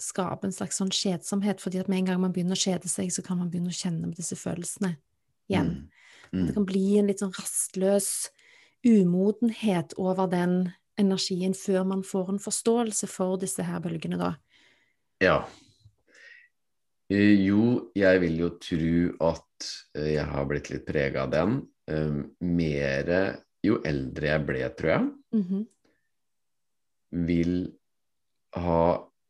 skaper 0.00 0.48
en 0.48 0.56
slags 0.56 0.80
sånn 0.80 0.92
kjedsomhet, 0.92 1.62
fordi 1.62 1.80
at 1.80 1.90
med 1.92 2.02
en 2.02 2.10
gang 2.12 2.22
man 2.26 2.34
begynner 2.36 2.58
å 2.58 2.64
kjede 2.66 2.90
seg, 2.92 3.12
så 3.12 3.24
kan 3.24 3.40
man 3.40 3.50
begynne 3.52 3.72
å 3.72 3.76
kjenne 3.76 4.04
med 4.04 4.18
disse 4.20 4.36
følelsene 4.38 4.96
igjen. 5.50 5.76
Mm. 6.32 6.48
Det 6.48 6.56
kan 6.58 6.66
bli 6.68 6.86
en 7.00 7.08
litt 7.08 7.22
sånn 7.22 7.36
rastløs 7.36 8.10
umodenhet 8.86 9.94
over 9.98 10.28
den 10.30 10.58
energien 11.00 11.54
før 11.56 11.86
man 11.88 12.02
får 12.06 12.34
en 12.34 12.42
forståelse 12.42 13.08
for 13.10 13.40
disse 13.40 13.64
her 13.64 13.80
bølgene, 13.84 14.18
da. 14.20 14.34
Ja. 15.22 15.38
Eh, 17.12 17.46
Jo, 17.46 17.92
jeg 17.96 18.20
vil 18.24 18.40
jo 18.42 18.50
tro 18.60 19.30
at 19.30 19.70
eh, 19.96 20.12
jeg 20.16 20.26
har 20.26 20.46
blitt 20.50 20.70
litt 20.72 20.86
prega 20.88 21.24
av 21.24 21.32
den. 21.34 21.60
Eh, 21.88 22.22
mer 22.40 23.10
jo 23.62 23.80
eldre 23.86 24.32
jeg 24.32 24.46
ble, 24.46 24.68
tror 24.78 24.90
jeg, 24.90 25.10
Mhm. 25.34 25.66
vil 27.26 27.72
ha 28.54 28.80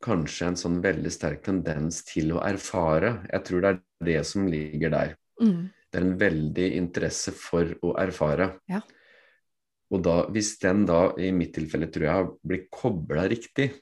kanskje 0.02 0.48
en 0.50 0.58
sånn 0.60 0.80
veldig 0.84 1.10
sterk 1.12 1.42
tendens 1.44 2.02
til 2.04 2.32
å 2.32 2.42
erfare. 2.44 3.26
Jeg 3.32 3.44
tror 3.44 3.60
det 3.64 3.70
er 3.74 3.80
det 4.04 4.26
som 4.26 4.46
ligger 4.46 4.90
der. 4.90 5.16
Mm. 5.40 5.70
Det 5.90 6.00
er 6.00 6.04
en 6.06 6.18
veldig 6.18 6.66
interesse 6.76 7.32
for 7.32 7.64
å 7.82 7.94
erfare. 7.98 8.60
Ja. 8.68 8.80
Og 9.90 10.02
da, 10.02 10.26
hvis 10.26 10.58
den 10.58 10.84
da, 10.86 11.12
i 11.16 11.30
mitt 11.30 11.54
tilfelle, 11.54 11.88
tror 11.92 12.06
jeg 12.08 12.30
blir 12.46 12.66
kobla 12.72 13.28
riktig, 13.28 13.72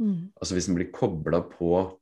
Mm. 0.00 0.32
altså 0.40 0.54
hvis 0.54 0.66
den 0.66 0.76
blir 0.76 0.90
kobla 0.92 1.42
på, 1.50 1.99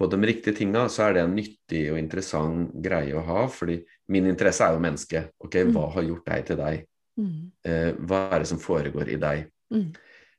på 0.00 0.06
de 0.08 0.16
riktige 0.24 0.56
tinga, 0.56 0.86
så 0.88 1.08
er 1.08 1.18
det 1.18 1.22
en 1.26 1.34
nyttig 1.36 1.80
og 1.92 1.98
interessant 2.00 2.70
greie 2.80 3.12
å 3.12 3.24
ha. 3.26 3.42
fordi 3.52 3.82
min 4.08 4.30
interesse 4.30 4.64
er 4.64 4.72
jo 4.72 4.80
mennesket. 4.80 5.32
Ok, 5.44 5.58
hva 5.74 5.90
har 5.92 6.06
gjort 6.06 6.30
deg 6.30 6.46
til 6.48 6.56
deg? 6.56 6.86
Mm. 7.20 7.34
Eh, 7.68 7.90
hva 8.08 8.20
er 8.32 8.40
det 8.40 8.48
som 8.48 8.62
foregår 8.62 9.10
i 9.12 9.18
deg? 9.20 9.50
Mm. 9.68 9.90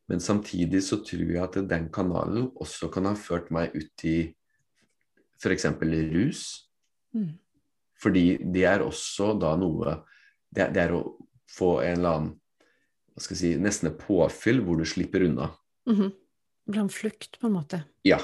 Men 0.09 0.19
samtidig 0.19 0.81
så 0.83 0.97
tror 1.05 1.29
jeg 1.29 1.43
at 1.43 1.59
den 1.69 1.85
kanalen 1.93 2.49
også 2.57 2.89
kan 2.91 3.05
ha 3.05 3.13
ført 3.13 3.51
meg 3.53 3.75
ut 3.77 4.05
i 4.09 4.15
f.eks. 5.43 5.67
rus. 6.09 6.41
Mm. 7.13 7.37
Fordi 8.01 8.25
det 8.41 8.65
er 8.65 8.81
også 8.81 9.35
da 9.37 9.53
noe 9.59 9.99
Det, 10.51 10.65
det 10.73 10.81
er 10.81 10.91
å 10.91 11.03
få 11.47 11.77
en 11.83 11.99
eller 11.99 12.15
annen 12.17 12.31
hva 13.13 13.21
skal 13.23 13.35
jeg 13.37 13.39
si, 13.39 13.61
nesten 13.61 13.87
et 13.91 14.01
påfyll 14.01 14.59
hvor 14.65 14.75
du 14.79 14.85
slipper 14.85 15.23
unna. 15.23 15.51
Mm 15.87 15.95
-hmm. 15.95 16.11
Blant 16.65 16.93
flukt, 16.93 17.39
på 17.39 17.47
en 17.47 17.53
måte. 17.53 17.83
Ja. 18.03 18.19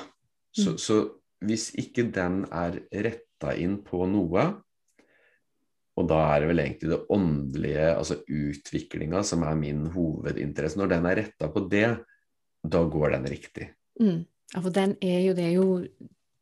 Så, 0.51 0.69
Mm. 0.71 0.77
så 0.77 1.09
hvis 1.45 1.69
ikke 1.77 2.07
den 2.13 2.41
er 2.49 2.79
retta 2.91 3.53
inn 3.59 3.79
på 3.85 4.05
noe, 4.09 4.47
og 5.97 6.09
da 6.09 6.19
er 6.31 6.43
det 6.43 6.49
vel 6.51 6.61
egentlig 6.61 6.91
det 6.91 6.99
åndelige, 7.13 7.85
altså 7.97 8.19
utviklinga, 8.21 9.23
som 9.25 9.45
er 9.47 9.57
min 9.57 9.87
hovedinteresse, 9.93 10.77
når 10.77 10.91
den 10.93 11.07
er 11.09 11.19
retta 11.23 11.49
på 11.53 11.63
det, 11.71 11.87
da 12.67 12.83
går 12.85 13.15
den 13.15 13.25
riktig. 13.31 13.71
Mm. 14.01 14.21
Ja, 14.53 14.61
for 14.61 14.73
den 14.73 14.93
er 15.01 15.19
jo, 15.25 15.33
det 15.37 15.45
er 15.47 15.55
jo 15.57 15.67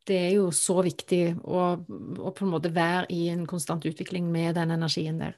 det 0.05 0.17
er 0.21 0.33
jo 0.37 0.49
så 0.53 0.79
viktig 0.85 1.21
å, 1.41 1.61
å 1.81 2.33
på 2.35 2.45
en 2.45 2.51
måte 2.51 2.69
være 2.73 3.07
i 3.13 3.25
en 3.33 3.45
konstant 3.49 3.85
utvikling 3.89 4.27
med 4.31 4.53
den 4.57 4.73
energien 4.75 5.17
der. 5.21 5.37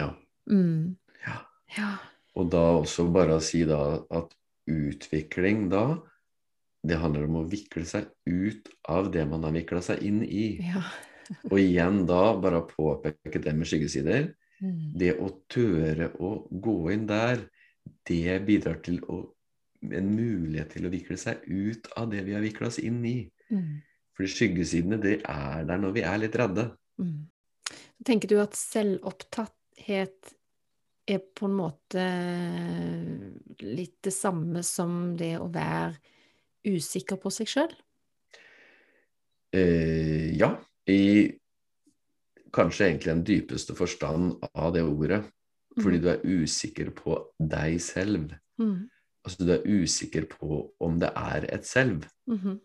Ja. 0.00 0.08
Mm. 0.50 0.96
Ja. 1.22 1.36
Ja. 1.76 1.90
Og 2.38 2.50
da 2.50 2.64
også 2.80 3.06
bare 3.14 3.38
å 3.38 3.44
si 3.44 3.62
da 3.68 4.00
at 4.10 4.34
utvikling 4.70 5.68
da, 5.70 6.00
det 6.86 6.98
handler 7.00 7.26
om 7.28 7.40
å 7.42 7.46
vikle 7.48 7.84
seg 7.88 8.08
ut 8.28 8.70
av 8.88 9.10
det 9.12 9.26
man 9.28 9.44
har 9.44 9.54
vikla 9.56 9.82
seg 9.84 10.04
inn 10.06 10.22
i. 10.24 10.58
ja. 10.64 10.84
Og 11.46 11.60
igjen 11.60 12.00
da 12.08 12.32
bare 12.42 12.64
påpeke 12.66 13.38
det 13.38 13.52
med 13.54 13.68
skyggesider. 13.70 14.32
Mm. 14.60 14.78
Det 14.98 15.12
å 15.22 15.28
tørre 15.50 16.10
å 16.18 16.32
gå 16.50 16.78
inn 16.90 17.04
der, 17.06 17.44
det 18.08 18.40
bidrar 18.48 18.80
til 18.84 18.98
å, 19.06 19.20
en 19.86 20.10
mulighet 20.10 20.74
til 20.74 20.88
å 20.88 20.92
vikle 20.92 21.16
seg 21.20 21.44
ut 21.46 21.86
av 21.96 22.10
det 22.10 22.24
vi 22.26 22.34
har 22.34 22.44
vikla 22.44 22.68
oss 22.68 22.80
inn 22.82 22.98
i. 23.06 23.14
Mm. 23.52 23.78
Fordi 24.16 24.32
skyggesidene, 24.34 24.98
det 25.00 25.20
er 25.22 25.64
der 25.68 25.80
når 25.80 25.94
vi 25.96 26.04
er 26.04 26.20
litt 26.20 26.36
redde. 26.36 26.66
Mm. 27.00 27.30
Tenker 28.04 28.32
du 28.32 28.36
at 28.42 28.58
selvopptatthet 28.58 30.34
er 31.10 31.22
på 31.34 31.46
en 31.48 31.56
måte 31.56 32.04
litt 33.64 33.98
det 34.04 34.12
samme 34.14 34.62
som 34.66 35.14
det 35.18 35.36
å 35.40 35.48
være 35.52 35.94
usikker 36.66 37.20
på 37.20 37.32
seg 37.34 37.50
sjøl? 37.50 37.74
Eh, 39.56 40.30
ja, 40.38 40.54
i 40.90 41.30
kanskje 42.54 42.88
egentlig 42.88 43.12
den 43.12 43.26
dypeste 43.26 43.76
forstand 43.78 44.38
av 44.54 44.74
det 44.74 44.84
ordet. 44.86 45.22
Fordi 45.78 46.00
du 46.02 46.08
er 46.10 46.24
usikker 46.26 46.90
på 46.94 47.14
deg 47.38 47.78
selv. 47.82 48.32
Mm. 48.58 48.88
Altså 49.24 49.46
du 49.46 49.52
er 49.54 49.66
usikker 49.68 50.26
på 50.30 50.64
om 50.82 50.98
det 51.00 51.12
er 51.16 51.46
et 51.54 51.66
selv. 51.66 52.04
Mhm. 52.26 52.58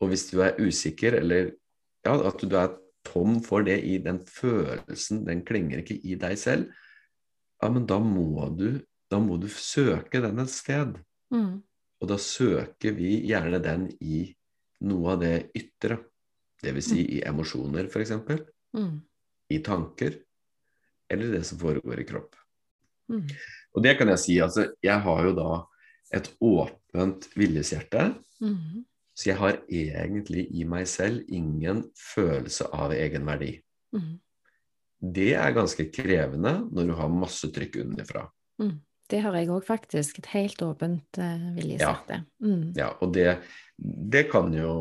Og 0.00 0.08
hvis 0.08 0.30
du 0.30 0.40
er 0.40 0.58
usikker, 0.58 1.14
eller 1.20 1.52
ja, 2.06 2.14
at 2.16 2.40
du 2.40 2.56
er 2.56 2.76
tom 3.04 3.42
for 3.44 3.62
det 3.62 3.82
i 3.84 3.98
den 3.98 4.22
følelsen, 4.26 5.26
den 5.26 5.44
klinger 5.44 5.82
ikke 5.82 5.98
i 6.00 6.16
deg 6.16 6.38
selv, 6.40 6.70
ja, 7.62 7.68
men 7.68 7.84
da 7.86 7.98
må 8.00 8.48
du, 8.56 8.80
da 9.12 9.20
må 9.20 9.36
du 9.36 9.46
søke 9.52 10.22
den 10.24 10.40
et 10.40 10.50
sted. 10.50 10.96
Mm. 11.30 11.60
Og 12.00 12.08
da 12.08 12.16
søker 12.20 12.96
vi 12.96 13.18
gjerne 13.28 13.60
den 13.62 13.86
i 14.00 14.24
noe 14.88 15.14
av 15.14 15.22
det 15.22 15.34
ytre. 15.56 15.98
Det 16.60 16.72
vil 16.76 16.84
si 16.84 17.04
i 17.16 17.22
emosjoner, 17.28 17.88
f.eks. 17.88 18.14
Mm. 18.76 18.94
I 19.52 19.58
tanker. 19.64 20.16
Eller 21.10 21.34
det 21.34 21.42
som 21.48 21.60
foregår 21.60 22.00
i 22.00 22.06
kropp. 22.08 22.36
Mm. 23.10 23.26
Og 23.74 23.84
det 23.84 23.96
kan 23.98 24.10
jeg 24.12 24.22
si, 24.22 24.38
altså, 24.42 24.68
jeg 24.84 25.04
har 25.04 25.26
jo 25.26 25.34
da 25.36 25.50
et 26.16 26.30
åpent 26.40 27.28
viljeshjerte. 27.36 28.10
Mm. 28.40 28.84
Så 29.14 29.32
jeg 29.32 29.40
har 29.40 29.58
egentlig 29.68 30.46
i 30.56 30.64
meg 30.68 30.88
selv 30.88 31.26
ingen 31.28 31.84
følelse 31.98 32.70
av 32.72 32.94
egenverdi. 32.96 33.58
Mm. 33.96 34.14
Det 35.00 35.32
er 35.36 35.56
ganske 35.56 35.88
krevende 35.92 36.54
når 36.70 36.90
du 36.90 36.94
har 36.96 37.12
masse 37.12 37.48
trykk 37.52 37.80
underfra. 37.84 38.26
Mm. 38.60 38.78
Det 39.10 39.20
har 39.24 39.36
jeg 39.38 39.50
òg, 39.50 39.62
faktisk. 39.66 40.20
Et 40.22 40.32
helt 40.34 40.62
åpent 40.64 41.20
uh, 41.20 41.46
viljesete. 41.56 42.22
Mm. 42.44 42.72
Ja, 42.78 42.92
og 43.00 43.14
det, 43.16 43.40
det 43.76 44.28
kan 44.32 44.52
jo 44.54 44.74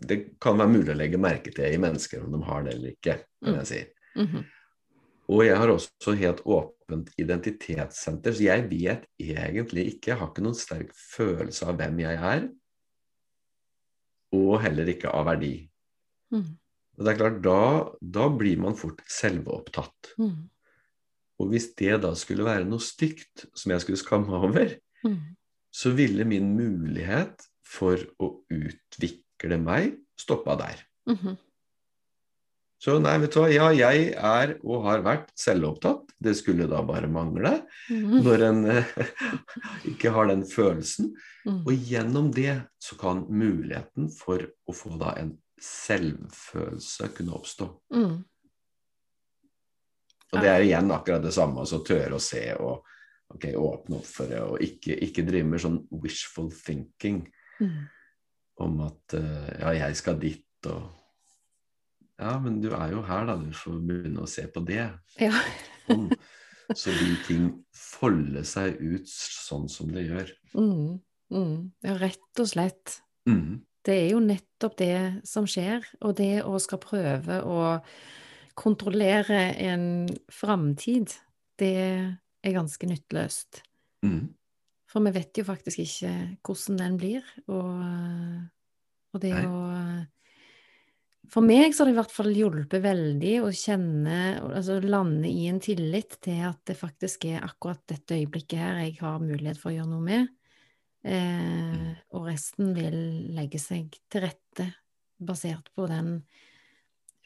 Det 0.00 0.38
kan 0.40 0.56
være 0.56 0.72
mulig 0.72 0.94
å 0.94 0.96
legge 0.96 1.18
merke 1.20 1.50
til 1.52 1.74
i 1.74 1.80
mennesker 1.80 2.22
om 2.24 2.32
de 2.32 2.38
har 2.46 2.62
det 2.64 2.72
eller 2.72 2.92
ikke, 2.94 3.18
kan 3.44 3.58
jeg 3.60 3.68
si. 3.68 3.80
Mhm. 4.16 4.46
Og 5.30 5.44
jeg 5.44 5.58
har 5.60 5.70
også 5.70 6.14
helt 6.18 6.40
åpent 6.48 7.10
identitetssenter, 7.20 8.32
så 8.34 8.46
jeg 8.46 8.64
vet 8.70 9.04
egentlig 9.20 9.84
ikke, 9.92 10.10
jeg 10.10 10.18
har 10.18 10.30
ikke 10.32 10.42
noen 10.42 10.56
sterk 10.58 10.94
følelse 10.96 11.68
av 11.70 11.76
hvem 11.78 12.00
jeg 12.02 12.16
er, 12.30 12.48
og 14.34 14.56
heller 14.64 14.90
ikke 14.90 15.12
av 15.14 15.28
verdi. 15.28 15.52
Mm. 16.34 16.48
Og 16.98 17.06
det 17.06 17.12
er 17.12 17.20
klart, 17.20 17.38
da, 17.44 17.60
da 18.18 18.26
blir 18.40 18.58
man 18.62 18.78
fort 18.78 19.04
selvopptatt. 19.10 20.14
Mm. 20.18 20.48
Og 21.40 21.48
hvis 21.54 21.70
det 21.80 21.96
da 22.04 22.12
skulle 22.18 22.44
være 22.44 22.66
noe 22.68 22.82
stygt 22.84 23.46
som 23.56 23.72
jeg 23.72 23.80
skulle 23.86 24.00
skamme 24.00 24.28
meg 24.28 24.48
over, 24.50 24.76
Mm. 25.00 25.16
så 25.72 25.94
ville 25.96 26.24
min 26.28 26.50
mulighet 26.58 27.40
for 27.64 27.96
å 28.20 28.34
utvikle 28.52 29.56
meg 29.62 29.94
stoppa 30.20 30.58
der. 30.60 30.82
Mhm. 31.08 31.38
Så 32.80 32.98
nei, 33.00 33.18
vet 33.20 33.32
du 33.32 33.40
hva, 33.40 33.48
ja, 33.52 33.68
jeg 33.76 34.12
er 34.16 34.54
og 34.64 34.84
har 34.84 35.02
vært 35.04 35.28
selvopptatt. 35.36 36.06
Det 36.20 36.32
skulle 36.36 36.66
da 36.68 36.82
bare 36.82 37.08
mangle 37.08 37.66
Mhm. 37.90 38.22
når 38.24 38.42
en 38.48 38.64
eh, 38.70 38.84
ikke 39.90 40.12
har 40.12 40.28
den 40.28 40.42
følelsen. 40.44 41.14
Mm. 41.46 41.60
Og 41.66 41.72
gjennom 41.72 42.30
det 42.34 42.62
så 42.80 42.96
kan 43.00 43.26
muligheten 43.28 44.10
for 44.16 44.38
å 44.68 44.72
få 44.76 44.98
da 45.00 45.14
en 45.16 45.38
selvfølelse 45.60 47.08
kunne 47.16 47.36
oppstå. 47.36 47.68
Mm. 47.92 48.24
Og 50.40 50.46
det 50.46 50.50
er 50.54 50.64
igjen 50.64 50.90
akkurat 50.96 51.22
det 51.22 51.34
samme, 51.36 51.60
altså 51.60 51.82
tørre 51.84 52.16
å 52.16 52.22
se 52.24 52.46
og 52.56 52.86
okay, 53.34 53.52
åpne 53.54 54.00
opp 54.00 54.08
for 54.08 54.30
det, 54.32 54.40
og 54.42 54.62
ikke, 54.64 54.96
ikke 55.06 55.22
drive 55.28 55.46
med 55.46 55.62
sånn 55.62 55.82
wishful 56.02 56.50
thinking 56.64 57.26
Mm. 57.60 57.82
om 58.64 58.78
at 58.86 59.12
eh, 59.18 59.48
ja, 59.60 59.72
jeg 59.76 59.96
skal 60.00 60.16
dit 60.16 60.66
og 60.70 60.86
Ja, 62.16 62.38
men 62.40 62.56
du 62.62 62.70
er 62.72 62.94
jo 62.94 63.02
her, 63.04 63.26
da. 63.28 63.34
Du 63.36 63.52
får 63.52 63.78
begynne 63.84 64.24
å 64.24 64.28
se 64.28 64.46
på 64.48 64.62
det. 64.64 64.86
Ja. 65.20 65.32
Sånn. 65.86 66.06
Så 66.76 66.92
vil 66.96 67.16
ting 67.26 67.46
folde 67.76 68.44
seg 68.48 68.76
ut 68.80 69.08
sånn 69.12 69.68
som 69.68 69.92
det 69.92 70.06
gjør. 70.06 70.32
Mm. 70.54 71.00
Mm. 71.32 71.54
ja, 71.84 71.94
rett 72.00 72.40
og 72.42 72.48
slett. 72.48 73.02
Mhm. 73.28 73.60
Det 73.84 73.94
er 73.96 74.08
jo 74.12 74.20
nettopp 74.20 74.76
det 74.76 74.98
som 75.28 75.46
skjer, 75.48 75.84
og 76.04 76.16
det 76.16 76.42
å 76.44 76.56
skal 76.60 76.80
prøve 76.80 77.40
å 77.44 77.60
kontrollere 78.58 79.42
en 79.62 79.84
framtid, 80.32 81.12
det 81.60 81.74
er 81.80 82.54
ganske 82.56 82.88
nytteløst. 82.88 83.62
Mm. 84.06 84.30
For 84.90 85.04
vi 85.06 85.12
vet 85.14 85.38
jo 85.38 85.46
faktisk 85.46 85.82
ikke 85.84 86.14
hvordan 86.46 86.80
den 86.80 86.96
blir, 86.98 87.26
og, 87.52 87.84
og 89.14 89.22
det 89.22 89.34
Nei. 89.36 89.44
å 89.46 89.60
For 91.30 91.46
meg 91.46 91.70
så 91.70 91.84
har 91.84 91.90
det 91.90 91.94
i 91.94 92.00
hvert 92.00 92.14
fall 92.14 92.32
hjulpet 92.34 92.82
veldig 92.82 93.34
å 93.44 93.52
kjenne, 93.54 94.16
altså 94.48 94.80
lande 94.82 95.30
i 95.30 95.46
en 95.46 95.60
tillit 95.62 96.16
til 96.24 96.42
at 96.48 96.58
det 96.66 96.74
faktisk 96.74 97.28
er 97.30 97.44
akkurat 97.46 97.84
dette 97.92 98.18
øyeblikket 98.18 98.58
her 98.58 98.80
jeg 98.82 98.96
har 98.98 99.22
mulighet 99.22 99.60
for 99.60 99.70
å 99.70 99.76
gjøre 99.76 99.92
noe 99.92 100.06
med. 100.08 100.32
Eh, 101.06 101.86
og 102.12 102.26
resten 102.26 102.74
vil 102.76 102.98
legge 103.36 103.60
seg 103.62 103.94
til 104.10 104.26
rette 104.26 104.66
basert 105.22 105.70
på 105.76 105.86
den 105.88 106.16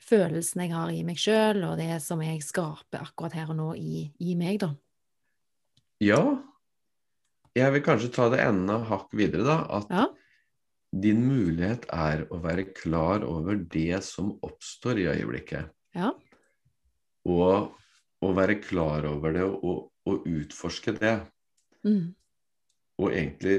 følelsen 0.04 0.64
jeg 0.64 0.72
har 0.74 0.90
i 0.92 1.02
meg 1.06 1.18
sjøl, 1.20 1.62
og 1.68 1.78
det 1.80 2.00
som 2.04 2.22
jeg 2.24 2.42
skaper 2.44 3.04
akkurat 3.06 3.36
her 3.36 3.52
og 3.54 3.58
nå 3.58 3.68
i, 3.80 4.08
i 4.20 4.34
meg, 4.38 4.60
da. 4.62 4.72
Ja. 6.04 6.20
Jeg 7.54 7.70
vil 7.76 7.84
kanskje 7.86 8.10
ta 8.14 8.28
det 8.32 8.42
enda 8.42 8.80
hakk 8.88 9.12
videre, 9.14 9.44
da. 9.46 9.58
At 9.80 9.90
Ja. 9.90 10.06
din 10.94 11.24
mulighet 11.26 11.86
er 11.92 12.26
å 12.30 12.40
være 12.42 12.68
klar 12.74 13.24
over 13.26 13.56
det 13.56 14.02
som 14.04 14.34
oppstår 14.42 15.00
i 15.02 15.08
øyeblikket. 15.14 15.70
Ja. 15.94 16.12
Og 17.26 17.74
å 18.24 18.32
være 18.34 18.60
klar 18.62 19.06
over 19.08 19.32
det 19.32 19.44
og, 19.44 19.90
og 20.06 20.26
utforske 20.28 20.94
det. 20.98 21.16
Mm. 21.84 22.14
Og 23.00 23.10
egentlig 23.10 23.56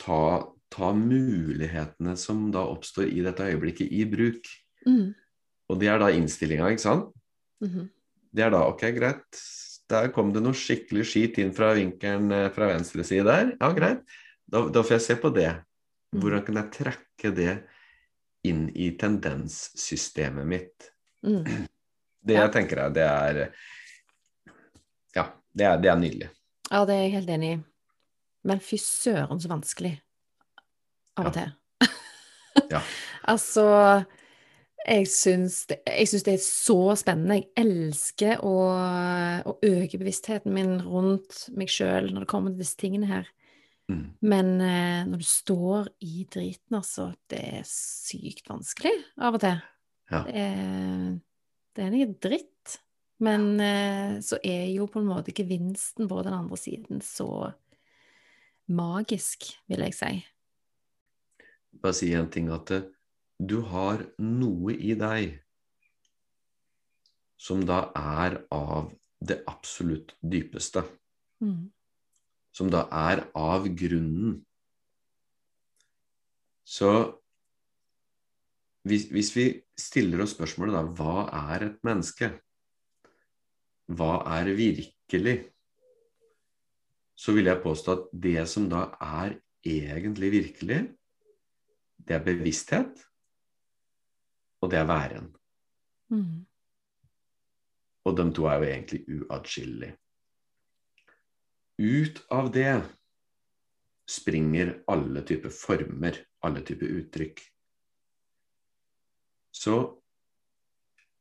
ta, 0.00 0.46
ta 0.70 0.92
mulighetene 0.96 2.16
som 2.18 2.48
da 2.54 2.64
oppstår 2.68 3.08
i 3.10 3.22
dette 3.26 3.46
øyeblikket, 3.50 3.90
i 3.92 4.04
bruk. 4.08 4.50
Mm. 4.86 5.14
Og 5.68 5.78
det 5.80 5.88
er 5.92 6.00
da 6.00 6.08
innstillinga, 6.14 6.68
ikke 6.72 6.84
sant? 6.84 7.08
Mhm. 7.64 7.88
Det 8.32 8.44
er 8.44 8.50
da 8.52 8.60
ok, 8.68 8.82
greit. 8.96 9.40
Der 9.88 10.10
kom 10.12 10.32
det 10.34 10.42
noe 10.44 10.56
skikkelig 10.56 11.06
skit 11.08 11.38
inn 11.40 11.54
fra 11.56 11.70
vinkelen 11.76 12.28
eh, 12.32 12.50
fra 12.52 12.66
venstre 12.68 13.04
side 13.08 13.24
der. 13.24 13.54
Ja, 13.56 13.70
greit. 13.76 14.02
Da, 14.48 14.66
da 14.72 14.82
får 14.84 14.98
jeg 14.98 15.04
se 15.06 15.16
på 15.20 15.30
det. 15.32 15.48
Mm. 16.12 16.20
Hvordan 16.22 16.44
kan 16.44 16.58
jeg 16.60 16.72
trekke 16.76 17.32
det 17.36 17.54
inn 18.48 18.66
i 18.76 18.90
tendenssystemet 19.00 20.46
mitt? 20.48 20.90
Mm. 21.26 21.44
Det 22.28 22.34
Ja. 22.34 22.42
jeg 22.44 22.52
tenker 22.52 22.80
jeg, 22.82 22.92
det 22.96 23.04
er 23.06 23.36
Ja, 25.16 25.22
det 25.54 25.64
er, 25.64 25.76
det 25.80 25.88
er 25.88 25.96
nydelig. 25.96 26.26
Ja, 26.68 26.80
det 26.84 26.94
er 26.96 27.02
jeg 27.06 27.12
helt 27.14 27.30
enig 27.32 27.50
i. 27.54 27.58
Men 28.44 28.60
fy 28.60 28.76
søren 28.82 29.40
så 29.40 29.48
vanskelig 29.48 29.94
av 31.16 31.30
og 31.30 31.36
til. 31.38 31.54
Ja. 32.68 32.82
Altså, 33.28 33.62
jeg 34.86 35.08
syns 35.10 35.62
det, 35.68 35.80
det 35.86 36.34
er 36.34 36.42
så 36.42 36.94
spennende. 36.98 37.40
Jeg 37.40 37.50
elsker 37.60 38.44
å, 38.46 38.54
å 39.44 39.56
øke 39.64 40.00
bevisstheten 40.00 40.54
min 40.54 40.78
rundt 40.84 41.46
meg 41.58 41.72
sjøl 41.72 42.12
når 42.12 42.24
det 42.24 42.30
kommer 42.30 42.54
til 42.54 42.62
disse 42.62 42.78
tingene 42.80 43.10
her. 43.10 43.28
Mm. 43.88 44.04
Men 44.20 44.52
eh, 44.60 45.02
når 45.08 45.22
du 45.22 45.28
står 45.28 45.88
i 46.04 46.26
driten, 46.28 46.76
altså, 46.76 47.10
det 47.32 47.40
er 47.58 47.68
sykt 47.68 48.50
vanskelig 48.50 48.92
av 49.16 49.38
og 49.38 49.44
til. 49.44 49.62
Ja. 50.12 50.22
Det 50.24 50.42
er, 50.44 51.16
det 51.76 51.84
er 51.84 51.94
noe 51.94 52.10
dritt. 52.28 52.78
Men 53.24 53.48
eh, 53.58 54.18
så 54.22 54.38
er 54.46 54.68
jo 54.70 54.86
på 54.86 55.00
en 55.02 55.08
måte 55.10 55.34
gevinsten 55.34 56.06
på 56.10 56.20
den 56.22 56.36
andre 56.36 56.58
siden 56.60 57.00
så 57.02 57.50
magisk, 58.70 59.48
vil 59.66 59.82
jeg 59.88 59.96
si. 59.96 60.12
Bare 61.82 61.96
si 61.96 62.12
en 62.14 62.30
ting 62.30 62.52
at 62.54 62.70
eh, 62.76 62.86
du 63.38 63.60
har 63.70 64.02
noe 64.18 64.74
i 64.74 64.94
deg 64.98 65.38
som 67.38 67.62
da 67.66 67.84
er 67.94 68.40
av 68.50 68.90
det 69.22 69.40
absolutt 69.50 70.16
dypeste. 70.20 70.82
Mm. 71.42 71.70
Som 72.54 72.70
da 72.74 72.84
er 72.90 73.22
av 73.38 73.68
grunnen. 73.78 74.40
Så 76.66 76.90
hvis, 78.88 79.06
hvis 79.12 79.30
vi 79.36 79.46
stiller 79.78 80.24
oss 80.24 80.34
spørsmålet 80.34 80.74
da 80.74 80.82
hva 80.98 81.28
er 81.54 81.68
et 81.68 81.78
menneske? 81.86 82.32
Hva 83.88 84.18
er 84.38 84.50
virkelig? 84.58 85.36
Så 87.18 87.34
vil 87.34 87.50
jeg 87.50 87.62
påstå 87.62 87.94
at 87.94 88.10
det 88.26 88.42
som 88.50 88.68
da 88.70 88.88
er 89.02 89.38
egentlig 89.66 90.30
virkelig, 90.34 90.80
det 91.98 92.14
er 92.14 92.24
bevissthet, 92.24 93.07
og 94.60 94.70
det 94.70 94.78
er 94.78 94.88
væren. 94.88 95.30
Mm. 96.10 96.46
Og 98.04 98.16
de 98.16 98.28
to 98.34 98.46
er 98.48 98.60
jo 98.60 98.68
egentlig 98.68 99.00
uatskillelige. 99.18 99.96
Ut 101.78 102.22
av 102.34 102.48
det 102.54 102.72
springer 104.08 104.72
alle 104.90 105.22
typer 105.22 105.52
former, 105.52 106.16
alle 106.42 106.64
typer 106.66 106.90
uttrykk. 107.02 107.42
Så 109.54 109.76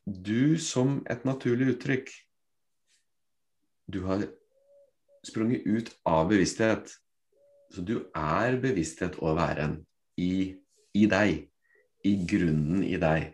du 0.08 0.58
som 0.62 1.02
et 1.10 1.26
naturlig 1.28 1.74
uttrykk, 1.76 2.10
du 3.92 4.02
har 4.08 4.24
sprunget 5.28 5.68
ut 5.68 5.92
av 6.08 6.30
bevissthet. 6.32 6.94
Så 7.74 7.84
du 7.84 7.98
er 8.16 8.58
bevissthet 8.64 9.18
og 9.20 9.36
væren 9.40 9.82
i, 10.18 10.56
i 10.96 11.06
deg, 11.12 11.47
i 12.08 12.14
grunnen 12.30 12.84
i 12.88 12.96
deg. 13.02 13.28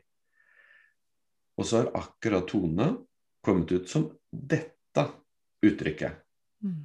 Og 1.59 1.67
så 1.69 1.81
har 1.83 1.91
akkurat 1.99 2.47
Tone 2.49 2.89
kommet 3.45 3.71
ut 3.75 3.89
som 3.89 4.07
dette 4.31 5.05
uttrykket. 5.63 6.19
Mm. 6.63 6.81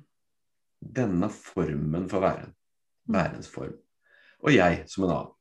Denne 0.98 1.30
formen 1.32 2.08
for 2.10 2.22
væren. 2.22 2.52
Mm. 3.08 3.14
Værens 3.16 3.48
form. 3.50 3.76
Og 4.44 4.52
jeg 4.54 4.84
som 4.90 5.06
en 5.06 5.14
annen. 5.14 5.34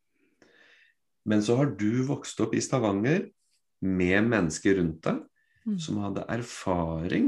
Men 1.28 1.44
så 1.44 1.58
har 1.60 1.74
du 1.76 2.04
vokst 2.08 2.40
opp 2.40 2.56
i 2.56 2.64
Stavanger 2.64 3.26
med 3.84 4.30
mennesker 4.32 4.80
rundt 4.82 5.02
deg 5.10 5.26
Mm. 5.68 5.80
som 5.84 5.98
hadde 6.00 6.24
erfaring 6.32 7.26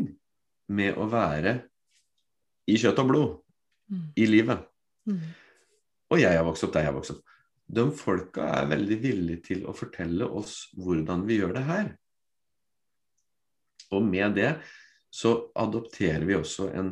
med 0.71 0.95
å 0.95 1.09
være 1.11 1.57
i 2.71 2.77
kjøtt 2.79 3.01
og 3.03 3.07
blod, 3.09 3.33
Mm. 3.89 4.13
i 4.15 4.25
livet. 4.25 4.61
Mm. 5.05 5.19
Og 6.11 6.19
jeg 6.21 6.37
har 6.37 6.45
vokst 6.45 6.63
opp 6.63 6.71
der 6.71 6.79
jeg 6.79 6.87
har 6.87 6.95
vokst 6.95 7.11
opp. 7.11 7.23
De 7.69 7.85
folka 7.93 8.47
er 8.57 8.69
veldig 8.71 8.97
villige 9.03 9.43
til 9.51 9.65
å 9.69 9.75
fortelle 9.77 10.25
oss 10.25 10.71
hvordan 10.79 11.25
vi 11.27 11.37
gjør 11.37 11.53
det 11.59 11.65
her. 11.67 11.91
Og 13.93 14.05
med 14.05 14.37
det 14.37 14.53
så 15.13 15.35
adopterer 15.57 16.25
vi 16.25 16.37
også 16.37 16.69
en 16.77 16.91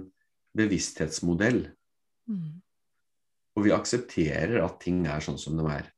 bevissthetsmodell. 0.57 1.63
Mm. 2.29 2.61
Og 3.57 3.65
vi 3.65 3.73
aksepterer 3.73 4.59
at 4.63 4.79
ting 4.83 5.05
er 5.09 5.23
sånn 5.23 5.39
som 5.41 5.57
de 5.57 5.65
er. 5.73 5.89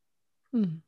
Mm. 0.56 0.80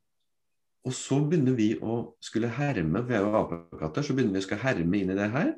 Og 0.87 0.95
så 0.97 1.19
begynner 1.21 1.55
vi 1.57 1.73
å 1.77 2.15
skulle 2.23 2.49
herme, 2.55 3.03
for 3.03 3.13
jeg 3.13 3.27
er 3.27 3.37
apekatter, 3.41 4.05
så 4.05 4.15
begynner 4.15 4.39
vi 4.39 4.41
å 4.41 4.47
skulle 4.47 4.63
herme 4.63 5.01
inn 5.01 5.13
i 5.13 5.17
det 5.19 5.29
her. 5.35 5.51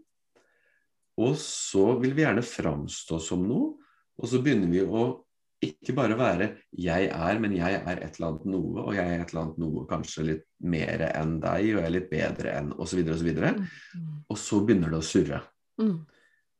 Og 1.22 1.38
så 1.40 1.94
vil 2.02 2.16
vi 2.18 2.26
gjerne 2.26 2.44
framstå 2.46 3.20
som 3.22 3.46
noe, 3.48 3.76
og 4.18 4.30
så 4.30 4.42
begynner 4.44 4.70
vi 4.74 4.82
å 4.84 5.23
ikke 5.68 5.96
bare 5.96 6.18
være 6.18 6.48
'jeg 6.72 7.10
er', 7.10 7.40
men 7.40 7.52
'jeg 7.52 7.82
er 7.86 7.98
et 8.04 8.16
eller 8.16 8.28
annet 8.28 8.46
noe', 8.46 8.84
og 8.86 8.94
'jeg 8.94 9.08
er 9.08 9.22
et 9.22 9.30
eller 9.30 9.42
annet 9.42 9.58
noe 9.58 9.86
kanskje 9.88 10.26
litt 10.26 10.46
mer 10.62 11.12
enn 11.16 11.40
deg', 11.40 11.76
og 11.76 11.82
'jeg 11.82 11.86
er 11.86 11.96
litt 11.96 12.10
bedre 12.10 12.56
enn', 12.58 12.74
osv., 12.80 13.00
osv. 13.10 13.30
Og, 13.38 13.60
Mm. 13.96 14.24
og 14.30 14.38
så 14.38 14.66
begynner 14.66 14.90
det 14.90 15.00
å 15.00 15.10
surre. 15.12 15.42
Mm. 15.80 16.06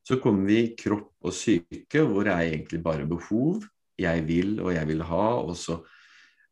Så 0.04 0.22
kommer 0.22 0.48
vi 0.48 0.58
i 0.64 0.76
kropp 0.76 1.14
og 1.24 1.34
syke, 1.34 2.04
hvor 2.04 2.24
det 2.24 2.34
er 2.34 2.52
egentlig 2.52 2.84
bare 2.84 3.06
behov. 3.08 3.64
Jeg 3.98 4.28
vil, 4.28 4.60
og 4.60 4.74
jeg 4.74 4.88
vil 4.88 5.02
ha, 5.02 5.28
og 5.40 5.56
så 5.56 5.84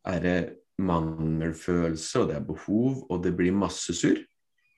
er 0.06 0.20
det 0.20 0.58
mangelfølelse, 0.80 2.20
og 2.20 2.28
det 2.30 2.36
er 2.38 2.45
behov, 2.45 3.06
og 3.10 3.24
det 3.24 3.36
blir 3.38 3.52
masse 3.52 3.93
surr. 3.93 4.24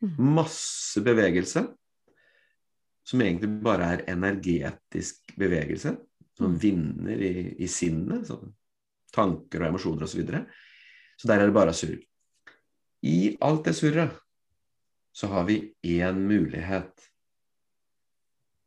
Mm. 0.02 0.34
Masse 0.36 1.02
bevegelse. 1.04 1.68
Som 3.06 3.22
egentlig 3.22 3.50
bare 3.64 3.84
er 3.94 4.06
energetisk 4.08 5.36
bevegelse. 5.38 5.98
Som 6.38 6.52
Mm. 6.54 6.60
vinner 6.60 7.22
i, 7.22 7.56
i 7.64 7.68
sinnet. 7.68 8.32
Tanker 9.14 9.62
og 9.62 9.68
emosjoner 9.68 10.04
osv. 10.04 10.12
Så, 10.12 10.18
videre. 10.18 10.46
så 11.18 11.28
der 11.28 11.40
er 11.40 11.46
det 11.46 11.54
bare 11.54 11.74
surr. 11.74 12.00
I 13.04 13.38
alt 13.42 13.66
det 13.66 13.76
surret 13.76 14.20
så 15.14 15.28
har 15.28 15.46
vi 15.46 15.76
én 15.86 16.18
mulighet. 16.18 17.10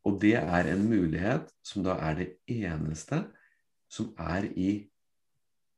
Og 0.04 0.20
det 0.20 0.34
er 0.36 0.68
en 0.70 0.84
mulighet 0.88 1.50
som 1.62 1.82
da 1.82 1.96
er 1.98 2.14
det 2.14 2.28
eneste 2.46 3.24
som 3.90 4.14
er 4.18 4.44
i 4.54 4.88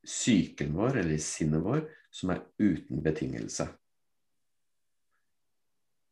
psyken 0.05 0.74
vår, 0.76 0.99
eller 1.01 1.14
i 1.14 1.22
sinnet 1.22 1.62
vår, 1.64 1.89
som 2.12 2.30
er 2.30 2.45
uten 2.59 3.03
betingelse. 3.05 3.66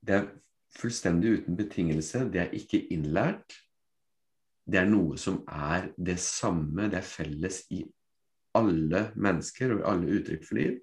Det 0.07 0.14
er 0.14 0.27
fullstendig 0.79 1.39
uten 1.41 1.57
betingelse. 1.57 2.24
Det 2.33 2.41
er 2.41 2.53
ikke 2.57 2.83
innlært. 2.93 3.57
Det 4.67 4.81
er 4.81 4.89
noe 4.91 5.19
som 5.21 5.43
er 5.47 5.93
det 5.95 6.19
samme, 6.23 6.89
det 6.91 6.99
er 6.99 7.07
felles 7.07 7.62
i 7.71 7.85
alle 8.57 9.11
mennesker 9.14 9.75
og 9.75 9.83
i 9.83 9.87
alle 9.93 10.17
uttrykk 10.19 10.47
for 10.49 10.59
liv, 10.59 10.81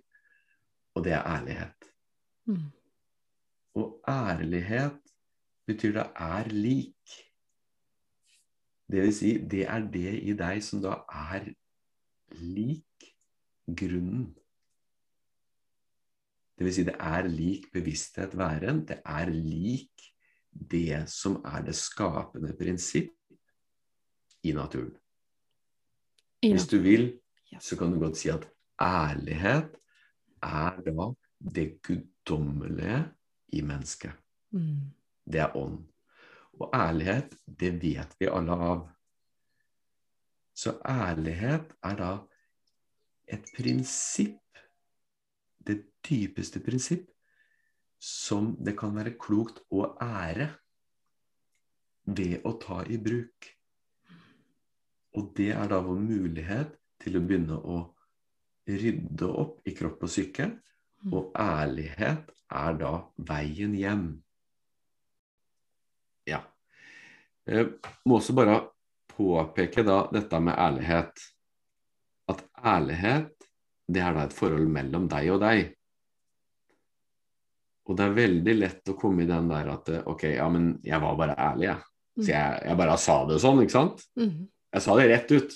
og 0.96 1.04
det 1.04 1.16
er 1.18 1.28
ærlighet. 1.28 1.90
Mm. 2.48 2.70
Og 3.82 3.88
ærlighet 4.08 5.00
betyr 5.68 5.98
det 5.98 6.06
er 6.16 6.50
lik. 6.54 7.18
Det 8.92 9.02
vil 9.02 9.14
si, 9.16 9.34
det 9.52 9.66
er 9.66 9.90
det 9.92 10.14
i 10.22 10.36
deg 10.38 10.64
som 10.64 10.84
da 10.84 11.00
er 11.32 11.50
lik 12.40 13.08
grunnen. 13.68 14.28
Det 16.54 16.68
vil 16.68 16.76
si, 16.76 16.86
det 16.86 16.96
er 17.00 17.28
lik 17.32 17.72
bevissthet 17.74 18.38
væren. 18.38 18.84
Det 18.88 19.00
er 19.02 19.32
lik 19.34 20.08
det 20.54 21.10
som 21.10 21.40
er 21.42 21.66
det 21.66 21.76
skapende 21.76 22.54
prinsipp 22.60 23.16
i 24.44 24.54
naturen. 24.56 24.94
Hvis 26.44 26.68
du 26.68 26.78
vil, 26.84 27.14
så 27.62 27.78
kan 27.80 27.94
du 27.94 28.00
godt 28.02 28.18
si 28.20 28.30
at 28.34 28.46
ærlighet 28.82 29.76
er 30.44 30.82
da 30.84 31.08
det 31.56 31.68
guddommelige 31.86 33.00
i 33.54 33.62
mennesket. 33.62 34.12
Mm. 34.52 34.92
Det 35.26 35.40
er 35.40 35.56
ånd. 35.56 35.80
Og 36.60 36.70
ærlighet, 36.76 37.34
det 37.48 37.74
vet 37.82 38.16
vi 38.20 38.30
alle 38.30 38.52
av. 38.52 38.84
Så 40.54 40.76
ærlighet 40.86 41.74
er 41.84 41.96
da 41.98 42.12
et 43.28 43.48
prinsipp, 43.56 44.60
det 45.66 45.80
dypeste 46.06 46.60
prinsipp, 46.60 47.08
som 48.04 48.52
det 48.60 48.76
kan 48.78 48.94
være 48.96 49.16
klokt 49.18 49.64
å 49.72 49.94
ære 50.04 50.52
ved 52.04 52.44
å 52.44 52.58
ta 52.60 52.84
i 52.84 53.00
bruk. 53.00 53.53
Og 55.18 55.30
det 55.38 55.52
er 55.54 55.70
da 55.70 55.80
vår 55.86 56.00
mulighet 56.02 56.74
til 57.04 57.18
å 57.20 57.24
begynne 57.24 57.58
å 57.60 57.80
rydde 58.70 59.30
opp 59.30 59.68
i 59.68 59.74
kropp 59.76 60.06
og 60.06 60.12
psyke. 60.12 60.50
Og 61.12 61.34
ærlighet 61.38 62.32
er 62.54 62.78
da 62.80 62.94
veien 63.28 63.76
hjem. 63.76 64.06
Ja. 66.30 66.40
Jeg 67.50 67.76
må 68.08 68.22
også 68.22 68.36
bare 68.38 68.62
påpeke 69.14 69.84
da 69.86 70.06
dette 70.14 70.40
med 70.42 70.58
ærlighet. 70.58 71.24
At 72.32 72.44
ærlighet, 72.64 73.34
det 73.92 74.02
er 74.02 74.16
da 74.16 74.28
et 74.28 74.36
forhold 74.36 74.70
mellom 74.72 75.10
deg 75.12 75.34
og 75.36 75.42
deg. 75.44 75.74
Og 77.84 78.00
det 78.00 78.06
er 78.06 78.16
veldig 78.16 78.54
lett 78.56 78.90
å 78.94 78.96
komme 78.96 79.26
i 79.26 79.30
den 79.30 79.50
der 79.52 79.74
at 79.74 79.90
ok, 80.08 80.30
ja, 80.38 80.48
men 80.50 80.78
jeg 80.88 81.04
var 81.04 81.20
bare 81.20 81.36
ærlig, 81.36 81.68
jeg. 81.68 81.90
Så 82.14 82.30
jeg, 82.30 82.58
jeg 82.70 82.78
bare 82.80 82.96
sa 83.02 83.16
det 83.28 83.40
sånn, 83.42 83.60
ikke 83.64 83.76
sant? 83.76 84.04
Mm. 84.16 84.46
Jeg 84.74 84.82
sa 84.82 84.98
det 84.98 85.10
rett 85.12 85.32
ut. 85.38 85.56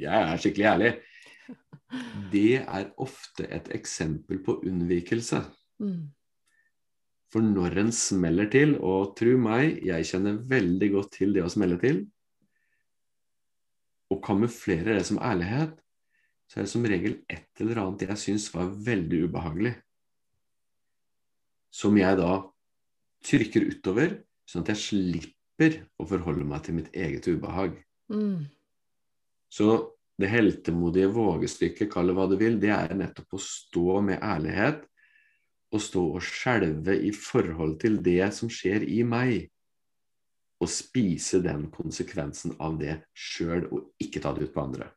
Jeg 0.00 0.16
er 0.16 0.40
skikkelig 0.40 0.68
ærlig. 0.70 0.92
Det 2.32 2.62
er 2.62 2.92
ofte 3.02 3.46
et 3.52 3.68
eksempel 3.76 4.40
på 4.44 4.56
unnvikelse. 4.66 5.42
Mm. 5.82 6.08
For 7.32 7.44
når 7.44 7.80
en 7.82 7.92
smeller 7.92 8.48
til, 8.50 8.76
og 8.80 9.14
tru 9.18 9.34
meg, 9.40 9.82
jeg 9.84 10.08
kjenner 10.08 10.38
veldig 10.48 10.90
godt 10.94 11.12
til 11.18 11.34
det 11.36 11.44
å 11.44 11.52
smelle 11.52 11.78
til, 11.82 12.04
og 14.14 14.22
kamuflerer 14.24 14.96
det 14.96 15.04
som 15.08 15.20
ærlighet, 15.20 15.74
så 16.46 16.60
er 16.60 16.66
det 16.66 16.72
som 16.72 16.86
regel 16.86 17.16
et 17.28 17.62
eller 17.62 17.82
annet 17.82 18.06
jeg 18.06 18.22
syns 18.22 18.48
var 18.54 18.70
veldig 18.70 19.24
ubehagelig. 19.26 19.74
Som 21.74 21.98
jeg 21.98 22.16
da 22.22 22.38
trykker 23.26 23.66
utover, 23.74 24.20
sånn 24.46 24.62
at 24.62 24.72
jeg 24.72 24.84
slipper 24.84 25.35
å 25.56 26.06
forholde 26.08 26.44
meg 26.44 26.64
til 26.66 26.76
mitt 26.78 26.90
eget 26.94 27.26
ubehag. 27.28 27.78
Mm. 28.12 28.46
Så 29.52 29.96
det 30.20 30.30
heltemodige 30.32 31.08
vågestykket, 31.12 31.90
kall 31.92 32.10
det 32.10 32.16
hva 32.16 32.26
du 32.28 32.36
vil, 32.40 32.60
det 32.60 32.72
er 32.72 32.94
nettopp 32.96 33.36
å 33.36 33.42
stå 33.42 34.00
med 34.04 34.22
ærlighet 34.24 34.84
og 35.74 35.82
stå 35.82 36.02
og 36.16 36.24
skjelve 36.24 36.94
i 37.04 37.12
forhold 37.12 37.76
til 37.82 37.98
det 38.04 38.24
som 38.34 38.50
skjer 38.52 38.86
i 38.86 39.02
meg, 39.06 39.48
og 40.62 40.70
spise 40.72 41.42
den 41.44 41.66
konsekvensen 41.68 42.54
av 42.64 42.78
det 42.80 42.94
sjøl, 43.12 43.66
og 43.68 43.90
ikke 44.00 44.22
ta 44.24 44.32
det 44.32 44.46
ut 44.46 44.54
på 44.54 44.62
andre. 44.62 44.88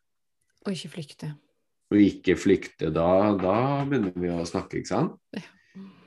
Og 0.64 0.72
ikke 0.72 0.92
flykte. 0.94 1.34
Og 1.92 2.00
ikke 2.00 2.36
flykte. 2.40 2.92
Da, 2.96 3.10
da 3.36 3.58
begynner 3.90 4.14
vi 4.16 4.32
å 4.32 4.46
snakke, 4.48 4.80
ikke 4.80 4.92
sant? 4.94 5.18
Ja. 5.36 5.44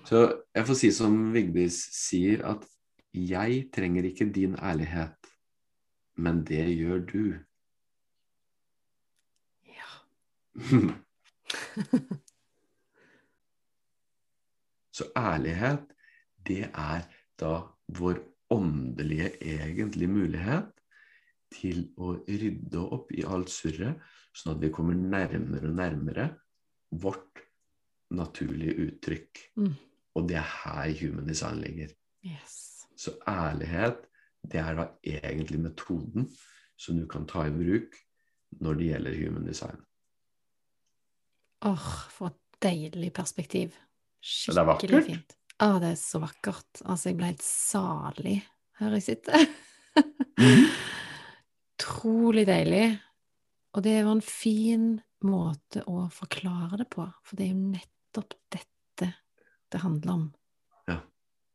Så 0.09 0.23
jeg 0.55 0.67
får 0.69 0.79
si 0.79 0.91
som 0.95 1.19
Vigdis 1.35 1.83
sier, 1.95 2.41
at 2.49 2.65
jeg 3.13 3.69
trenger 3.75 4.05
ikke 4.09 4.33
din 4.33 4.55
ærlighet, 4.57 5.27
men 6.17 6.45
det 6.49 6.77
gjør 6.77 6.99
du. 7.13 7.35
Ja. 9.69 9.91
Så 14.97 15.05
ærlighet, 15.17 15.85
det 16.47 16.65
er 16.75 17.03
da 17.41 17.61
vår 17.89 18.19
åndelige 18.53 19.31
egentlig 19.41 20.09
mulighet 20.11 20.73
til 21.53 21.93
å 22.01 22.17
rydde 22.29 22.81
opp 22.81 23.13
i 23.13 23.25
alt 23.29 23.51
surret, 23.53 24.01
sånn 24.33 24.57
at 24.57 24.63
vi 24.65 24.73
kommer 24.73 24.97
nærmere 24.97 25.69
og 25.69 25.77
nærmere 25.77 26.29
vårt 26.91 27.45
naturlige 28.13 28.89
uttrykk. 28.89 29.41
Mm. 29.61 29.75
Og 30.17 30.29
det 30.29 30.37
er 30.41 30.53
her 30.65 30.93
human 31.01 31.29
design 31.29 31.61
ligger. 31.65 31.93
Yes. 32.25 32.72
Så 32.99 33.15
ærlighet, 33.29 34.05
det 34.43 34.61
er 34.61 34.79
da 34.79 34.87
egentlig 35.07 35.61
metoden 35.63 36.27
som 36.79 36.99
du 36.99 37.07
kan 37.11 37.27
ta 37.31 37.47
i 37.47 37.55
bruk 37.55 37.95
når 38.61 38.79
det 38.79 38.89
gjelder 38.91 39.19
human 39.19 39.47
design. 39.47 39.79
Åh, 41.65 41.91
for 42.11 42.33
et 42.33 42.63
deilig 42.63 43.13
perspektiv. 43.15 43.77
det 44.23 44.57
er. 44.57 44.73
Skikkelig 44.79 45.05
fint. 45.07 45.37
Å, 45.63 45.77
det 45.83 45.93
er 45.93 46.01
så 46.01 46.19
vakkert. 46.23 46.83
Altså, 46.85 47.11
jeg 47.11 47.19
ble 47.21 47.31
helt 47.31 47.47
salig 47.47 48.41
her 48.81 48.99
jeg 48.99 49.07
sitter. 49.11 49.47
Mhm. 50.41 50.67
Utrolig 51.83 52.45
deilig. 52.47 52.85
Og 53.75 53.83
det 53.83 53.97
var 54.05 54.13
en 54.13 54.23
fin 54.23 54.85
måte 55.27 55.83
å 55.91 56.05
forklare 56.13 56.79
det 56.79 56.87
på, 56.93 57.07
for 57.27 57.39
det 57.39 57.47
er 57.47 57.55
jo 57.55 57.73
nettopp 57.73 58.37
dette 58.53 59.09
det 59.73 59.81
handler 59.83 60.13
om. 60.13 60.25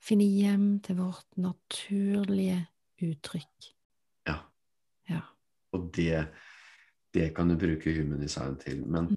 Finne 0.08 0.24
hjem 0.32 0.78
til 0.86 1.00
vårt 1.02 1.28
naturlige 1.42 2.62
uttrykk. 3.04 3.72
Ja. 4.30 4.38
Ja. 5.12 5.22
Og 5.76 5.90
det, 5.98 6.28
det 7.14 7.34
kan 7.36 7.52
du 7.52 7.58
bruke 7.60 7.92
human 7.98 8.22
design 8.24 8.56
til. 8.62 8.86
Men, 8.88 9.10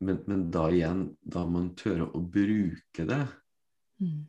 men, 0.00 0.20
men 0.30 0.44
da 0.54 0.68
igjen, 0.70 1.02
da 1.20 1.42
må 1.44 1.58
man 1.58 1.72
tørre 1.78 2.10
å 2.14 2.22
bruke 2.22 3.06
det, 3.10 3.24
Mm. 4.00 4.22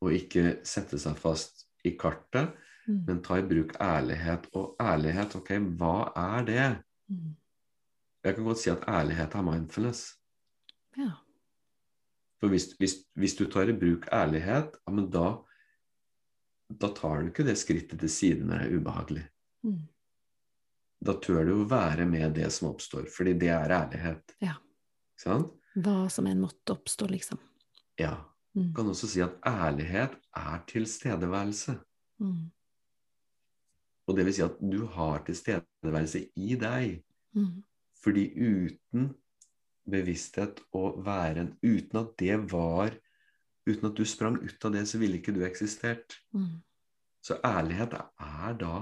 og 0.00 0.14
ikke 0.16 0.62
sette 0.64 0.96
seg 0.96 1.18
fast 1.20 1.66
i 1.84 1.90
kartet, 2.00 2.54
Mm. 2.88 3.02
men 3.04 3.18
ta 3.20 3.36
i 3.36 3.42
bruk 3.44 3.74
ærlighet. 3.84 4.46
Og 4.56 4.76
ærlighet, 4.80 5.34
ok, 5.36 5.50
hva 5.76 6.06
er 6.16 6.46
det? 6.48 6.68
Mm. 7.12 7.34
Jeg 8.24 8.34
kan 8.38 8.44
godt 8.46 8.58
si 8.62 8.70
at 8.72 8.86
ærlighet 8.88 9.34
er 9.36 9.44
mindfulness. 9.44 10.14
Ja. 10.96 11.10
For 12.40 12.48
hvis, 12.48 12.70
hvis, 12.80 12.94
hvis 13.12 13.36
du 13.36 13.44
tar 13.52 13.68
i 13.68 13.76
bruk 13.76 14.08
ærlighet, 14.08 14.78
ja, 14.86 14.92
men 14.96 15.10
da, 15.12 15.34
da 16.68 16.90
tar 16.92 17.22
du 17.22 17.30
ikke 17.30 17.46
det 17.46 17.56
skrittet 17.58 18.00
til 18.02 18.12
side 18.12 18.44
når 18.44 18.60
det 18.62 18.66
er 18.66 18.80
ubehagelig. 18.80 19.24
Mm. 19.66 19.78
Da 21.08 21.14
tør 21.22 21.44
du 21.46 21.52
å 21.60 21.68
være 21.70 22.04
med 22.08 22.34
det 22.36 22.48
som 22.54 22.72
oppstår, 22.72 23.06
fordi 23.12 23.36
det 23.38 23.52
er 23.54 23.74
ærlighet. 23.74 24.34
Ja. 24.44 24.56
Sånn? 25.18 25.46
Hva 25.78 26.08
som 26.12 26.26
enn 26.26 26.42
måtte 26.42 26.74
oppstå, 26.74 27.08
liksom. 27.12 27.40
Ja. 28.00 28.16
Mm. 28.58 28.72
Kan 28.74 28.90
også 28.90 29.08
si 29.10 29.22
at 29.22 29.36
ærlighet 29.46 30.16
er 30.36 30.62
tilstedeværelse. 30.70 31.76
Mm. 32.22 32.48
Og 34.08 34.16
det 34.16 34.24
vil 34.26 34.34
si 34.34 34.44
at 34.44 34.58
du 34.58 34.80
har 34.96 35.22
tilstedeværelse 35.26 36.24
i 36.34 36.58
deg. 36.58 37.00
Mm. 37.36 37.62
Fordi 38.02 38.24
uten 38.34 39.12
bevissthet 39.88 40.62
og 40.76 40.98
væren, 41.06 41.54
uten 41.62 42.00
at 42.02 42.14
det 42.20 42.38
var 42.52 42.96
Uten 43.68 43.90
at 43.90 43.98
du 43.98 44.04
sprang 44.08 44.38
ut 44.40 44.64
av 44.64 44.72
det, 44.74 44.86
så 44.88 45.00
ville 45.00 45.20
ikke 45.20 45.34
du 45.36 45.42
eksistert. 45.46 46.16
Mm. 46.32 46.60
Så 47.24 47.36
ærlighet 47.44 47.94
er 47.98 48.58
da 48.60 48.74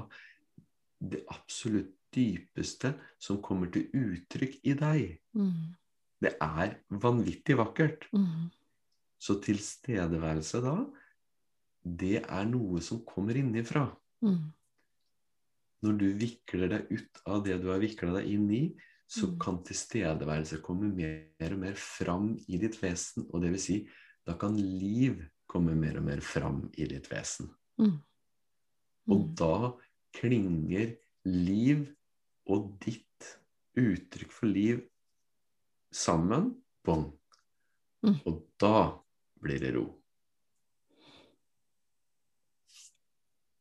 det 1.02 1.24
absolutt 1.32 1.92
dypeste 2.14 2.94
som 3.20 3.40
kommer 3.44 3.70
til 3.72 3.90
uttrykk 3.92 4.60
i 4.64 4.76
deg. 4.78 5.16
Mm. 5.36 5.74
Det 6.22 6.32
er 6.40 6.78
vanvittig 7.02 7.58
vakkert. 7.58 8.06
Mm. 8.16 8.48
Så 9.20 9.40
tilstedeværelse 9.44 10.62
da, 10.64 10.76
det 11.86 12.20
er 12.22 12.46
noe 12.48 12.80
som 12.84 13.02
kommer 13.06 13.36
innifra. 13.38 13.88
Mm. 14.24 14.52
Når 15.84 15.98
du 16.00 16.06
vikler 16.18 16.72
deg 16.72 16.92
ut 16.94 17.20
av 17.28 17.42
det 17.44 17.58
du 17.62 17.68
har 17.72 17.82
vikla 17.82 18.14
deg 18.18 18.30
inn 18.32 18.46
i, 18.50 18.62
så 19.06 19.28
Mm. 19.28 19.38
kan 19.38 19.62
tilstedeværelse 19.62 20.62
komme 20.62 20.88
mer 20.90 21.52
og 21.52 21.58
mer 21.58 21.74
fram 21.74 22.32
i 22.48 22.58
ditt 22.58 22.80
vesen. 22.82 23.26
Og 23.30 23.42
det 23.42 23.52
vil 23.52 23.60
si, 23.60 23.76
da 24.26 24.34
kan 24.38 24.56
liv 24.58 25.20
komme 25.46 25.74
mer 25.78 25.98
og 26.00 26.06
mer 26.08 26.20
fram 26.24 26.64
i 26.76 26.86
ditt 26.90 27.06
vesen. 27.12 27.50
Mm. 27.78 27.98
Og 29.08 29.20
Mm. 29.20 29.34
da 29.38 29.72
klinger 30.12 30.96
liv 31.24 31.86
og 32.46 32.78
ditt 32.82 33.38
uttrykk 33.76 34.32
for 34.32 34.46
liv 34.46 34.80
sammen. 35.92 36.62
Bong. 36.84 37.12
Mm. 38.02 38.20
Og 38.26 38.42
da 38.58 38.98
blir 39.42 39.58
det 39.60 39.74
ro. 39.74 39.86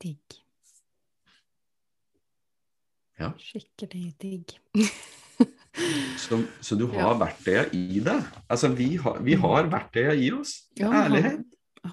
digg. 0.05 0.41
Ja. 3.17 3.31
Skikkelig 3.39 4.13
digg. 4.21 4.57
Så, 6.17 6.39
så 6.63 6.75
du 6.79 6.85
har 6.87 6.99
Ja. 7.11 7.17
verktøya 7.19 7.65
i 7.75 7.99
deg. 7.99 8.23
Altså, 8.49 8.69
vi 8.75 8.95
har, 8.95 9.19
vi 9.23 9.33
har 9.33 9.67
verktøya 9.71 10.13
i 10.15 10.31
oss. 10.31 10.53
Ja, 10.79 10.91
Ærlighet. 11.03 11.43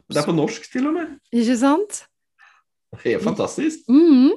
Det 0.08 0.16
er 0.22 0.24
på 0.26 0.32
norsk, 0.32 0.70
til 0.72 0.86
og 0.88 0.94
med. 0.94 1.18
Ikke 1.32 1.56
sant? 1.58 2.04
Det 3.02 3.14
er 3.16 3.20
fantastisk. 3.24 3.88
Mm. 3.88 4.30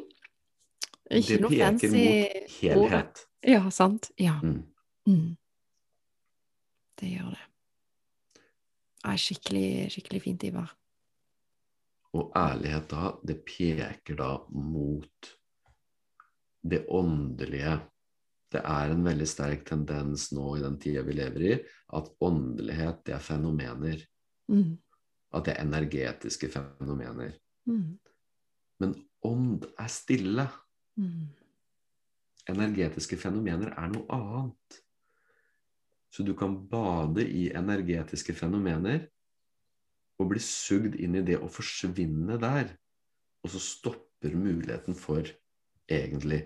Ikke 1.11 1.37
Det 1.37 1.49
peker 1.51 1.91
mot 1.93 2.51
helhet. 2.59 3.25
Ja, 3.45 3.69
sant. 3.69 4.09
Ja. 4.19 4.39
Mm. 4.43 4.63
Mm. 5.07 5.37
Det 6.99 7.11
gjør 7.11 7.29
det. 7.35 7.43
Ja, 9.05 9.15
skikkelig, 9.21 9.91
skikkelig 9.93 10.21
fint, 10.23 10.43
Ivar. 10.43 10.71
Og 12.15 12.31
ærlighet 12.35 12.87
da, 12.89 13.11
det 13.27 13.41
peker 13.45 14.15
da 14.17 14.29
mot 14.49 15.31
det 16.65 16.85
åndelige. 16.89 17.75
Det 18.53 18.61
er 18.61 18.91
en 18.93 19.05
veldig 19.05 19.27
sterk 19.27 19.65
tendens 19.67 20.29
nå 20.35 20.55
i 20.55 20.63
den 20.63 20.77
tida 20.81 21.01
vi 21.05 21.15
lever 21.17 21.47
i, 21.47 21.55
at 21.97 22.11
åndelighet, 22.23 23.01
det 23.07 23.15
er 23.17 23.23
fenomener. 23.23 24.03
Mm. 24.51 24.75
At 25.35 25.47
det 25.47 25.55
er 25.55 25.65
energetiske 25.65 26.51
fenomener. 26.53 27.33
Mm. 27.67 27.97
Men 28.83 28.95
ånd 29.25 29.65
er 29.81 29.91
stille. 29.91 30.47
Mm. 30.99 31.27
Energetiske 32.53 33.17
fenomener 33.19 33.73
er 33.73 33.91
noe 33.91 34.05
annet. 34.13 34.79
Så 36.13 36.23
du 36.23 36.31
kan 36.37 36.55
bade 36.69 37.25
i 37.27 37.49
energetiske 37.51 38.35
fenomener 38.37 39.07
og 40.21 40.29
bli 40.31 40.39
sugd 40.39 40.95
inn 41.01 41.17
i 41.19 41.25
det 41.27 41.41
å 41.41 41.49
forsvinne 41.51 42.37
der. 42.39 42.69
Og 43.43 43.51
så 43.51 43.59
stopper 43.59 44.37
muligheten 44.37 44.95
for 44.95 45.27
egentlig 45.91 46.45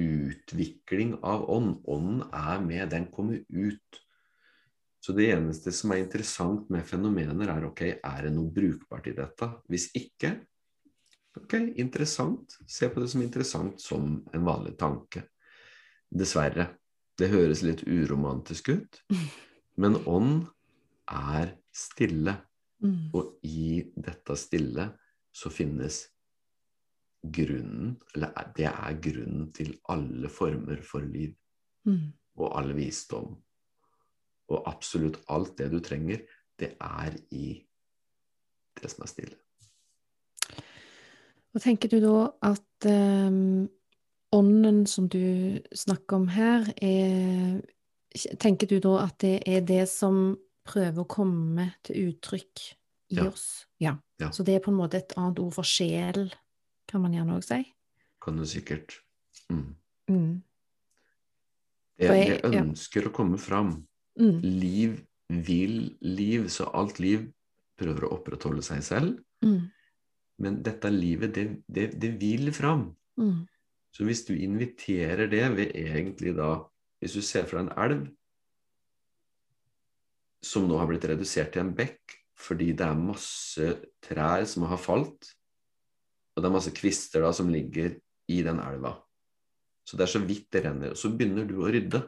utvikling 0.00 1.14
av 1.22 1.44
ånd. 1.50 1.76
Ånden 1.84 2.24
er 2.32 2.60
med, 2.64 2.88
den 2.90 3.06
kommer 3.12 3.40
ut. 3.48 4.00
Så 5.04 5.12
det 5.12 5.28
eneste 5.34 5.72
som 5.74 5.92
er 5.92 6.00
interessant 6.00 6.70
med 6.72 6.86
fenomener, 6.88 7.50
er 7.52 7.66
ok, 7.68 7.82
er 7.98 8.24
det 8.24 8.32
noe 8.32 8.52
brukbart 8.54 9.10
i 9.10 9.16
dette? 9.16 9.50
Hvis 9.68 9.90
ikke, 9.98 10.32
ok, 11.36 11.58
interessant. 11.82 12.56
Se 12.64 12.88
på 12.88 13.02
det 13.02 13.10
som 13.12 13.24
interessant 13.24 13.82
som 13.84 14.16
en 14.32 14.46
vanlig 14.48 14.78
tanke. 14.80 15.26
Dessverre. 16.08 16.70
Det 17.14 17.28
høres 17.30 17.60
litt 17.62 17.84
uromantisk 17.86 18.72
ut, 18.74 18.96
men 19.80 20.00
ånd 20.08 20.48
er 21.06 21.52
stille. 21.74 22.38
Mm. 22.82 23.12
Og 23.14 23.36
i 23.46 23.84
dette 23.94 24.34
stille 24.40 24.88
så 25.34 25.52
finnes 25.52 26.00
grunnen, 27.32 27.96
eller 28.14 28.32
er- 28.36 28.52
det 28.56 28.66
er 28.66 29.00
grunnen 29.00 29.52
til 29.52 29.78
alle 29.88 30.28
former 30.28 30.82
for 30.82 31.00
liv 31.00 31.34
Mm. 31.86 32.12
og 32.36 32.58
all 32.58 32.74
visdom. 32.76 33.36
Og 34.48 34.62
absolutt 34.68 35.16
alt 35.28 35.56
det 35.58 35.70
du 35.70 35.80
trenger, 35.80 36.18
det 36.58 36.76
er 36.80 37.16
i 37.30 37.66
det 38.82 38.90
som 38.90 39.02
er 39.02 39.06
stille. 39.06 39.36
Og 41.54 41.62
tenker 41.62 41.88
du 41.88 42.00
da 42.02 42.30
at 42.42 42.88
um, 43.28 43.68
ånden 44.32 44.86
som 44.86 45.08
du 45.08 45.58
snakker 45.74 46.16
om 46.16 46.28
her, 46.28 46.66
er 46.82 47.60
Tenker 48.38 48.68
du 48.70 48.76
da 48.78 49.00
at 49.08 49.16
det 49.18 49.42
er 49.50 49.60
det 49.66 49.88
som 49.90 50.36
prøver 50.64 51.02
å 51.02 51.08
komme 51.08 51.72
til 51.82 52.12
uttrykk 52.12 52.60
i 53.10 53.16
Ja. 53.16 53.24
oss? 53.26 53.66
Ja. 53.80 53.96
Ja. 54.20 54.28
Så 54.30 54.44
det 54.44 54.54
er 54.54 54.60
på 54.60 54.70
en 54.70 54.76
måte 54.78 54.94
et 54.98 55.12
annet 55.16 55.38
ord 55.40 55.52
for 55.52 55.62
sjel, 55.66 56.32
kan 56.90 57.02
man 57.04 57.14
gjerne 57.16 57.36
òg 57.38 57.44
si? 57.46 57.60
Kan 58.24 58.36
du 58.40 58.44
sikkert 58.48 58.98
mm. 59.50 59.64
Mm. 60.10 60.42
det, 61.98 62.08
jeg, 62.08 62.18
jeg, 62.18 62.28
jeg- 62.28 62.52
ja. 62.54 62.62
ønsker 62.64 63.08
å 63.08 63.14
komme 63.14 63.38
fram. 63.40 63.76
Mm. 64.20 64.40
Liv 64.42 65.00
vil 65.28 65.78
liv, 66.04 66.48
så 66.52 66.68
alt 66.76 67.00
liv 67.02 67.30
prøver 67.80 68.06
å 68.06 68.12
opprettholde 68.18 68.62
seg 68.62 68.82
selv. 68.86 69.16
Mm. 69.44 69.70
Men 70.44 70.60
dette 70.66 70.90
livet, 70.90 71.34
det, 71.34 71.44
det, 71.66 71.88
det 72.00 72.12
vil 72.20 72.52
fram. 72.54 72.88
Mm. 73.20 73.44
Så 73.94 74.04
hvis 74.06 74.24
du 74.26 74.34
inviterer 74.34 75.28
det 75.30 75.44
ved 75.54 75.74
egentlig 75.78 76.32
da 76.36 76.64
Hvis 77.04 77.12
du 77.18 77.20
ser 77.22 77.44
fra 77.44 77.60
en 77.60 77.68
elv 77.76 78.06
som 80.44 80.64
nå 80.64 80.78
har 80.80 80.88
blitt 80.88 81.04
redusert 81.04 81.50
til 81.52 81.60
en 81.60 81.74
bekk 81.76 82.14
fordi 82.40 82.70
det 82.72 82.86
er 82.86 82.96
masse 82.96 83.66
trær 84.02 84.46
som 84.48 84.64
har 84.70 84.80
falt, 84.80 85.28
og 86.34 86.42
det 86.42 86.48
er 86.48 86.54
masse 86.56 86.74
kvister 86.74 87.22
da 87.24 87.30
som 87.36 87.50
ligger 87.52 87.94
i 88.30 88.40
den 88.42 88.58
elva. 88.62 88.96
Så 89.84 89.98
det 89.98 90.06
er 90.06 90.12
så 90.14 90.22
vidt 90.24 90.48
det 90.54 90.64
renner. 90.64 90.94
Og 90.94 90.98
så 90.98 91.10
begynner 91.12 91.46
du 91.46 91.58
å 91.60 91.70
rydde. 91.70 92.00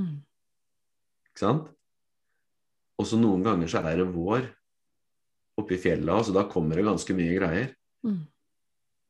Mm. 0.00 0.16
Ikke 1.28 1.42
sant? 1.42 1.68
Og 2.98 3.08
så 3.10 3.18
noen 3.20 3.44
ganger 3.44 3.70
så 3.70 3.82
er 3.84 4.00
det 4.00 4.10
vår 4.14 4.46
oppe 5.60 5.76
i 5.76 5.80
fjella, 5.80 6.18
så 6.24 6.34
da 6.34 6.46
kommer 6.50 6.78
det 6.78 6.86
ganske 6.86 7.14
mye 7.16 7.36
greier. 7.36 7.74
Mm. 8.06 8.22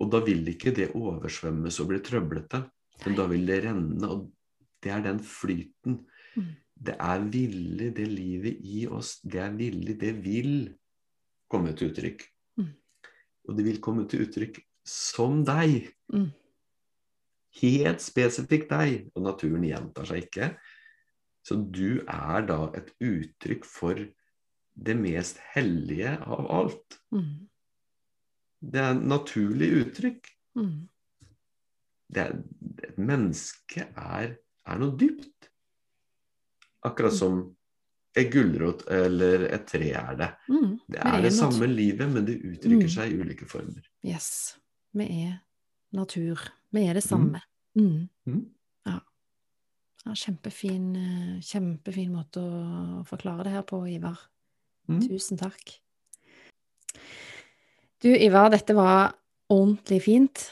Og 0.03 0.11
da 0.13 0.21
vil 0.27 0.45
ikke 0.51 0.75
det 0.77 0.91
oversvømmes 0.99 1.79
og 1.81 1.91
bli 1.93 2.01
trøblete, 2.05 2.65
men 3.05 3.17
da 3.17 3.27
vil 3.31 3.47
det 3.49 3.63
renne, 3.65 4.11
og 4.11 4.27
det 4.85 4.93
er 4.93 5.05
den 5.07 5.23
flyten. 5.25 6.01
Mm. 6.35 6.51
Det 6.85 6.97
er 7.01 7.27
villig, 7.33 7.91
det 7.97 8.09
livet 8.11 8.61
i 8.61 8.85
oss, 8.91 9.17
det 9.23 9.41
er 9.41 9.55
villig, 9.57 9.97
det 10.01 10.13
vil 10.25 10.55
komme 11.49 11.73
til 11.79 11.93
uttrykk. 11.93 12.27
Og 13.49 13.59
det 13.59 13.67
vil 13.67 13.83
komme 13.85 14.07
til 14.09 14.25
uttrykk 14.27 14.61
som 14.89 15.43
deg. 15.47 15.91
Mm. 16.13 16.31
Helt 17.61 18.05
spesifikt 18.05 18.71
deg. 18.73 19.09
Og 19.15 19.27
naturen 19.27 19.67
gjentar 19.69 20.09
seg 20.09 20.27
ikke. 20.27 20.53
Så 21.45 21.59
du 21.61 22.01
er 22.09 22.47
da 22.49 22.61
et 22.77 22.89
uttrykk 23.05 23.67
for 23.69 24.01
det 24.75 24.97
mest 24.99 25.39
hellige 25.53 26.17
av 26.25 26.49
alt. 26.51 26.99
Mm. 27.15 27.45
Det 28.65 28.81
er 28.81 28.95
et 28.95 29.05
naturlig 29.13 29.71
uttrykk. 29.83 30.31
Mm. 30.57 30.89
Det 32.15 32.23
er, 32.23 32.39
et 32.89 32.99
menneske 33.01 33.85
er, 33.93 34.39
er 34.65 34.81
noe 34.81 34.97
dypt. 34.99 35.51
Akkurat 36.85 37.13
Mm. 37.13 37.19
som 37.19 37.57
et 38.17 38.31
gulrot 38.31 38.85
eller 38.95 39.49
et 39.53 39.65
tre 39.67 39.89
er 39.99 40.17
det. 40.21 40.29
Mm. 40.49 40.75
Det 40.89 41.01
er 41.05 41.23
det 41.25 41.33
samme 41.35 41.67
livet, 41.67 42.09
men 42.13 42.25
det 42.29 42.37
uttrykker 42.43 42.87
Mm. 42.87 42.93
seg 42.95 43.13
i 43.13 43.19
ulike 43.21 43.47
former. 43.51 43.83
Yes. 44.05 44.57
Vi 44.95 45.05
er 45.25 45.41
natur. 45.93 46.39
Vi 46.73 46.85
er 46.87 46.95
det 46.95 47.03
samme. 47.03 47.41
Mm. 47.75 48.09
Mm. 48.27 48.45
Ja. 48.87 49.01
ja. 50.07 50.13
Kjempefin, 50.15 50.87
eh, 50.97 51.41
kjempefin 51.43 52.13
måte 52.15 52.39
å 52.39 53.05
forklare 53.07 53.45
det 53.45 53.53
her 53.53 53.63
på, 53.63 53.83
Ivar. 53.91 54.19
Mm. 54.89 55.01
Tusen 55.09 55.39
takk. 55.41 55.81
Du, 58.03 58.11
Ivar, 58.13 58.51
dette 58.53 58.75
var 58.77 59.15
ordentlig 59.51 60.03
fint. 60.05 60.51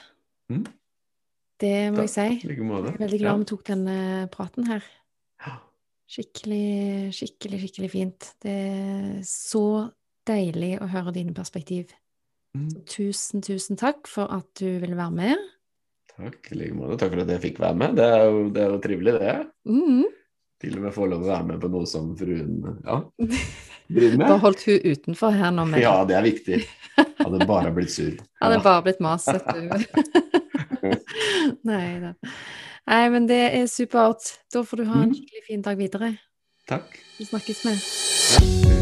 Mm. 0.50 0.64
Det 1.60 1.92
må 1.94 2.06
jeg 2.08 2.10
si. 2.10 2.48
Jeg 2.48 2.58
er 2.58 2.98
veldig 2.98 3.20
glad 3.20 3.38
vi 3.38 3.44
tok 3.52 3.64
denne 3.68 3.96
praten 4.32 4.66
her. 4.66 4.82
Skikkelig, 6.12 7.12
skikkelig, 7.16 7.58
skikkelig 7.62 7.88
fint. 7.92 8.26
Det 8.44 8.52
er 8.52 9.20
så 9.24 9.62
deilig 10.28 10.74
å 10.84 10.88
høre 10.92 11.14
dine 11.16 11.32
perspektiv. 11.36 11.92
Mm. 12.56 12.68
Tusen, 12.84 13.40
tusen 13.44 13.78
takk 13.80 14.04
for 14.10 14.28
at 14.34 14.44
du 14.60 14.66
ville 14.82 14.98
være 14.98 15.14
med. 15.16 15.46
Takk 16.12 16.50
i 16.52 16.58
like 16.60 16.76
måte. 16.76 16.98
Takk 17.00 17.14
for 17.14 17.22
at 17.24 17.32
jeg 17.32 17.40
fikk 17.46 17.62
være 17.64 17.78
med. 17.80 17.94
Det 17.96 18.04
er 18.12 18.26
jo, 18.28 18.42
det 18.52 18.60
er 18.66 18.74
jo 18.74 18.82
trivelig, 18.84 19.14
det. 19.22 19.36
Mm. 19.72 20.02
Til 20.62 20.76
og 20.76 20.84
med 20.84 20.94
få 20.94 21.06
lov 21.10 21.24
å 21.24 21.30
være 21.32 21.46
med 21.48 21.62
på 21.64 21.70
noe 21.72 21.88
som 21.90 22.12
fruen 22.20 22.60
ja, 22.84 22.98
driver 23.88 24.18
Bare 24.20 24.28
med. 24.28 24.42
holdt 24.44 24.66
hun 24.68 24.84
utenfor 24.92 25.32
her 25.40 25.50
nå, 25.56 25.64
Med. 25.72 25.80
Ja, 25.82 25.94
det 26.06 26.18
er 26.20 26.26
viktig. 26.28 26.60
Hadde 27.22 27.48
bare 27.48 27.72
blitt 27.74 27.90
sur. 27.94 28.12
hadde 28.44 28.60
Ja. 28.60 28.66
bare 28.68 28.84
blitt 28.84 29.00
mas, 29.02 29.24
vet 29.32 29.48
du. 29.48 29.62
Nei 31.72 31.86
da. 32.04 32.12
Nei, 32.86 33.08
men 33.10 33.28
det 33.28 33.40
er 33.54 33.66
supert. 33.70 34.38
Da 34.52 34.62
får 34.66 34.76
du 34.76 34.84
ha 34.84 35.02
en 35.02 35.08
Mm. 35.10 35.14
skikkelig 35.14 35.44
fin 35.46 35.62
dag 35.62 35.76
videre. 35.78 36.18
Takk. 36.68 36.98
Vi 37.18 37.24
snakkes 37.24 37.64
med. 37.64 37.78
Det 38.68 38.81